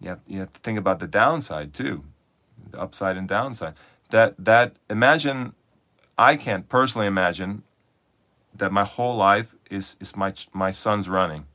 you 0.00 0.08
have, 0.10 0.20
you 0.26 0.40
have 0.40 0.52
to 0.52 0.60
think 0.60 0.78
about 0.78 0.98
the 0.98 1.06
downside 1.06 1.74
too, 1.74 2.04
the 2.70 2.80
upside 2.80 3.16
and 3.16 3.28
downside. 3.28 3.74
That 4.10 4.34
that 4.44 4.76
imagine, 4.88 5.52
I 6.18 6.36
can't 6.36 6.68
personally 6.68 7.06
imagine 7.06 7.62
that 8.54 8.72
my 8.72 8.84
whole 8.84 9.16
life 9.16 9.54
is 9.70 9.96
is 10.00 10.16
my 10.16 10.32
my 10.52 10.70
son's 10.70 11.08
running. 11.08 11.46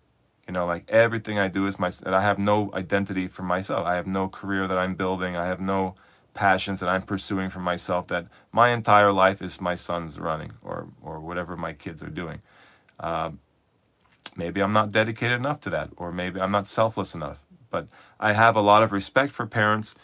You 0.47 0.53
know, 0.53 0.65
like 0.65 0.85
everything 0.89 1.39
I 1.39 1.47
do 1.47 1.65
is 1.67 1.79
my. 1.79 1.89
I 2.05 2.21
have 2.21 2.37
no 2.37 2.71
identity 2.73 3.27
for 3.27 3.43
myself. 3.43 3.85
I 3.85 3.95
have 3.95 4.07
no 4.07 4.29
career 4.29 4.67
that 4.67 4.77
I'm 4.77 4.95
building. 4.95 5.35
I 5.37 5.47
have 5.47 5.59
no 5.59 5.95
passions 6.35 6.81
that 6.81 6.89
I'm 6.89 7.01
pursuing 7.01 7.49
for 7.49 7.59
myself 7.59 8.07
that 8.07 8.27
my 8.51 8.69
entire 8.69 9.11
life 9.11 9.41
is 9.41 9.59
my 9.59 9.73
son's 9.73 10.19
running 10.19 10.51
or, 10.61 10.87
or 11.01 11.19
whatever 11.19 11.57
my 11.57 11.73
kids 11.73 12.03
are 12.03 12.09
doing. 12.09 12.41
Uh, 12.99 13.31
maybe 14.35 14.61
I'm 14.61 14.73
not 14.73 14.91
dedicated 14.91 15.37
enough 15.39 15.61
to 15.61 15.69
that, 15.71 15.89
or 15.97 16.11
maybe 16.11 16.39
I'm 16.39 16.51
not 16.51 16.67
selfless 16.67 17.15
enough. 17.15 17.41
But 17.71 17.87
I 18.19 18.33
have 18.33 18.55
a 18.55 18.61
lot 18.61 18.83
of 18.83 18.91
respect 18.91 19.31
for 19.31 19.45
parents, 19.45 19.95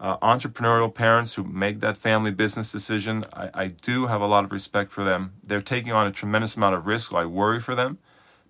uh, 0.00 0.16
entrepreneurial 0.18 0.92
parents 0.92 1.34
who 1.34 1.44
make 1.44 1.80
that 1.80 1.96
family 1.96 2.30
business 2.30 2.70
decision. 2.72 3.24
I, 3.32 3.50
I 3.54 3.66
do 3.68 4.06
have 4.06 4.20
a 4.20 4.26
lot 4.26 4.44
of 4.44 4.52
respect 4.52 4.92
for 4.92 5.04
them. 5.04 5.32
They're 5.42 5.60
taking 5.60 5.92
on 5.92 6.06
a 6.06 6.12
tremendous 6.12 6.56
amount 6.56 6.74
of 6.74 6.86
risk, 6.86 7.10
so 7.10 7.16
I 7.16 7.24
worry 7.24 7.60
for 7.60 7.74
them 7.74 7.98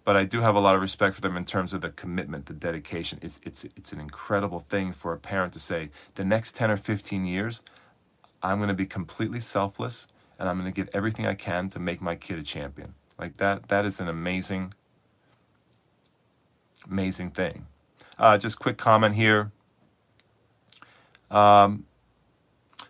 but 0.06 0.16
I 0.16 0.24
do 0.24 0.40
have 0.40 0.54
a 0.54 0.60
lot 0.60 0.76
of 0.76 0.80
respect 0.80 1.16
for 1.16 1.20
them 1.20 1.36
in 1.36 1.44
terms 1.44 1.72
of 1.72 1.80
the 1.80 1.90
commitment, 1.90 2.46
the 2.46 2.54
dedication. 2.54 3.18
It's 3.22 3.40
it's 3.42 3.64
it's 3.64 3.92
an 3.92 3.98
incredible 4.00 4.60
thing 4.60 4.92
for 4.92 5.12
a 5.12 5.18
parent 5.18 5.52
to 5.54 5.58
say, 5.58 5.90
the 6.14 6.24
next 6.24 6.54
10 6.54 6.70
or 6.70 6.76
15 6.76 7.26
years, 7.26 7.60
I'm 8.40 8.58
going 8.58 8.68
to 8.68 8.74
be 8.74 8.86
completely 8.86 9.40
selfless 9.40 10.06
and 10.38 10.48
I'm 10.48 10.60
going 10.60 10.72
to 10.72 10.74
give 10.74 10.88
everything 10.94 11.26
I 11.26 11.34
can 11.34 11.68
to 11.70 11.80
make 11.80 12.00
my 12.00 12.14
kid 12.14 12.38
a 12.38 12.44
champion. 12.44 12.94
Like 13.18 13.38
that 13.38 13.68
that 13.68 13.84
is 13.84 13.98
an 13.98 14.08
amazing 14.08 14.74
amazing 16.88 17.32
thing. 17.32 17.66
Uh, 18.18 18.38
just 18.38 18.58
quick 18.58 18.76
comment 18.76 19.14
here. 19.14 19.52
Um, 21.30 21.84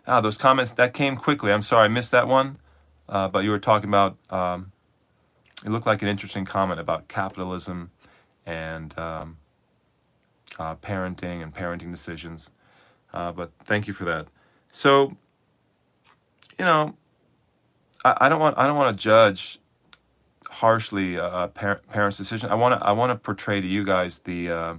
ah, 0.05 0.21
those 0.21 0.37
comments 0.37 0.71
that 0.73 0.93
came 0.93 1.15
quickly. 1.17 1.51
I'm 1.51 1.61
sorry 1.61 1.85
I 1.85 1.87
missed 1.87 2.11
that 2.11 2.27
one, 2.27 2.57
uh, 3.09 3.27
but 3.27 3.43
you 3.43 3.49
were 3.49 3.59
talking 3.59 3.89
about 3.89 4.17
um, 4.29 4.71
it 5.65 5.69
looked 5.69 5.87
like 5.87 6.01
an 6.01 6.07
interesting 6.07 6.45
comment 6.45 6.79
about 6.79 7.07
capitalism 7.07 7.91
and 8.45 8.97
um, 8.97 9.37
uh, 10.59 10.75
parenting 10.75 11.41
and 11.41 11.53
parenting 11.53 11.91
decisions. 11.91 12.51
Uh, 13.13 13.31
but 13.31 13.51
thank 13.63 13.87
you 13.87 13.93
for 13.93 14.05
that. 14.05 14.27
So, 14.71 15.17
you 16.59 16.65
know, 16.65 16.95
I, 18.05 18.17
I 18.21 18.29
don't 18.29 18.39
want 18.39 18.57
I 18.57 18.67
don't 18.67 18.77
want 18.77 18.95
to 18.95 19.01
judge 19.01 19.59
harshly 20.49 21.15
a 21.15 21.51
par- 21.53 21.81
parent's 21.89 22.17
decision. 22.17 22.49
I 22.49 22.55
want 22.55 22.79
to 22.79 22.85
I 22.85 22.91
want 22.91 23.11
to 23.11 23.15
portray 23.15 23.59
to 23.59 23.67
you 23.67 23.83
guys 23.83 24.19
the 24.19 24.51
uh, 24.51 24.75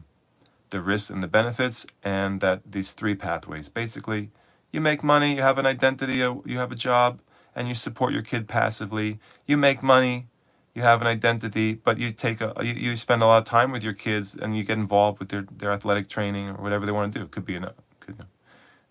the 0.70 0.80
risks 0.80 1.10
and 1.10 1.22
the 1.22 1.28
benefits, 1.28 1.86
and 2.02 2.40
that 2.40 2.60
these 2.70 2.92
three 2.92 3.14
pathways. 3.14 3.68
Basically, 3.68 4.30
you 4.72 4.80
make 4.80 5.02
money, 5.02 5.36
you 5.36 5.42
have 5.42 5.58
an 5.58 5.66
identity, 5.66 6.22
uh, 6.22 6.36
you 6.44 6.58
have 6.58 6.72
a 6.72 6.76
job, 6.76 7.20
and 7.54 7.68
you 7.68 7.74
support 7.74 8.12
your 8.12 8.22
kid 8.22 8.48
passively. 8.48 9.18
You 9.46 9.56
make 9.56 9.82
money, 9.82 10.26
you 10.74 10.82
have 10.82 11.00
an 11.00 11.06
identity, 11.06 11.74
but 11.74 11.98
you 11.98 12.12
take 12.12 12.40
a 12.40 12.54
you, 12.62 12.74
you 12.74 12.96
spend 12.96 13.22
a 13.22 13.26
lot 13.26 13.38
of 13.38 13.44
time 13.44 13.72
with 13.72 13.82
your 13.82 13.94
kids 13.94 14.36
and 14.36 14.56
you 14.56 14.62
get 14.62 14.78
involved 14.78 15.18
with 15.18 15.28
their, 15.30 15.44
their 15.50 15.72
athletic 15.72 16.08
training 16.08 16.50
or 16.50 16.62
whatever 16.62 16.86
they 16.86 16.92
want 16.92 17.12
to 17.12 17.18
do. 17.18 17.24
It 17.24 17.30
could 17.30 17.44
be 17.44 17.56
an, 17.56 17.66
could 18.00 18.26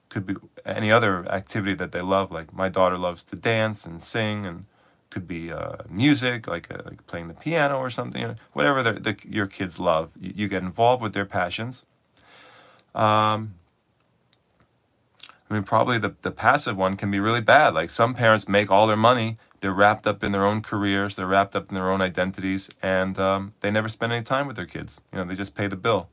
could 0.09 0.25
be 0.25 0.35
any 0.65 0.91
other 0.91 1.29
activity 1.31 1.75
that 1.75 1.91
they 1.91 2.01
love. 2.01 2.31
Like 2.31 2.53
my 2.53 2.69
daughter 2.69 2.97
loves 2.97 3.23
to 3.25 3.35
dance 3.35 3.85
and 3.85 4.01
sing, 4.01 4.45
and 4.45 4.65
could 5.09 5.27
be 5.27 5.51
uh, 5.51 5.77
music, 5.89 6.47
like 6.47 6.71
uh, 6.71 6.81
like 6.85 7.05
playing 7.07 7.27
the 7.27 7.33
piano 7.33 7.77
or 7.77 7.89
something. 7.89 8.35
whatever 8.53 8.83
the, 8.83 8.93
the, 8.93 9.17
your 9.27 9.47
kids 9.47 9.79
love, 9.79 10.11
you, 10.19 10.33
you, 10.35 10.47
get 10.47 10.61
involved 10.61 11.01
with 11.01 11.13
their 11.13 11.25
passions. 11.25 11.85
Um, 12.93 13.55
I 15.49 15.53
mean, 15.53 15.63
probably 15.63 15.97
the, 15.97 16.13
the 16.23 16.31
passive 16.31 16.75
one 16.75 16.97
can 16.97 17.09
be 17.09 17.19
really 17.19 17.41
bad. 17.41 17.73
Like 17.73 17.89
some 17.89 18.13
parents 18.13 18.47
make 18.49 18.69
all 18.69 18.85
their 18.85 18.97
money 18.97 19.37
they're 19.59 19.73
wrapped 19.73 20.05
up 20.05 20.23
in 20.23 20.31
their 20.31 20.45
own 20.45 20.61
careers, 20.61 21.15
they're 21.15 21.27
wrapped 21.27 21.55
up 21.55 21.69
in 21.69 21.75
their 21.75 21.89
own 21.89 22.01
identities, 22.01 22.69
and 22.81 23.17
um, 23.17 23.53
they 23.61 23.71
never 23.71 23.89
spend 23.89 24.13
any 24.13 24.23
time 24.23 24.47
with 24.47 24.55
their 24.55 24.65
kids. 24.65 25.01
You 25.11 25.19
know, 25.19 25.25
they 25.25 25.33
just 25.33 25.55
pay 25.55 25.67
the 25.67 25.75
bill. 25.75 26.09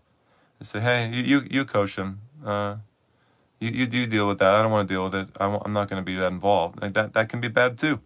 They 0.59 0.65
say, 0.65 0.81
"Hey, 0.81 1.11
you 1.11 1.23
you, 1.23 1.47
you 1.51 1.65
coach 1.65 1.97
them. 1.97 2.21
Uh, 2.45 2.77
you 3.61 3.71
you 3.71 3.87
do 3.87 4.07
deal 4.07 4.27
with 4.27 4.39
that. 4.39 4.55
I 4.55 4.63
don't 4.63 4.73
want 4.73 4.89
to 4.89 4.95
deal 4.95 5.05
with 5.05 5.15
it. 5.15 5.29
I'm, 5.39 5.59
I'm 5.65 5.73
not 5.73 5.89
going 5.89 6.01
to 6.01 6.05
be 6.05 6.17
that 6.17 6.33
involved. 6.33 6.81
Like 6.81 6.95
that 6.95 7.13
that 7.13 7.29
can 7.29 7.41
be 7.41 7.49
bad 7.49 7.79
too. 7.79 8.01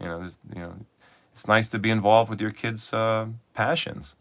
You 0.00 0.06
know, 0.06 0.22
you 0.54 0.60
know, 0.60 0.74
it's 1.32 1.48
nice 1.48 1.68
to 1.70 1.78
be 1.78 1.90
involved 1.90 2.30
with 2.30 2.40
your 2.40 2.50
kids' 2.50 2.92
uh, 2.92 3.26
passions, 3.54 4.14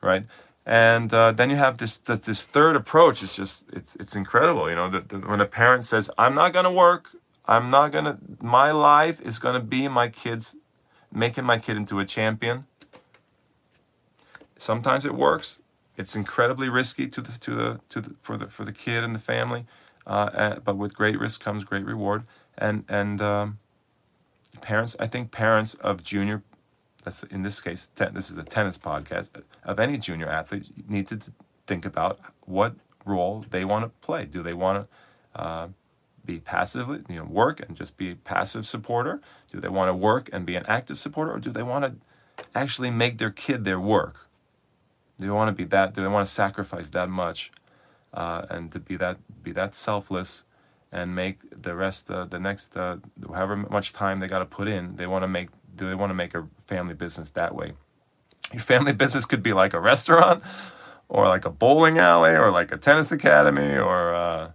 right? 0.00 0.24
And 0.64 1.12
uh, 1.14 1.32
then 1.32 1.50
you 1.50 1.56
have 1.56 1.78
this 1.78 1.98
this 1.98 2.44
third 2.44 2.74
approach. 2.74 3.22
It's 3.22 3.36
just 3.36 3.62
it's 3.72 3.96
it's 3.96 4.16
incredible. 4.16 4.68
You 4.68 4.76
know, 4.76 4.90
the, 4.90 5.00
the, 5.00 5.18
when 5.18 5.40
a 5.40 5.46
parent 5.46 5.84
says, 5.84 6.10
"I'm 6.18 6.34
not 6.34 6.52
going 6.52 6.64
to 6.64 6.70
work. 6.70 7.10
I'm 7.46 7.70
not 7.70 7.92
gonna. 7.92 8.18
My 8.40 8.72
life 8.72 9.20
is 9.20 9.38
gonna 9.38 9.60
be 9.60 9.88
my 9.88 10.08
kids, 10.08 10.56
making 11.12 11.44
my 11.44 11.58
kid 11.58 11.76
into 11.76 12.00
a 12.00 12.04
champion. 12.04 12.66
Sometimes 14.58 15.04
it 15.04 15.14
works. 15.14 15.60
It's 15.96 16.16
incredibly 16.16 16.68
risky 16.68 17.06
to 17.08 17.20
the 17.20 17.38
to 17.38 17.54
the 17.54 17.80
to 17.88 18.00
the 18.00 18.14
for 18.20 18.36
the 18.36 18.48
for 18.48 18.64
the 18.64 18.72
kid 18.72 19.04
and 19.04 19.14
the 19.14 19.20
family, 19.20 19.66
uh, 20.06 20.10
uh, 20.10 20.58
but 20.58 20.76
with 20.76 20.96
great 20.96 21.18
risk 21.18 21.40
comes 21.40 21.62
great 21.62 21.84
reward. 21.84 22.24
And 22.58 22.84
and 22.88 23.22
um, 23.22 23.58
parents, 24.60 24.96
I 24.98 25.06
think 25.06 25.30
parents 25.30 25.74
of 25.74 26.02
junior, 26.02 26.42
that's 27.04 27.22
in 27.24 27.42
this 27.42 27.60
case, 27.60 27.88
ten, 27.94 28.14
this 28.14 28.30
is 28.30 28.38
a 28.38 28.42
tennis 28.42 28.78
podcast 28.78 29.30
of 29.64 29.78
any 29.78 29.98
junior 29.98 30.28
athlete 30.28 30.66
need 30.88 31.06
to 31.08 31.18
think 31.66 31.84
about 31.84 32.18
what 32.44 32.74
role 33.04 33.44
they 33.50 33.64
want 33.64 33.84
to 33.84 33.88
play. 34.06 34.24
Do 34.24 34.42
they 34.42 34.54
want 34.54 34.88
to 35.34 35.40
uh, 35.40 35.68
be 36.24 36.40
passively, 36.40 37.02
you 37.08 37.16
know, 37.16 37.24
work 37.24 37.60
and 37.60 37.76
just 37.76 37.96
be 37.96 38.10
a 38.10 38.16
passive 38.16 38.66
supporter? 38.66 39.20
Do 39.52 39.60
they 39.60 39.68
want 39.68 39.88
to 39.88 39.94
work 39.94 40.28
and 40.32 40.44
be 40.44 40.56
an 40.56 40.64
active 40.66 40.98
supporter, 40.98 41.32
or 41.32 41.38
do 41.38 41.50
they 41.50 41.62
want 41.62 41.84
to 41.84 41.92
actually 42.54 42.90
make 42.90 43.18
their 43.18 43.30
kid 43.30 43.64
their 43.64 43.80
work? 43.80 44.28
Do 45.18 45.26
they 45.26 45.32
want 45.32 45.48
to 45.48 45.52
be 45.52 45.64
that? 45.68 45.94
Do 45.94 46.02
they 46.02 46.08
want 46.08 46.26
to 46.26 46.32
sacrifice 46.32 46.90
that 46.90 47.08
much, 47.08 47.52
uh, 48.12 48.46
and 48.50 48.70
to 48.72 48.80
be 48.80 48.96
that 48.96 49.18
be 49.42 49.52
that 49.52 49.74
selfless, 49.74 50.44
and 50.96 51.14
make 51.14 51.38
the 51.50 51.74
rest 51.74 52.10
uh, 52.10 52.24
the 52.24 52.40
next 52.40 52.76
uh, 52.76 52.96
however 53.28 53.56
much 53.56 53.92
time 53.92 54.20
they 54.20 54.26
got 54.26 54.38
to 54.38 54.46
put 54.46 54.66
in? 54.66 54.96
They 54.96 55.06
want 55.06 55.22
to 55.22 55.28
make. 55.28 55.48
Do 55.76 55.88
they 55.88 55.94
want 55.94 56.10
to 56.10 56.14
make 56.14 56.34
a 56.34 56.48
family 56.66 56.94
business 56.94 57.28
that 57.30 57.54
way? 57.54 57.72
Your 58.52 58.62
family 58.62 58.92
business 59.04 59.26
could 59.26 59.42
be 59.42 59.52
like 59.52 59.74
a 59.74 59.80
restaurant, 59.80 60.42
or 61.08 61.28
like 61.28 61.44
a 61.44 61.50
bowling 61.50 61.98
alley, 61.98 62.34
or 62.34 62.50
like 62.50 62.72
a 62.72 62.78
tennis 62.78 63.12
academy, 63.12 63.76
or 63.76 64.14
uh, 64.14 64.50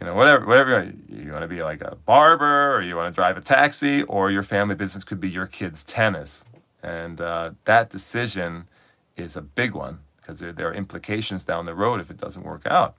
you 0.00 0.06
know, 0.06 0.14
whatever, 0.14 0.46
whatever 0.46 0.92
you, 1.08 1.32
want 1.32 1.42
to 1.42 1.48
be 1.48 1.62
like 1.62 1.80
a 1.80 1.96
barber 1.96 2.74
or 2.74 2.82
you 2.82 2.96
want 2.96 3.12
to 3.12 3.14
drive 3.14 3.36
a 3.36 3.40
taxi 3.40 4.02
or 4.04 4.30
your 4.30 4.42
family 4.42 4.74
business 4.74 5.04
could 5.04 5.20
be 5.20 5.30
your 5.30 5.46
kids' 5.46 5.82
tennis. 5.82 6.44
And 6.82 7.20
uh, 7.20 7.52
that 7.64 7.90
decision 7.90 8.68
is 9.16 9.36
a 9.36 9.42
big 9.42 9.74
one 9.74 10.00
because 10.18 10.40
there, 10.40 10.52
there 10.52 10.68
are 10.68 10.74
implications 10.74 11.44
down 11.44 11.64
the 11.64 11.74
road 11.74 12.00
if 12.00 12.10
it 12.10 12.18
doesn't 12.18 12.44
work 12.44 12.66
out. 12.66 12.96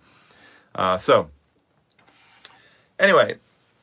Uh, 0.73 0.97
so, 0.97 1.29
anyway, 2.99 3.37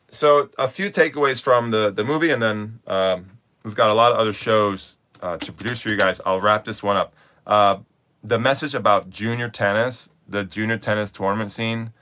so 0.08 0.50
a 0.58 0.68
few 0.68 0.90
takeaways 0.90 1.42
from 1.42 1.70
the, 1.70 1.90
the 1.90 2.04
movie, 2.04 2.30
and 2.30 2.42
then 2.42 2.80
um, 2.86 3.30
we've 3.62 3.74
got 3.74 3.90
a 3.90 3.94
lot 3.94 4.12
of 4.12 4.18
other 4.18 4.32
shows 4.32 4.96
uh, 5.22 5.36
to 5.38 5.52
produce 5.52 5.80
for 5.80 5.90
you 5.90 5.96
guys. 5.96 6.20
I'll 6.24 6.40
wrap 6.40 6.64
this 6.64 6.82
one 6.82 6.96
up. 6.96 7.14
Uh, 7.46 7.78
the 8.22 8.38
message 8.38 8.74
about 8.74 9.10
junior 9.10 9.48
tennis, 9.48 10.10
the 10.28 10.44
junior 10.44 10.78
tennis 10.78 11.10
tournament 11.10 11.50
scene 11.50 11.92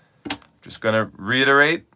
just 0.61 0.81
going 0.81 0.95
to 0.95 1.11
reiterate 1.17 1.87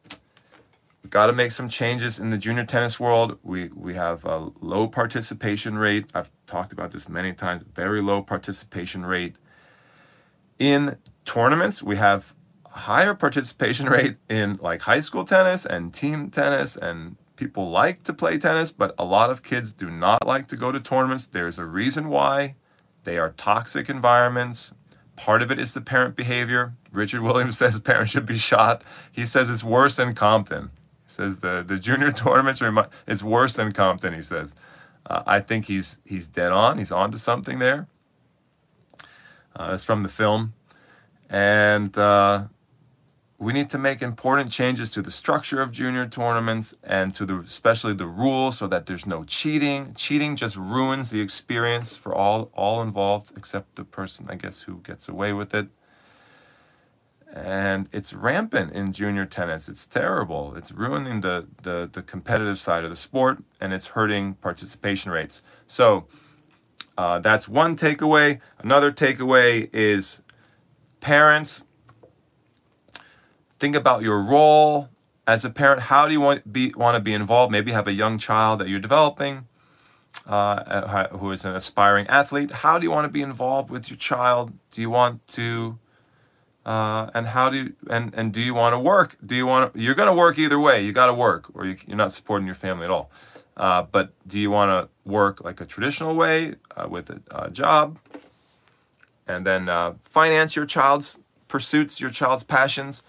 we 1.07 1.11
got 1.11 1.27
to 1.27 1.33
make 1.33 1.53
some 1.53 1.69
changes 1.69 2.19
in 2.19 2.31
the 2.31 2.37
junior 2.37 2.65
tennis 2.65 2.99
world. 2.99 3.39
We 3.45 3.69
we 3.69 3.95
have 3.95 4.25
a 4.25 4.51
low 4.61 4.89
participation 4.89 5.79
rate. 5.79 6.11
I've 6.17 6.33
talked 6.49 6.73
about 6.73 6.91
this 6.91 7.09
many 7.09 7.33
times. 7.33 7.63
Very 7.63 8.03
low 8.03 8.23
participation 8.23 9.07
rate 9.07 9.37
in 10.59 10.97
tournaments. 11.25 11.81
We 11.81 11.95
have 11.95 12.35
higher 12.77 13.15
participation 13.15 13.89
rate 13.89 14.17
in 14.29 14.55
like 14.61 14.83
high 14.83 15.01
school 15.01 15.25
tennis 15.25 15.65
and 15.67 15.93
team 15.93 16.31
tennis 16.31 16.77
and 16.77 17.17
people 17.37 17.71
like 17.71 18.03
to 18.05 18.13
play 18.13 18.39
tennis, 18.39 18.73
but 18.73 18.95
a 18.99 19.05
lot 19.05 19.31
of 19.31 19.43
kids 19.43 19.73
do 19.73 19.91
not 19.91 20.27
like 20.27 20.49
to 20.49 20.57
go 20.57 20.73
to 20.73 20.81
tournaments. 20.81 21.27
There's 21.27 21.59
a 21.59 21.65
reason 21.65 22.09
why. 22.09 22.55
They 23.05 23.19
are 23.19 23.31
toxic 23.37 23.89
environments. 23.89 24.75
Part 25.17 25.43
of 25.43 25.51
it 25.51 25.59
is 25.59 25.75
the 25.75 25.81
parent 25.81 26.17
behavior. 26.17 26.75
Richard 26.93 27.23
Williams 27.23 27.57
says 27.59 27.79
parents 27.81 28.11
should 28.11 28.27
be 28.27 28.39
shot. 28.39 28.83
He 29.13 29.27
says 29.27 29.49
it's 29.49 29.65
worse 29.65 29.97
than 29.97 30.15
Compton. 30.15 30.71
He 31.05 31.11
says 31.11 31.39
the, 31.39 31.65
the 31.67 31.79
junior 31.79 32.13
tournaments 32.25 32.61
remind, 32.61 32.89
it's 33.07 33.23
worse 33.23 33.55
than 33.55 33.73
Compton. 33.73 34.13
He 34.13 34.23
says, 34.23 34.55
uh, 35.09 35.23
I 35.27 35.41
think 35.41 35.67
he's 35.67 35.99
he's 36.05 36.27
dead 36.27 36.51
on. 36.51 36.79
He's 36.79 36.91
on 36.91 37.13
to 37.13 37.19
something 37.19 37.61
there. 37.61 37.87
Uh, 39.55 39.71
it's 39.73 39.85
from 39.85 40.03
the 40.03 40.09
film, 40.09 40.53
and 41.31 41.97
uh, 41.97 42.45
we 43.39 43.53
need 43.53 43.69
to 43.69 43.79
make 43.79 44.01
important 44.01 44.51
changes 44.51 44.91
to 44.93 45.03
the 45.03 45.11
structure 45.11 45.61
of 45.61 45.71
junior 45.71 46.07
tournaments 46.07 46.75
and 46.83 47.15
to 47.15 47.27
the 47.27 47.39
especially 47.41 47.93
the 47.93 48.07
rules 48.07 48.59
so 48.59 48.67
that 48.67 48.87
there's 48.87 49.05
no 49.05 49.25
cheating. 49.25 49.93
Cheating 49.95 50.37
just 50.37 50.57
ruins 50.57 51.11
the 51.11 51.21
experience 51.21 51.97
for 51.97 52.15
all 52.15 52.51
all 52.55 52.81
involved 52.81 53.33
except 53.37 53.75
the 53.75 53.85
person 53.85 54.27
i 54.31 54.37
guess 54.37 54.63
who 54.63 54.79
gets 54.79 55.09
away 55.09 55.33
with 55.35 55.55
it. 55.55 55.69
And 57.31 57.91
it's 57.93 58.15
rampant 58.15 58.73
in 58.73 58.95
junior 58.95 59.27
tennis. 59.27 59.69
It's 59.69 59.87
terrible. 59.87 60.55
It's 60.57 60.73
ruining 60.73 61.21
the 61.21 61.47
the, 61.63 61.91
the 61.93 62.03
competitive 62.03 62.59
side 62.59 62.85
of 62.85 62.91
the 62.91 62.97
sport 62.97 63.43
and 63.61 63.75
it's 63.75 63.89
hurting 63.89 64.35
participation 64.37 65.13
rates. 65.13 65.43
So 65.67 66.07
uh, 66.97 67.19
that's 67.19 67.47
one 67.47 67.77
takeaway. 67.77 68.41
Another 68.61 68.91
takeaway 68.91 69.69
is 69.75 70.23
parents 71.01 71.65
think 73.59 73.75
about 73.75 74.03
your 74.03 74.21
role 74.21 74.89
as 75.27 75.45
a 75.45 75.51
parent. 75.51 75.83
How 75.83 76.07
do 76.07 76.13
you 76.13 76.21
want 76.21 76.53
be 76.53 76.73
want 76.77 76.95
to 76.95 77.01
be 77.01 77.13
involved? 77.13 77.53
Maybe 77.53 77.73
have 77.73 77.89
a 77.89 77.93
young 77.93 78.19
child 78.19 78.61
that 78.61 78.69
you're 78.69 78.81
developing, 78.81 79.47
uh, 80.27 81.09
who 81.09 81.31
is 81.31 81.45
an 81.45 81.55
aspiring 81.55 82.07
athlete. 82.09 82.53
How 82.53 82.79
do 82.79 82.85
you 82.85 82.91
want 82.91 83.05
to 83.05 83.11
be 83.11 83.23
involved 83.23 83.71
with 83.71 83.91
your 83.91 83.97
child? 83.97 84.53
Do 84.71 84.81
you 84.81 84.91
want 84.91 85.27
to, 85.29 85.79
uh, 86.65 87.11
and 87.15 87.29
how 87.29 87.51
do 87.51 87.57
you, 87.59 87.73
and 87.91 88.15
and 88.15 88.33
do 88.33 88.41
you 88.41 88.55
want 88.55 88.75
to 88.75 88.79
work? 88.79 89.17
Do 89.25 89.35
you 89.35 89.47
want 89.47 89.75
to? 89.75 89.81
You're 89.81 89.95
going 89.95 90.09
to 90.09 90.15
work 90.15 90.39
either 90.39 90.59
way. 90.59 90.85
You 90.85 90.93
got 90.93 91.07
to 91.07 91.15
work, 91.15 91.51
or 91.55 91.67
you, 91.67 91.77
are 91.91 91.97
not 91.97 92.13
supporting 92.13 92.47
your 92.47 92.55
family 92.55 92.85
at 92.85 92.91
all. 92.91 93.11
Uh, 93.57 93.83
but 93.83 94.13
do 94.27 94.39
you 94.39 94.51
want 94.51 94.69
to 94.69 95.11
work 95.11 95.43
like 95.43 95.63
a 95.63 95.67
traditional 95.67 96.15
way 96.15 96.57
uh, 96.77 96.87
with 96.87 97.09
a, 97.09 97.21
a, 97.31 97.51
job, 97.51 97.99
and 99.27 99.47
then 99.47 99.67
uh, 99.67 99.95
finance 100.03 100.55
your 100.55 100.67
child's 100.67 101.21
pursuits, 101.49 101.99
your 101.99 102.11
child's 102.11 102.45
passions? 102.45 103.03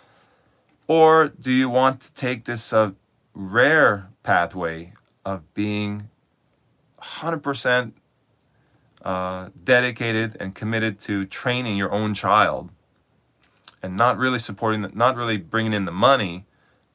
Or 0.88 1.28
do 1.28 1.52
you 1.52 1.70
want 1.70 2.02
to 2.02 2.14
take 2.14 2.46
this 2.46 2.72
uh, 2.72 2.92
rare 3.34 4.10
pathway 4.24 4.94
of 5.26 5.54
being 5.54 6.10
100% 7.02 7.92
uh, 9.04 9.50
dedicated 9.64 10.38
and 10.40 10.56
committed 10.56 10.98
to 11.00 11.26
training 11.26 11.78
your 11.78 11.92
own 11.92 12.14
child 12.14 12.70
and 13.84 13.96
not 13.96 14.18
really 14.18 14.40
supporting, 14.40 14.90
not 14.94 15.16
really 15.16 15.38
bringing 15.38 15.74
in 15.74 15.86
the 15.86 15.92
money, 15.92 16.46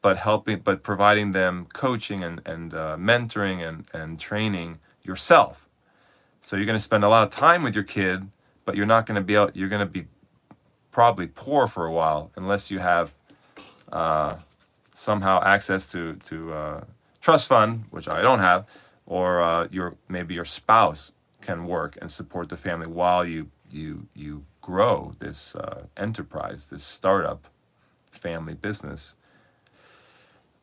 but 0.00 0.16
helping, 0.16 0.58
but 0.58 0.82
providing 0.82 1.30
them 1.30 1.66
coaching 1.72 2.24
and, 2.24 2.40
and 2.44 2.74
uh, 2.74 2.96
mentoring 2.98 3.66
and, 3.66 3.84
and 3.92 4.18
training 4.18 4.78
yourself. 5.02 5.68
So 6.40 6.56
you're 6.56 6.66
going 6.66 6.78
to 6.78 6.82
spend 6.82 7.04
a 7.04 7.08
lot 7.08 7.22
of 7.22 7.30
time 7.30 7.62
with 7.62 7.74
your 7.74 7.84
kid, 7.84 8.28
but 8.64 8.74
you're 8.74 8.86
not 8.86 9.06
going 9.06 9.14
to 9.16 9.22
be 9.22 9.36
out, 9.36 9.54
you're 9.54 9.68
going 9.68 9.86
to 9.86 9.86
be 9.86 10.06
probably 10.90 11.28
poor 11.28 11.66
for 11.66 11.86
a 11.86 11.92
while 11.92 12.32
unless 12.36 12.70
you 12.70 12.80
have 12.80 13.12
uh, 13.92 14.36
somehow 14.94 15.42
access 15.44 15.90
to 15.92 16.14
to 16.14 16.52
uh, 16.52 16.84
trust 17.20 17.48
fund, 17.48 17.84
which 17.90 18.08
I 18.08 18.22
don't 18.22 18.40
have, 18.40 18.66
or 19.06 19.42
uh, 19.42 19.68
your 19.70 19.96
maybe 20.08 20.34
your 20.34 20.44
spouse 20.44 21.12
can 21.40 21.66
work 21.66 21.98
and 22.00 22.10
support 22.10 22.48
the 22.48 22.56
family 22.56 22.86
while 22.86 23.24
you 23.24 23.50
you 23.70 24.08
you 24.14 24.44
grow 24.60 25.12
this 25.18 25.54
uh, 25.54 25.84
enterprise, 25.96 26.70
this 26.70 26.84
startup 26.84 27.48
family 28.10 28.54
business. 28.54 29.16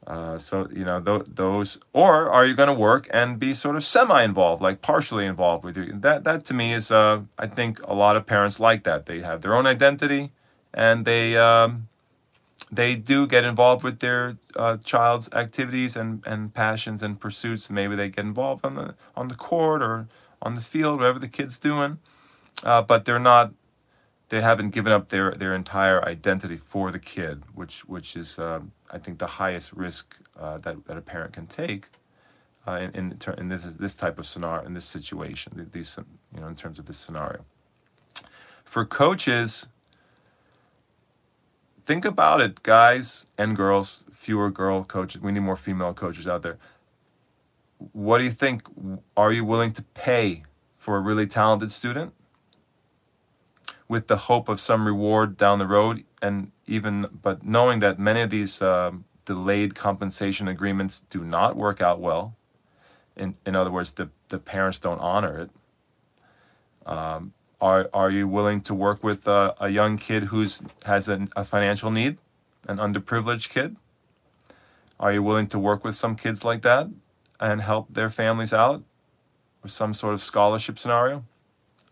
Uh, 0.07 0.37
so 0.37 0.67
you 0.71 0.85
know 0.85 0.99
th- 0.99 1.27
those, 1.27 1.77
or 1.93 2.29
are 2.31 2.45
you 2.45 2.55
going 2.55 2.67
to 2.67 2.73
work 2.73 3.07
and 3.11 3.37
be 3.37 3.53
sort 3.53 3.75
of 3.75 3.83
semi-involved, 3.83 4.61
like 4.61 4.81
partially 4.81 5.25
involved 5.25 5.63
with 5.63 5.77
you? 5.77 5.93
That 5.93 6.23
that 6.23 6.45
to 6.45 6.53
me 6.53 6.73
is, 6.73 6.89
uh, 6.89 7.21
I 7.37 7.47
think 7.47 7.79
a 7.83 7.93
lot 7.93 8.15
of 8.15 8.25
parents 8.25 8.59
like 8.59 8.83
that. 8.85 9.05
They 9.05 9.21
have 9.21 9.41
their 9.41 9.53
own 9.53 9.67
identity, 9.67 10.31
and 10.73 11.05
they 11.05 11.37
um, 11.37 11.89
they 12.71 12.95
do 12.95 13.25
get 13.25 13.43
involved 13.43 13.83
with 13.83 13.99
their 13.99 14.37
uh, 14.55 14.77
child's 14.77 15.31
activities 15.33 15.95
and, 15.95 16.25
and 16.25 16.53
passions 16.53 17.01
and 17.01 17.19
pursuits. 17.19 17.69
Maybe 17.69 17.95
they 17.95 18.09
get 18.09 18.25
involved 18.25 18.65
on 18.65 18.75
the 18.75 18.95
on 19.15 19.27
the 19.27 19.35
court 19.35 19.81
or 19.81 20.07
on 20.41 20.55
the 20.55 20.61
field, 20.61 20.99
whatever 20.99 21.19
the 21.19 21.27
kid's 21.27 21.57
doing. 21.57 21.99
Uh, 22.63 22.81
but 22.81 23.05
they're 23.05 23.19
not. 23.19 23.53
They 24.29 24.41
haven't 24.41 24.69
given 24.69 24.93
up 24.93 25.09
their, 25.09 25.31
their 25.31 25.55
entire 25.55 26.05
identity 26.05 26.55
for 26.55 26.91
the 26.91 26.99
kid, 26.99 27.43
which 27.55 27.85
which 27.85 28.15
is 28.15 28.37
uh, 28.37 28.61
I 28.91 28.99
think 28.99 29.17
the 29.19 29.27
highest 29.27 29.73
risk 29.73 30.17
uh, 30.39 30.57
that, 30.59 30.85
that 30.85 30.97
a 30.97 31.01
parent 31.01 31.33
can 31.33 31.47
take 31.47 31.89
uh, 32.67 32.73
in 32.73 32.91
in, 32.91 33.17
in 33.37 33.49
this 33.49 33.63
this 33.63 33.95
type 33.95 34.19
of 34.19 34.25
scenario 34.25 34.65
in 34.65 34.73
this 34.73 34.85
situation. 34.85 35.69
These 35.71 35.97
you 36.33 36.41
know 36.41 36.47
in 36.47 36.55
terms 36.55 36.77
of 36.77 36.85
this 36.85 36.97
scenario. 36.97 37.45
For 38.63 38.85
coaches, 38.85 39.67
think 41.89 42.05
about 42.05 42.39
it, 42.39 42.61
guys 42.61 43.25
and 43.35 43.55
girls. 43.55 44.03
Fewer 44.11 44.51
girl 44.51 44.83
coaches. 44.83 45.21
We 45.21 45.31
need 45.31 45.39
more 45.39 45.57
female 45.57 45.95
coaches 45.95 46.27
out 46.27 46.43
there. 46.43 46.59
What 47.93 48.19
do 48.19 48.25
you 48.25 48.29
think? 48.29 48.61
Are 49.17 49.31
you 49.31 49.43
willing 49.43 49.73
to 49.73 49.81
pay 49.81 50.43
for 50.77 50.97
a 50.97 50.99
really 50.99 51.25
talented 51.25 51.71
student 51.71 52.13
with 53.87 54.05
the 54.05 54.17
hope 54.29 54.47
of 54.47 54.59
some 54.59 54.85
reward 54.85 55.35
down 55.35 55.57
the 55.57 55.65
road? 55.65 56.03
And 56.21 56.51
even, 56.67 57.07
but 57.23 57.43
knowing 57.43 57.79
that 57.79 57.97
many 57.97 58.21
of 58.21 58.29
these 58.29 58.61
um, 58.61 59.05
delayed 59.25 59.73
compensation 59.73 60.47
agreements 60.47 60.99
do 61.09 61.23
not 61.23 61.55
work 61.55 61.81
out 61.81 61.99
well. 61.99 62.35
In, 63.15 63.33
in 63.47 63.55
other 63.55 63.71
words, 63.71 63.93
the, 63.93 64.11
the 64.27 64.37
parents 64.37 64.77
don't 64.77 64.99
honor 64.99 65.39
it. 65.39 65.49
Um, 66.85 67.33
are, 67.61 67.89
are 67.93 68.09
you 68.09 68.27
willing 68.27 68.61
to 68.61 68.73
work 68.73 69.03
with 69.03 69.27
a, 69.27 69.55
a 69.59 69.69
young 69.69 69.97
kid 69.97 70.25
who's 70.25 70.61
has 70.85 71.09
a, 71.09 71.27
a 71.35 71.43
financial 71.43 71.91
need, 71.91 72.17
an 72.67 72.77
underprivileged 72.77 73.49
kid? 73.49 73.75
Are 74.99 75.13
you 75.13 75.23
willing 75.23 75.47
to 75.47 75.59
work 75.59 75.83
with 75.83 75.95
some 75.95 76.15
kids 76.15 76.43
like 76.43 76.61
that 76.61 76.89
and 77.39 77.61
help 77.61 77.93
their 77.93 78.09
families 78.09 78.53
out 78.53 78.83
with 79.63 79.71
some 79.71 79.93
sort 79.93 80.13
of 80.13 80.21
scholarship 80.21 80.79
scenario? 80.79 81.25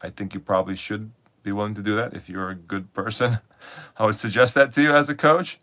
I 0.01 0.09
think 0.09 0.33
you 0.33 0.39
probably 0.39 0.75
should 0.75 1.11
be 1.43 1.51
willing 1.51 1.73
to 1.75 1.81
do 1.81 1.95
that 1.95 2.13
if 2.13 2.29
you're 2.29 2.49
a 2.49 2.55
good 2.55 2.93
person. 2.93 3.39
I 3.97 4.05
would 4.05 4.15
suggest 4.15 4.55
that 4.55 4.71
to 4.73 4.81
you 4.81 4.93
as 4.93 5.09
a 5.09 5.15
coach, 5.15 5.59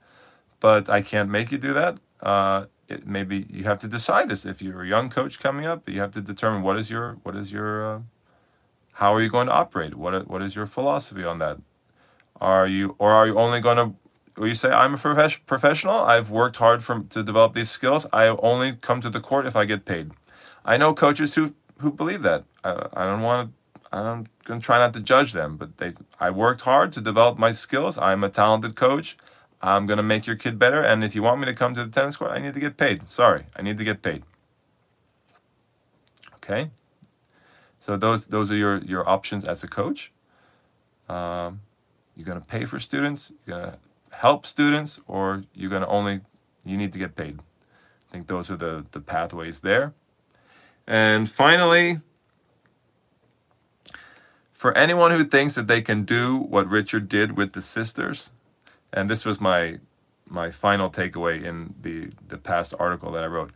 but 0.60 0.88
I 0.88 1.02
can't 1.02 1.30
make 1.30 1.52
you 1.52 1.58
do 1.58 1.72
that. 1.74 1.98
Uh, 2.20 2.66
it, 2.88 3.06
maybe 3.06 3.46
you 3.48 3.64
have 3.64 3.78
to 3.78 3.88
decide 3.88 4.28
this 4.28 4.44
if 4.44 4.60
you're 4.60 4.82
a 4.82 4.86
young 4.86 5.08
coach 5.08 5.38
coming 5.38 5.66
up. 5.66 5.88
You 5.88 6.00
have 6.00 6.10
to 6.12 6.20
determine 6.20 6.62
what 6.62 6.78
is 6.78 6.90
your 6.90 7.14
what 7.22 7.36
is 7.36 7.52
your 7.52 7.96
uh, 7.96 8.00
how 8.94 9.14
are 9.14 9.20
you 9.20 9.28
going 9.28 9.46
to 9.46 9.52
operate? 9.52 9.94
What 9.94 10.28
what 10.28 10.42
is 10.42 10.54
your 10.54 10.66
philosophy 10.66 11.24
on 11.24 11.38
that? 11.38 11.58
Are 12.40 12.66
you 12.66 12.96
or 12.98 13.12
are 13.12 13.26
you 13.26 13.38
only 13.38 13.60
going 13.60 13.76
to 13.76 13.94
will 14.36 14.48
you 14.48 14.54
say 14.54 14.70
I'm 14.70 14.94
a 14.94 14.98
prof- 14.98 15.44
professional? 15.46 15.96
I've 15.96 16.30
worked 16.30 16.56
hard 16.56 16.80
to 17.10 17.22
develop 17.22 17.54
these 17.54 17.70
skills. 17.70 18.06
I 18.12 18.26
only 18.28 18.72
come 18.72 19.00
to 19.00 19.10
the 19.10 19.20
court 19.20 19.46
if 19.46 19.56
I 19.56 19.64
get 19.64 19.84
paid. 19.84 20.12
I 20.64 20.76
know 20.76 20.94
coaches 20.94 21.34
who 21.34 21.54
who 21.78 21.90
believe 21.90 22.22
that. 22.22 22.44
I, 22.62 22.86
I 22.94 23.04
don't 23.04 23.22
want 23.22 23.48
to. 23.48 23.54
I'm 23.92 24.26
going 24.44 24.60
to 24.60 24.64
try 24.64 24.78
not 24.78 24.92
to 24.94 25.00
judge 25.00 25.32
them, 25.32 25.56
but 25.56 25.78
they. 25.78 25.92
I 26.18 26.30
worked 26.30 26.62
hard 26.62 26.92
to 26.92 27.00
develop 27.00 27.38
my 27.38 27.52
skills. 27.52 27.98
I'm 27.98 28.24
a 28.24 28.28
talented 28.28 28.74
coach. 28.74 29.16
I'm 29.62 29.86
going 29.86 29.96
to 29.96 30.02
make 30.02 30.26
your 30.26 30.36
kid 30.36 30.58
better. 30.58 30.80
And 30.80 31.02
if 31.02 31.14
you 31.14 31.22
want 31.22 31.40
me 31.40 31.46
to 31.46 31.54
come 31.54 31.74
to 31.74 31.84
the 31.84 31.90
tennis 31.90 32.16
court, 32.16 32.32
I 32.32 32.38
need 32.38 32.54
to 32.54 32.60
get 32.60 32.76
paid. 32.76 33.08
Sorry, 33.08 33.46
I 33.56 33.62
need 33.62 33.78
to 33.78 33.84
get 33.84 34.02
paid. 34.02 34.24
Okay. 36.36 36.70
So 37.84 37.98
those 37.98 38.24
those 38.24 38.50
are 38.50 38.56
your 38.56 38.78
your 38.78 39.06
options 39.06 39.44
as 39.44 39.62
a 39.62 39.68
coach. 39.68 40.10
Um, 41.06 41.60
you're 42.16 42.24
to 42.40 42.40
pay 42.40 42.64
for 42.64 42.80
students. 42.80 43.30
You're 43.44 43.60
to 43.60 43.78
help 44.10 44.46
students, 44.46 45.00
or 45.06 45.44
you're 45.52 45.68
to 45.82 45.88
only 45.88 46.22
you 46.64 46.78
need 46.78 46.94
to 46.94 46.98
get 46.98 47.14
paid. 47.14 47.40
I 47.40 48.10
think 48.10 48.26
those 48.26 48.50
are 48.50 48.56
the 48.56 48.86
the 48.92 49.00
pathways 49.00 49.60
there. 49.60 49.92
And 50.86 51.30
finally, 51.30 52.00
for 54.54 54.72
anyone 54.78 55.10
who 55.10 55.22
thinks 55.22 55.54
that 55.54 55.66
they 55.66 55.82
can 55.82 56.04
do 56.04 56.38
what 56.38 56.66
Richard 56.66 57.06
did 57.06 57.36
with 57.36 57.52
the 57.52 57.60
sisters, 57.60 58.32
and 58.94 59.10
this 59.10 59.26
was 59.26 59.42
my 59.42 59.78
my 60.26 60.50
final 60.50 60.88
takeaway 60.88 61.44
in 61.44 61.74
the 61.82 62.12
the 62.28 62.38
past 62.38 62.72
article 62.78 63.12
that 63.12 63.22
I 63.22 63.26
wrote. 63.26 63.50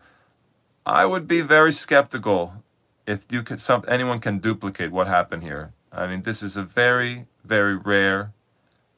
I 0.84 1.06
would 1.06 1.26
be 1.26 1.40
very 1.40 1.72
skeptical 1.72 2.62
if 3.08 3.24
you 3.32 3.42
could 3.42 3.58
some 3.58 3.84
anyone 3.88 4.20
can 4.20 4.38
duplicate 4.38 4.92
what 4.92 5.06
happened 5.08 5.42
here. 5.42 5.72
I 5.90 6.06
mean, 6.06 6.22
this 6.22 6.42
is 6.42 6.56
a 6.56 6.62
very 6.62 7.26
very 7.44 7.76
rare 7.76 8.32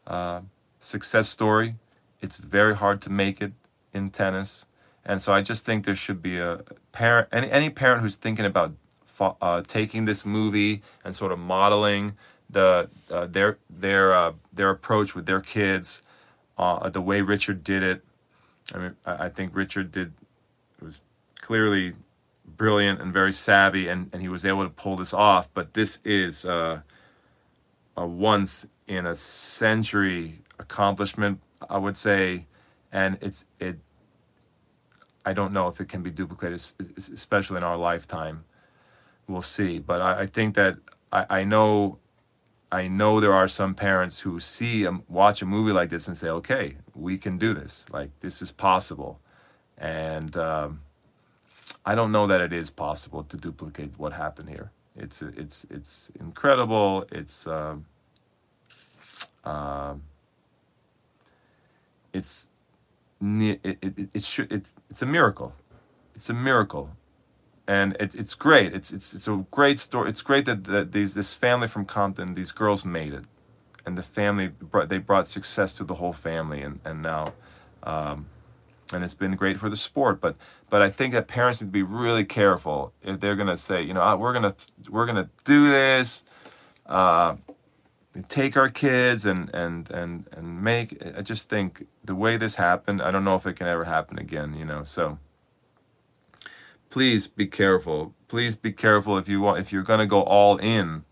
uh, 0.07 0.41
success 0.81 1.29
story. 1.29 1.77
It's 2.21 2.37
very 2.37 2.75
hard 2.75 3.01
to 3.03 3.11
make 3.11 3.41
it 3.41 3.53
in 3.95 4.11
tennis, 4.11 4.67
and 5.05 5.23
so 5.23 5.33
I 5.33 5.41
just 5.43 5.65
think 5.65 5.85
there 5.85 5.95
should 5.95 6.21
be 6.21 6.39
a 6.39 6.63
parent 6.93 7.29
any 7.33 7.51
any 7.51 7.71
parent 7.71 8.03
who's 8.03 8.17
thinking 8.17 8.45
about 8.45 8.73
uh, 9.21 9.63
taking 9.67 10.07
this 10.07 10.27
movie 10.27 10.83
and 11.05 11.15
sort 11.15 11.31
of 11.31 11.39
modeling 11.39 12.17
the 12.51 12.91
uh, 13.11 13.27
their 13.27 13.59
their 13.71 14.13
uh, 14.13 14.33
their 14.53 14.71
approach 14.71 15.15
with 15.15 15.27
their 15.27 15.41
kids, 15.41 16.03
uh, 16.59 16.89
the 16.89 17.01
way 17.01 17.21
Richard 17.21 17.63
did 17.63 17.85
it. 17.85 18.05
I 18.75 18.79
mean, 18.79 18.97
I, 19.07 19.27
I 19.27 19.29
think 19.29 19.55
Richard 19.55 19.93
did 19.93 20.13
it 20.79 20.85
was 20.85 21.01
clearly 21.41 21.95
brilliant 22.61 23.01
and 23.01 23.11
very 23.11 23.33
savvy, 23.33 23.89
and, 23.89 24.11
and 24.13 24.21
he 24.21 24.29
was 24.29 24.45
able 24.45 24.63
to 24.63 24.69
pull 24.69 24.95
this 24.95 25.15
off. 25.15 25.49
But 25.55 25.73
this 25.73 25.99
is 26.05 26.45
uh, 26.45 26.83
a 27.97 28.07
once 28.07 28.67
in 28.87 29.07
a 29.07 29.15
century 29.15 30.41
accomplishment, 30.59 31.41
I 31.71 31.79
would 31.79 31.97
say, 31.97 32.45
and 32.93 33.17
it's 33.23 33.47
it. 33.59 33.79
I 35.25 35.33
don't 35.33 35.55
know 35.55 35.69
if 35.69 35.81
it 35.81 35.89
can 35.89 36.03
be 36.03 36.11
duplicated, 36.11 36.61
especially 36.99 37.57
in 37.57 37.65
our 37.65 37.79
lifetime. 37.79 38.45
We'll 39.27 39.41
see, 39.41 39.79
but 39.79 40.03
I, 40.03 40.21
I 40.21 40.27
think 40.27 40.55
that 40.57 40.77
I, 41.11 41.25
I 41.31 41.45
know 41.45 41.99
I 42.71 42.89
know 42.89 43.21
there 43.21 43.33
are 43.33 43.49
some 43.49 43.75
parents 43.75 44.21
who 44.21 44.39
see 44.39 44.85
a, 44.85 45.01
watch 45.09 45.41
a 45.41 45.47
movie 45.47 45.73
like 45.73 45.89
this 45.89 46.09
and 46.09 46.17
say, 46.19 46.29
"Okay, 46.29 46.77
we 46.95 47.17
can 47.17 47.39
do 47.39 47.55
this. 47.55 47.87
Like 47.91 48.11
this 48.21 48.43
is 48.43 48.53
possible," 48.53 49.19
and 49.79 50.37
um, 50.37 50.81
I 51.85 51.95
don't 51.95 52.13
know 52.13 52.27
that 52.27 52.41
it 52.41 52.53
is 52.53 52.71
possible 52.71 53.25
to 53.25 53.37
duplicate 53.37 53.99
what 53.99 54.13
happened 54.13 54.51
here. 54.51 54.71
It's 54.97 55.23
it's 55.23 55.67
it's 55.71 56.11
incredible. 56.21 57.07
It's 57.11 57.47
uh, 57.47 57.77
uh, 59.45 59.95
it's 62.13 62.49
it, 63.23 63.61
it, 63.65 64.09
it, 64.15 64.25
should 64.25 64.53
it's 64.53 64.75
it's 64.91 65.03
a 65.03 65.07
miracle. 65.07 65.55
It's 66.15 66.29
a 66.29 66.35
miracle 66.35 66.91
and 67.71 67.97
it, 68.01 68.17
it's 68.17 68.35
great. 68.35 68.75
It's 68.75 68.93
it's 68.93 69.15
it's 69.15 69.29
a 69.29 69.45
great 69.53 69.79
story. 69.79 70.11
It's 70.11 70.23
great 70.23 70.45
that, 70.47 70.65
that 70.65 70.91
these 70.91 71.15
this 71.15 71.37
family 71.37 71.69
from 71.69 71.85
Compton, 71.85 72.35
these 72.35 72.51
girls 72.51 72.85
made 72.85 73.13
it, 73.15 73.25
and 73.87 73.97
the 73.97 74.03
family 74.03 74.49
brought 74.49 74.89
they 74.89 74.99
brought 74.99 75.29
success 75.29 75.73
to 75.75 75.85
the 75.85 75.95
whole 75.95 76.13
family, 76.13 76.63
and 76.63 76.81
and 76.85 77.01
now, 77.01 77.33
um, 77.85 78.27
and 78.93 79.05
it's 79.05 79.15
been 79.15 79.37
great 79.37 79.59
for 79.59 79.69
the 79.69 79.77
sport. 79.77 80.21
But 80.21 80.37
but 80.69 80.83
I 80.83 80.91
think 80.91 81.13
that 81.15 81.29
parents 81.29 81.61
need 81.61 81.69
to 81.69 81.73
be 81.73 81.83
really 81.83 82.25
careful 82.25 82.93
if 83.03 83.21
they're 83.21 83.37
gonna 83.37 83.57
say, 83.57 83.83
you 83.83 83.95
know, 83.95 84.03
ah, 84.03 84.17
we're 84.17 84.33
gonna 84.33 84.55
we're 84.89 85.07
gonna 85.07 85.31
do 85.45 85.69
this. 85.69 86.25
Uh, 86.87 87.37
take 88.29 88.57
our 88.57 88.69
kids 88.69 89.25
and 89.25 89.49
and 89.55 89.89
and 89.91 90.27
and 90.33 90.65
make 90.65 91.01
i 91.17 91.23
just 91.23 91.49
think 91.49 91.87
the 92.05 92.15
way 92.15 92.37
this 92.37 92.57
happened 92.57 93.01
i 93.01 93.09
don't 93.09 93.23
know 93.23 93.37
if 93.37 93.47
it 93.47 93.55
can 93.55 93.69
ever 93.69 93.85
happen 93.85 94.19
again 94.19 94.53
you 94.53 94.65
know 94.65 94.83
so 94.83 95.17
please 96.91 97.29
be 97.29 97.47
careful. 97.47 98.15
Please 98.29 98.57
be 98.57 98.73
careful 98.73 99.17
if 99.17 99.29
you 99.29 99.41
want 99.41 99.61
if 99.61 99.73
you're 99.73 99.83
going 99.83 100.01
to 100.01 100.07
go 100.07 100.23
all 100.23 100.59
in. 100.59 101.05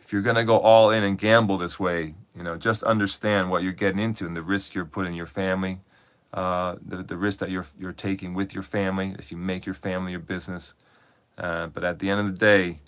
If 0.00 0.12
you're 0.12 0.22
going 0.22 0.36
to 0.36 0.44
go 0.44 0.58
all 0.58 0.90
in 0.90 1.04
and 1.04 1.18
gamble 1.18 1.58
this 1.58 1.78
way, 1.78 2.14
you 2.34 2.42
know, 2.42 2.56
just 2.56 2.82
understand 2.82 3.50
what 3.50 3.62
you're 3.62 3.72
getting 3.72 4.00
into 4.00 4.26
and 4.26 4.36
the 4.36 4.42
risk 4.42 4.74
you're 4.74 4.84
putting 4.84 5.14
your 5.14 5.26
family, 5.26 5.80
uh, 6.32 6.76
the 6.86 7.02
the 7.02 7.16
risk 7.16 7.38
that 7.40 7.50
you're 7.50 7.66
you're 7.78 7.92
taking 7.92 8.34
with 8.34 8.54
your 8.54 8.62
family 8.62 9.14
if 9.18 9.30
you 9.30 9.36
make 9.36 9.66
your 9.66 9.74
family 9.74 10.12
your 10.12 10.20
business. 10.20 10.74
Uh, 11.38 11.66
but 11.68 11.84
at 11.84 11.98
the 11.98 12.10
end 12.10 12.20
of 12.20 12.26
the 12.26 12.38
day, 12.38 12.80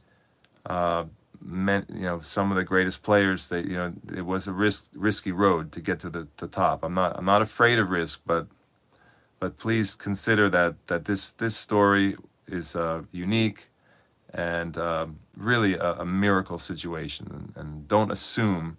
uh, 0.67 1.05
meant 1.41 1.91
you 1.91 2.03
know 2.03 2.21
some 2.21 2.51
of 2.51 2.57
the 2.57 2.65
greatest 2.65 3.03
players. 3.03 3.49
They 3.49 3.63
you 3.63 3.77
know 3.77 3.93
it 4.15 4.23
was 4.23 4.47
a 4.47 4.53
risk 4.53 4.91
risky 4.95 5.33
road 5.33 5.73
to 5.73 5.81
get 5.81 5.99
to 6.01 6.11
the, 6.11 6.29
the 6.37 6.47
top. 6.47 6.83
I'm 6.83 6.95
not 6.95 7.17
I'm 7.19 7.25
not 7.25 7.43
afraid 7.43 7.79
of 7.79 7.91
risk, 7.91 8.21
but 8.27 8.47
but 9.41 9.59
please 9.59 9.97
consider 9.97 10.49
that 10.51 10.87
that 10.87 11.05
this 11.05 11.33
this 11.33 11.57
story 11.57 12.17
is 12.47 12.77
uh, 12.77 13.03
unique 13.11 13.69
and 14.33 14.79
um, 14.79 15.19
really 15.37 15.75
a, 15.75 15.93
a, 15.95 16.07
miracle 16.07 16.57
situation, 16.57 17.27
and, 17.31 17.53
and, 17.55 17.87
don't 17.87 18.11
assume 18.11 18.79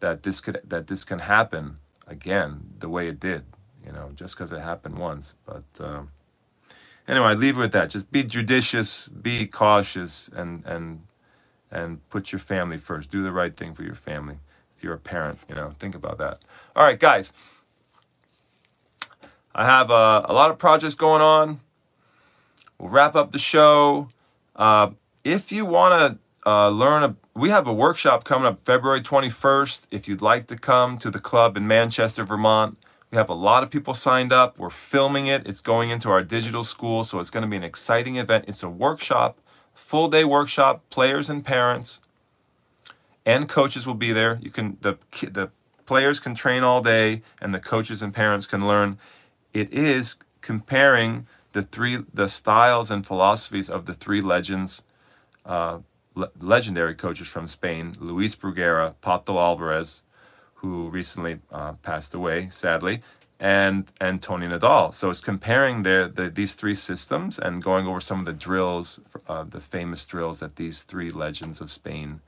that 0.00 0.22
this 0.24 0.40
could 0.40 0.60
that 0.62 0.88
this 0.88 1.04
can 1.04 1.20
happen 1.20 1.78
again 2.06 2.74
the 2.80 2.88
way 2.88 3.08
it 3.08 3.18
did. 3.18 3.44
You 3.84 3.92
know, 3.92 4.10
just 4.14 4.34
because 4.34 4.52
it 4.52 4.60
happened 4.60 4.98
once. 4.98 5.34
But 5.46 5.64
uh, 5.80 6.02
anyway, 7.08 7.34
leave 7.34 7.56
it 7.56 7.60
with 7.60 7.72
that. 7.72 7.90
Just 7.90 8.10
be 8.12 8.22
judicious, 8.24 9.08
be 9.08 9.46
cautious, 9.46 10.28
and 10.28 10.64
and 10.66 11.02
and 11.70 12.08
put 12.10 12.32
your 12.32 12.38
family 12.38 12.76
first. 12.76 13.10
Do 13.10 13.22
the 13.22 13.32
right 13.32 13.56
thing 13.56 13.74
for 13.74 13.82
your 13.82 13.94
family. 13.94 14.38
If 14.76 14.84
you're 14.84 14.94
a 14.94 14.98
parent, 14.98 15.38
you 15.48 15.54
know, 15.54 15.74
think 15.78 15.94
about 15.94 16.18
that. 16.18 16.38
All 16.74 16.84
right, 16.84 16.98
guys. 16.98 17.32
I 19.54 19.64
have 19.64 19.90
uh, 19.90 20.24
a 20.26 20.32
lot 20.32 20.50
of 20.50 20.58
projects 20.58 20.94
going 20.94 21.22
on. 21.22 21.60
We'll 22.78 22.88
wrap 22.88 23.16
up 23.16 23.32
the 23.32 23.38
show. 23.38 24.08
Uh, 24.54 24.90
if 25.24 25.52
you 25.52 25.66
want 25.66 26.18
to 26.44 26.50
uh, 26.50 26.68
learn, 26.70 27.02
a, 27.02 27.16
we 27.34 27.50
have 27.50 27.66
a 27.66 27.72
workshop 27.72 28.24
coming 28.24 28.46
up 28.46 28.62
February 28.62 29.00
21st. 29.00 29.88
If 29.90 30.08
you'd 30.08 30.22
like 30.22 30.46
to 30.46 30.56
come 30.56 30.98
to 30.98 31.10
the 31.10 31.18
club 31.18 31.56
in 31.56 31.66
Manchester, 31.66 32.24
Vermont, 32.24 32.78
we 33.10 33.18
have 33.18 33.28
a 33.28 33.34
lot 33.34 33.62
of 33.62 33.70
people 33.70 33.94
signed 33.94 34.32
up. 34.32 34.58
We're 34.58 34.70
filming 34.70 35.26
it. 35.26 35.46
It's 35.46 35.60
going 35.60 35.90
into 35.90 36.10
our 36.10 36.22
digital 36.22 36.62
school, 36.62 37.02
so 37.02 37.18
it's 37.18 37.30
going 37.30 37.42
to 37.42 37.48
be 37.48 37.56
an 37.56 37.64
exciting 37.64 38.16
event. 38.16 38.44
It's 38.46 38.62
a 38.62 38.68
workshop, 38.68 39.40
full 39.74 40.08
day 40.08 40.24
workshop. 40.24 40.82
Players 40.90 41.28
and 41.28 41.44
parents 41.44 42.00
and 43.26 43.48
coaches 43.48 43.86
will 43.86 43.94
be 43.94 44.12
there. 44.12 44.38
You 44.40 44.50
can 44.50 44.76
the 44.80 44.96
the 45.22 45.50
players 45.86 46.20
can 46.20 46.34
train 46.34 46.62
all 46.62 46.80
day, 46.80 47.22
and 47.40 47.52
the 47.52 47.58
coaches 47.58 48.02
and 48.02 48.14
parents 48.14 48.46
can 48.46 48.66
learn 48.66 48.98
it 49.52 49.72
is 49.72 50.16
comparing 50.40 51.26
the 51.52 51.62
three 51.62 52.04
the 52.12 52.28
styles 52.28 52.90
and 52.90 53.06
philosophies 53.06 53.68
of 53.68 53.86
the 53.86 53.94
three 53.94 54.20
legends 54.20 54.82
uh, 55.44 55.78
le- 56.14 56.30
legendary 56.40 56.94
coaches 56.94 57.28
from 57.28 57.48
Spain 57.48 57.92
Luis 57.98 58.34
Bruguera 58.36 58.94
Pato 59.02 59.36
Alvarez 59.36 60.02
who 60.60 60.88
recently 60.88 61.38
uh, 61.52 61.72
passed 61.88 62.14
away 62.14 62.48
sadly 62.50 63.02
and 63.38 63.90
and 64.00 64.22
Toni 64.22 64.46
Nadal 64.46 64.94
so 64.94 65.10
it's 65.10 65.20
comparing 65.20 65.82
their 65.82 66.08
the, 66.08 66.28
these 66.30 66.54
three 66.54 66.74
systems 66.74 67.38
and 67.38 67.62
going 67.62 67.86
over 67.86 68.00
some 68.00 68.20
of 68.20 68.26
the 68.26 68.32
drills 68.32 69.00
uh, 69.28 69.44
the 69.44 69.60
famous 69.60 70.04
drills 70.06 70.40
that 70.40 70.56
these 70.56 70.82
three 70.84 71.10
legends 71.10 71.60
of 71.60 71.70
Spain 71.70 72.20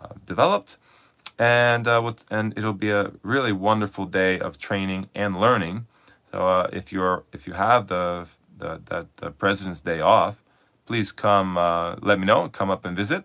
uh, 0.00 0.14
developed 0.26 0.76
and 1.38 1.86
uh, 1.86 2.12
and 2.30 2.56
it'll 2.56 2.72
be 2.72 2.90
a 2.90 3.12
really 3.22 3.52
wonderful 3.52 4.06
day 4.06 4.38
of 4.38 4.58
training 4.58 5.06
and 5.14 5.38
learning 5.38 5.86
so 6.34 6.48
uh, 6.48 6.68
if 6.72 6.90
you're 6.90 7.22
if 7.32 7.46
you 7.46 7.52
have 7.52 7.86
the, 7.86 8.26
the 8.58 8.80
that 8.86 9.14
the 9.18 9.30
President's 9.30 9.80
Day 9.80 10.00
off, 10.00 10.42
please 10.84 11.12
come. 11.12 11.56
Uh, 11.56 11.94
let 12.02 12.18
me 12.18 12.26
know. 12.26 12.48
Come 12.48 12.70
up 12.70 12.84
and 12.84 12.96
visit. 12.96 13.24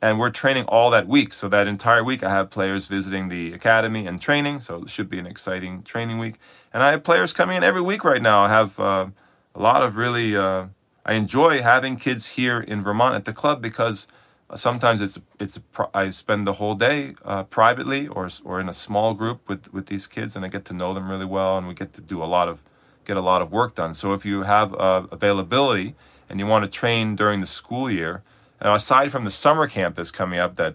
And 0.00 0.18
we're 0.20 0.30
training 0.30 0.64
all 0.66 0.90
that 0.90 1.08
week. 1.08 1.34
So 1.34 1.48
that 1.48 1.66
entire 1.66 2.04
week, 2.04 2.22
I 2.22 2.30
have 2.30 2.50
players 2.50 2.86
visiting 2.86 3.28
the 3.28 3.52
academy 3.52 4.06
and 4.06 4.20
training. 4.20 4.60
So 4.60 4.82
it 4.82 4.90
should 4.90 5.10
be 5.10 5.18
an 5.18 5.26
exciting 5.26 5.82
training 5.82 6.18
week. 6.18 6.36
And 6.72 6.82
I 6.82 6.90
have 6.92 7.02
players 7.02 7.32
coming 7.32 7.56
in 7.56 7.64
every 7.64 7.80
week 7.80 8.04
right 8.04 8.22
now. 8.22 8.44
I 8.44 8.48
have 8.48 8.78
uh, 8.78 9.06
a 9.54 9.60
lot 9.60 9.82
of 9.82 9.96
really. 9.96 10.36
Uh, 10.36 10.66
I 11.04 11.14
enjoy 11.14 11.62
having 11.62 11.96
kids 11.96 12.28
here 12.30 12.60
in 12.60 12.82
Vermont 12.82 13.14
at 13.14 13.24
the 13.24 13.32
club 13.32 13.62
because 13.62 14.06
sometimes 14.54 15.00
it's 15.00 15.18
it's 15.38 15.58
I 15.94 16.10
spend 16.10 16.46
the 16.46 16.54
whole 16.54 16.74
day 16.74 17.14
uh, 17.24 17.44
privately 17.44 18.08
or 18.08 18.28
or 18.44 18.60
in 18.60 18.68
a 18.68 18.72
small 18.72 19.14
group 19.14 19.48
with 19.48 19.72
with 19.72 19.86
these 19.86 20.06
kids 20.06 20.36
and 20.36 20.44
I 20.44 20.48
get 20.48 20.64
to 20.66 20.74
know 20.74 20.94
them 20.94 21.10
really 21.10 21.26
well 21.26 21.56
and 21.58 21.66
we 21.66 21.74
get 21.74 21.92
to 21.94 22.00
do 22.00 22.22
a 22.22 22.26
lot 22.26 22.48
of 22.48 22.62
get 23.04 23.16
a 23.16 23.22
lot 23.22 23.42
of 23.42 23.50
work 23.50 23.74
done. 23.74 23.94
So 23.94 24.12
if 24.12 24.24
you 24.24 24.42
have 24.42 24.74
uh, 24.74 25.06
availability 25.10 25.94
and 26.28 26.38
you 26.38 26.46
want 26.46 26.64
to 26.64 26.70
train 26.70 27.16
during 27.16 27.40
the 27.40 27.46
school 27.46 27.90
year, 27.90 28.22
and 28.60 28.72
aside 28.72 29.10
from 29.10 29.24
the 29.24 29.30
summer 29.30 29.66
camp 29.66 29.96
that's 29.96 30.10
coming 30.10 30.38
up 30.38 30.56
that 30.56 30.74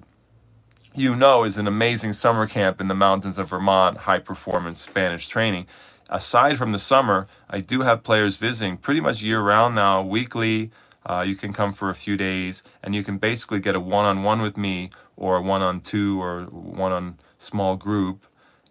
you 0.96 1.16
know 1.16 1.44
is 1.44 1.58
an 1.58 1.68
amazing 1.68 2.14
summer 2.14 2.48
camp 2.48 2.80
in 2.80 2.88
the 2.88 2.96
mountains 2.96 3.38
of 3.38 3.50
Vermont, 3.50 3.98
high 4.00 4.20
performance 4.20 4.82
Spanish 4.82 5.28
training. 5.28 5.68
Aside 6.10 6.58
from 6.58 6.72
the 6.72 6.80
summer, 6.80 7.28
I 7.50 7.60
do 7.60 7.82
have 7.82 8.04
players 8.04 8.38
visiting 8.38 8.78
pretty 8.78 9.00
much 9.00 9.22
year 9.22 9.42
round 9.42 9.74
now, 9.76 10.02
weekly 10.02 10.72
uh, 11.06 11.24
you 11.28 11.36
can 11.36 11.52
come 11.52 11.74
for 11.74 11.90
a 11.90 11.96
few 11.96 12.16
days 12.16 12.64
and 12.82 12.96
you 12.96 13.04
can 13.04 13.18
basically 13.18 13.60
get 13.60 13.76
a 13.76 13.80
one 13.80 14.06
on 14.06 14.24
one 14.24 14.42
with 14.42 14.58
me 14.58 14.90
or 15.18 15.38
a 15.38 15.42
one 15.42 15.62
on 15.62 15.82
two 15.82 16.22
or 16.22 16.44
one 16.46 16.92
on 16.92 17.18
small 17.38 17.76
group. 17.76 18.26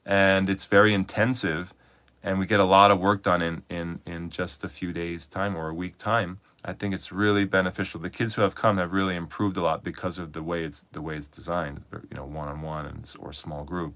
And 0.05 0.49
it's 0.49 0.65
very 0.65 0.95
intensive 0.95 1.75
and 2.23 2.39
we 2.39 2.47
get 2.47 2.61
a 2.61 2.65
lot 2.65 2.91
of 2.91 3.01
work 3.01 3.23
done 3.23 3.43
in, 3.43 3.63
in, 3.69 4.01
in 4.07 4.31
just 4.31 4.65
a 4.65 4.69
few 4.69 4.93
days' 4.93 5.27
time 5.27 5.57
or 5.57 5.69
a 5.69 5.75
week 5.75 5.99
time. 5.99 6.41
I 6.65 6.73
think 6.73 6.95
it's 6.95 7.11
really 7.11 7.45
beneficial. 7.45 8.01
The 8.01 8.11
kids 8.11 8.35
who 8.35 8.43
have 8.43 8.55
come 8.55 8.79
have 8.79 8.93
really 8.93 9.17
improved 9.17 9.57
a 9.57 9.63
lot 9.63 9.83
because 9.83 10.19
of 10.19 10.33
the 10.33 10.43
way 10.43 10.65
it's 10.65 10.85
the 10.93 11.03
way 11.03 11.17
it's 11.17 11.29
designed, 11.29 11.83
you 11.93 12.17
know, 12.17 12.25
one 12.25 12.49
on 12.49 12.63
one 12.63 12.87
and 12.87 13.15
or 13.19 13.33
small 13.33 13.65
group. 13.65 13.95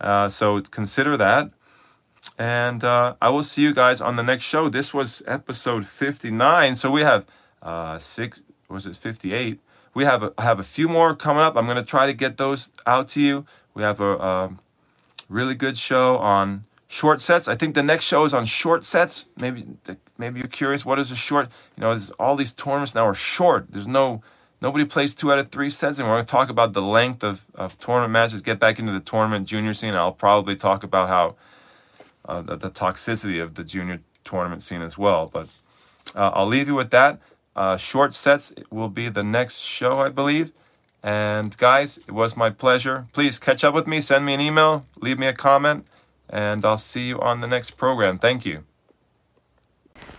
Uh, 0.00 0.28
so 0.28 0.60
consider 0.60 1.16
that. 1.16 1.50
And 2.38 2.82
uh, 2.84 3.14
I 3.20 3.30
will 3.30 3.42
see 3.42 3.62
you 3.62 3.74
guys 3.74 4.00
on 4.00 4.16
the 4.16 4.22
next 4.22 4.44
show. 4.44 4.68
This 4.68 4.92
was 4.92 5.22
episode 5.26 5.86
59. 5.86 6.74
So 6.74 6.90
we 6.90 7.02
have 7.02 7.26
uh, 7.62 7.98
six, 7.98 8.42
was 8.68 8.86
it 8.86 8.96
58? 8.96 9.60
We 9.94 10.04
have 10.04 10.22
a, 10.22 10.32
have 10.38 10.58
a 10.58 10.64
few 10.64 10.88
more 10.88 11.14
coming 11.14 11.42
up. 11.42 11.56
I'm 11.56 11.66
going 11.66 11.76
to 11.76 11.84
try 11.84 12.06
to 12.06 12.12
get 12.12 12.36
those 12.36 12.70
out 12.86 13.08
to 13.10 13.22
you. 13.22 13.46
We 13.74 13.82
have 13.82 14.00
a, 14.00 14.16
a 14.16 14.56
really 15.28 15.54
good 15.54 15.78
show 15.78 16.16
on 16.16 16.64
short 16.94 17.20
sets. 17.20 17.48
I 17.48 17.56
think 17.56 17.74
the 17.74 17.82
next 17.82 18.04
show 18.04 18.24
is 18.24 18.32
on 18.32 18.46
short 18.46 18.84
sets. 18.84 19.26
Maybe 19.40 19.66
maybe 20.16 20.38
you're 20.38 20.48
curious 20.48 20.84
what 20.84 21.00
is 21.00 21.10
a 21.10 21.16
short? 21.16 21.50
You 21.76 21.82
know, 21.82 21.98
all 22.20 22.36
these 22.36 22.52
tournaments 22.52 22.94
now 22.94 23.04
are 23.04 23.14
short. 23.14 23.66
There's 23.70 23.88
no 23.88 24.22
nobody 24.62 24.84
plays 24.84 25.12
two 25.12 25.32
out 25.32 25.40
of 25.40 25.50
three 25.50 25.70
sets, 25.70 25.98
and 25.98 26.06
we're 26.06 26.14
going 26.14 26.24
to 26.24 26.30
talk 26.30 26.50
about 26.50 26.72
the 26.72 26.82
length 26.82 27.24
of, 27.24 27.46
of 27.56 27.76
tournament 27.80 28.12
matches. 28.12 28.42
Get 28.42 28.60
back 28.60 28.78
into 28.78 28.92
the 28.92 29.00
tournament 29.00 29.48
junior 29.48 29.74
scene. 29.74 29.96
I'll 29.96 30.12
probably 30.12 30.54
talk 30.54 30.84
about 30.84 31.08
how 31.08 31.34
uh, 32.26 32.42
the, 32.42 32.56
the, 32.56 32.70
toxicity 32.70 33.42
of 33.42 33.56
the 33.56 33.64
junior 33.64 34.00
tournament 34.22 34.62
scene 34.62 34.80
as 34.80 34.96
well. 34.96 35.26
But 35.26 35.48
uh, 36.14 36.30
I'll 36.32 36.46
leave 36.46 36.68
you 36.68 36.76
with 36.76 36.90
that. 36.90 37.20
Uh, 37.56 37.76
short 37.76 38.14
sets 38.14 38.54
will 38.70 38.88
be 38.88 39.08
the 39.08 39.24
next 39.24 39.60
show, 39.60 39.94
I 39.94 40.10
believe. 40.10 40.52
And 41.02 41.56
guys, 41.56 41.98
it 41.98 42.12
was 42.12 42.36
my 42.36 42.50
pleasure. 42.50 43.08
Please 43.12 43.38
catch 43.38 43.64
up 43.64 43.74
with 43.74 43.86
me, 43.86 44.00
send 44.00 44.24
me 44.24 44.32
an 44.32 44.40
email, 44.40 44.86
leave 45.00 45.18
me 45.18 45.26
a 45.26 45.34
comment, 45.34 45.86
and 46.28 46.64
I'll 46.64 46.78
see 46.78 47.08
you 47.08 47.20
on 47.20 47.40
the 47.40 47.46
next 47.46 47.72
program. 47.72 48.18
Thank 48.18 48.46
you. 48.46 48.64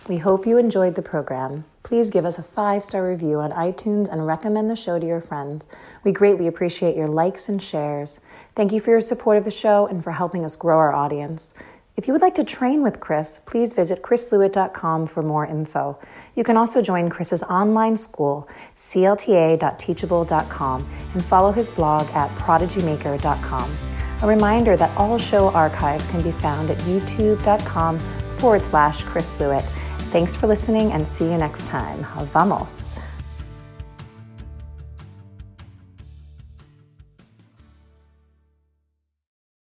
We 0.08 0.18
hope 0.18 0.46
you 0.46 0.56
enjoyed 0.56 0.94
the 0.94 1.02
program. 1.02 1.64
Please 1.82 2.10
give 2.10 2.24
us 2.24 2.38
a 2.38 2.42
five 2.42 2.84
star 2.84 3.08
review 3.08 3.40
on 3.40 3.50
iTunes 3.52 4.10
and 4.10 4.26
recommend 4.26 4.68
the 4.68 4.76
show 4.76 4.98
to 4.98 5.06
your 5.06 5.20
friends. 5.20 5.66
We 6.04 6.12
greatly 6.12 6.46
appreciate 6.46 6.96
your 6.96 7.06
likes 7.06 7.48
and 7.48 7.62
shares. 7.62 8.20
Thank 8.54 8.72
you 8.72 8.80
for 8.80 8.90
your 8.90 9.00
support 9.00 9.36
of 9.36 9.44
the 9.44 9.50
show 9.50 9.86
and 9.86 10.02
for 10.02 10.12
helping 10.12 10.44
us 10.44 10.56
grow 10.56 10.78
our 10.78 10.94
audience. 10.94 11.58
If 11.96 12.06
you 12.06 12.12
would 12.12 12.22
like 12.22 12.34
to 12.34 12.44
train 12.44 12.82
with 12.82 13.00
Chris, 13.00 13.38
please 13.38 13.72
visit 13.72 14.02
chrislewit.com 14.02 15.06
for 15.06 15.22
more 15.22 15.46
info. 15.46 15.98
You 16.34 16.44
can 16.44 16.58
also 16.58 16.82
join 16.82 17.08
Chris's 17.08 17.42
online 17.44 17.96
school, 17.96 18.46
clta.teachable.com, 18.76 20.90
and 21.14 21.24
follow 21.24 21.52
his 21.52 21.70
blog 21.70 22.06
at 22.10 22.28
prodigymaker.com. 22.38 23.95
A 24.22 24.26
reminder 24.26 24.76
that 24.76 24.96
all 24.96 25.18
show 25.18 25.50
archives 25.50 26.06
can 26.06 26.22
be 26.22 26.32
found 26.32 26.70
at 26.70 26.78
youtube.com 26.78 27.98
forward 28.38 28.64
slash 28.64 29.02
Chris 29.04 29.34
Lewit. 29.34 29.64
Thanks 30.10 30.34
for 30.34 30.46
listening 30.46 30.92
and 30.92 31.06
see 31.06 31.26
you 31.30 31.36
next 31.36 31.66
time. 31.66 32.06
Vamos. 32.32 32.98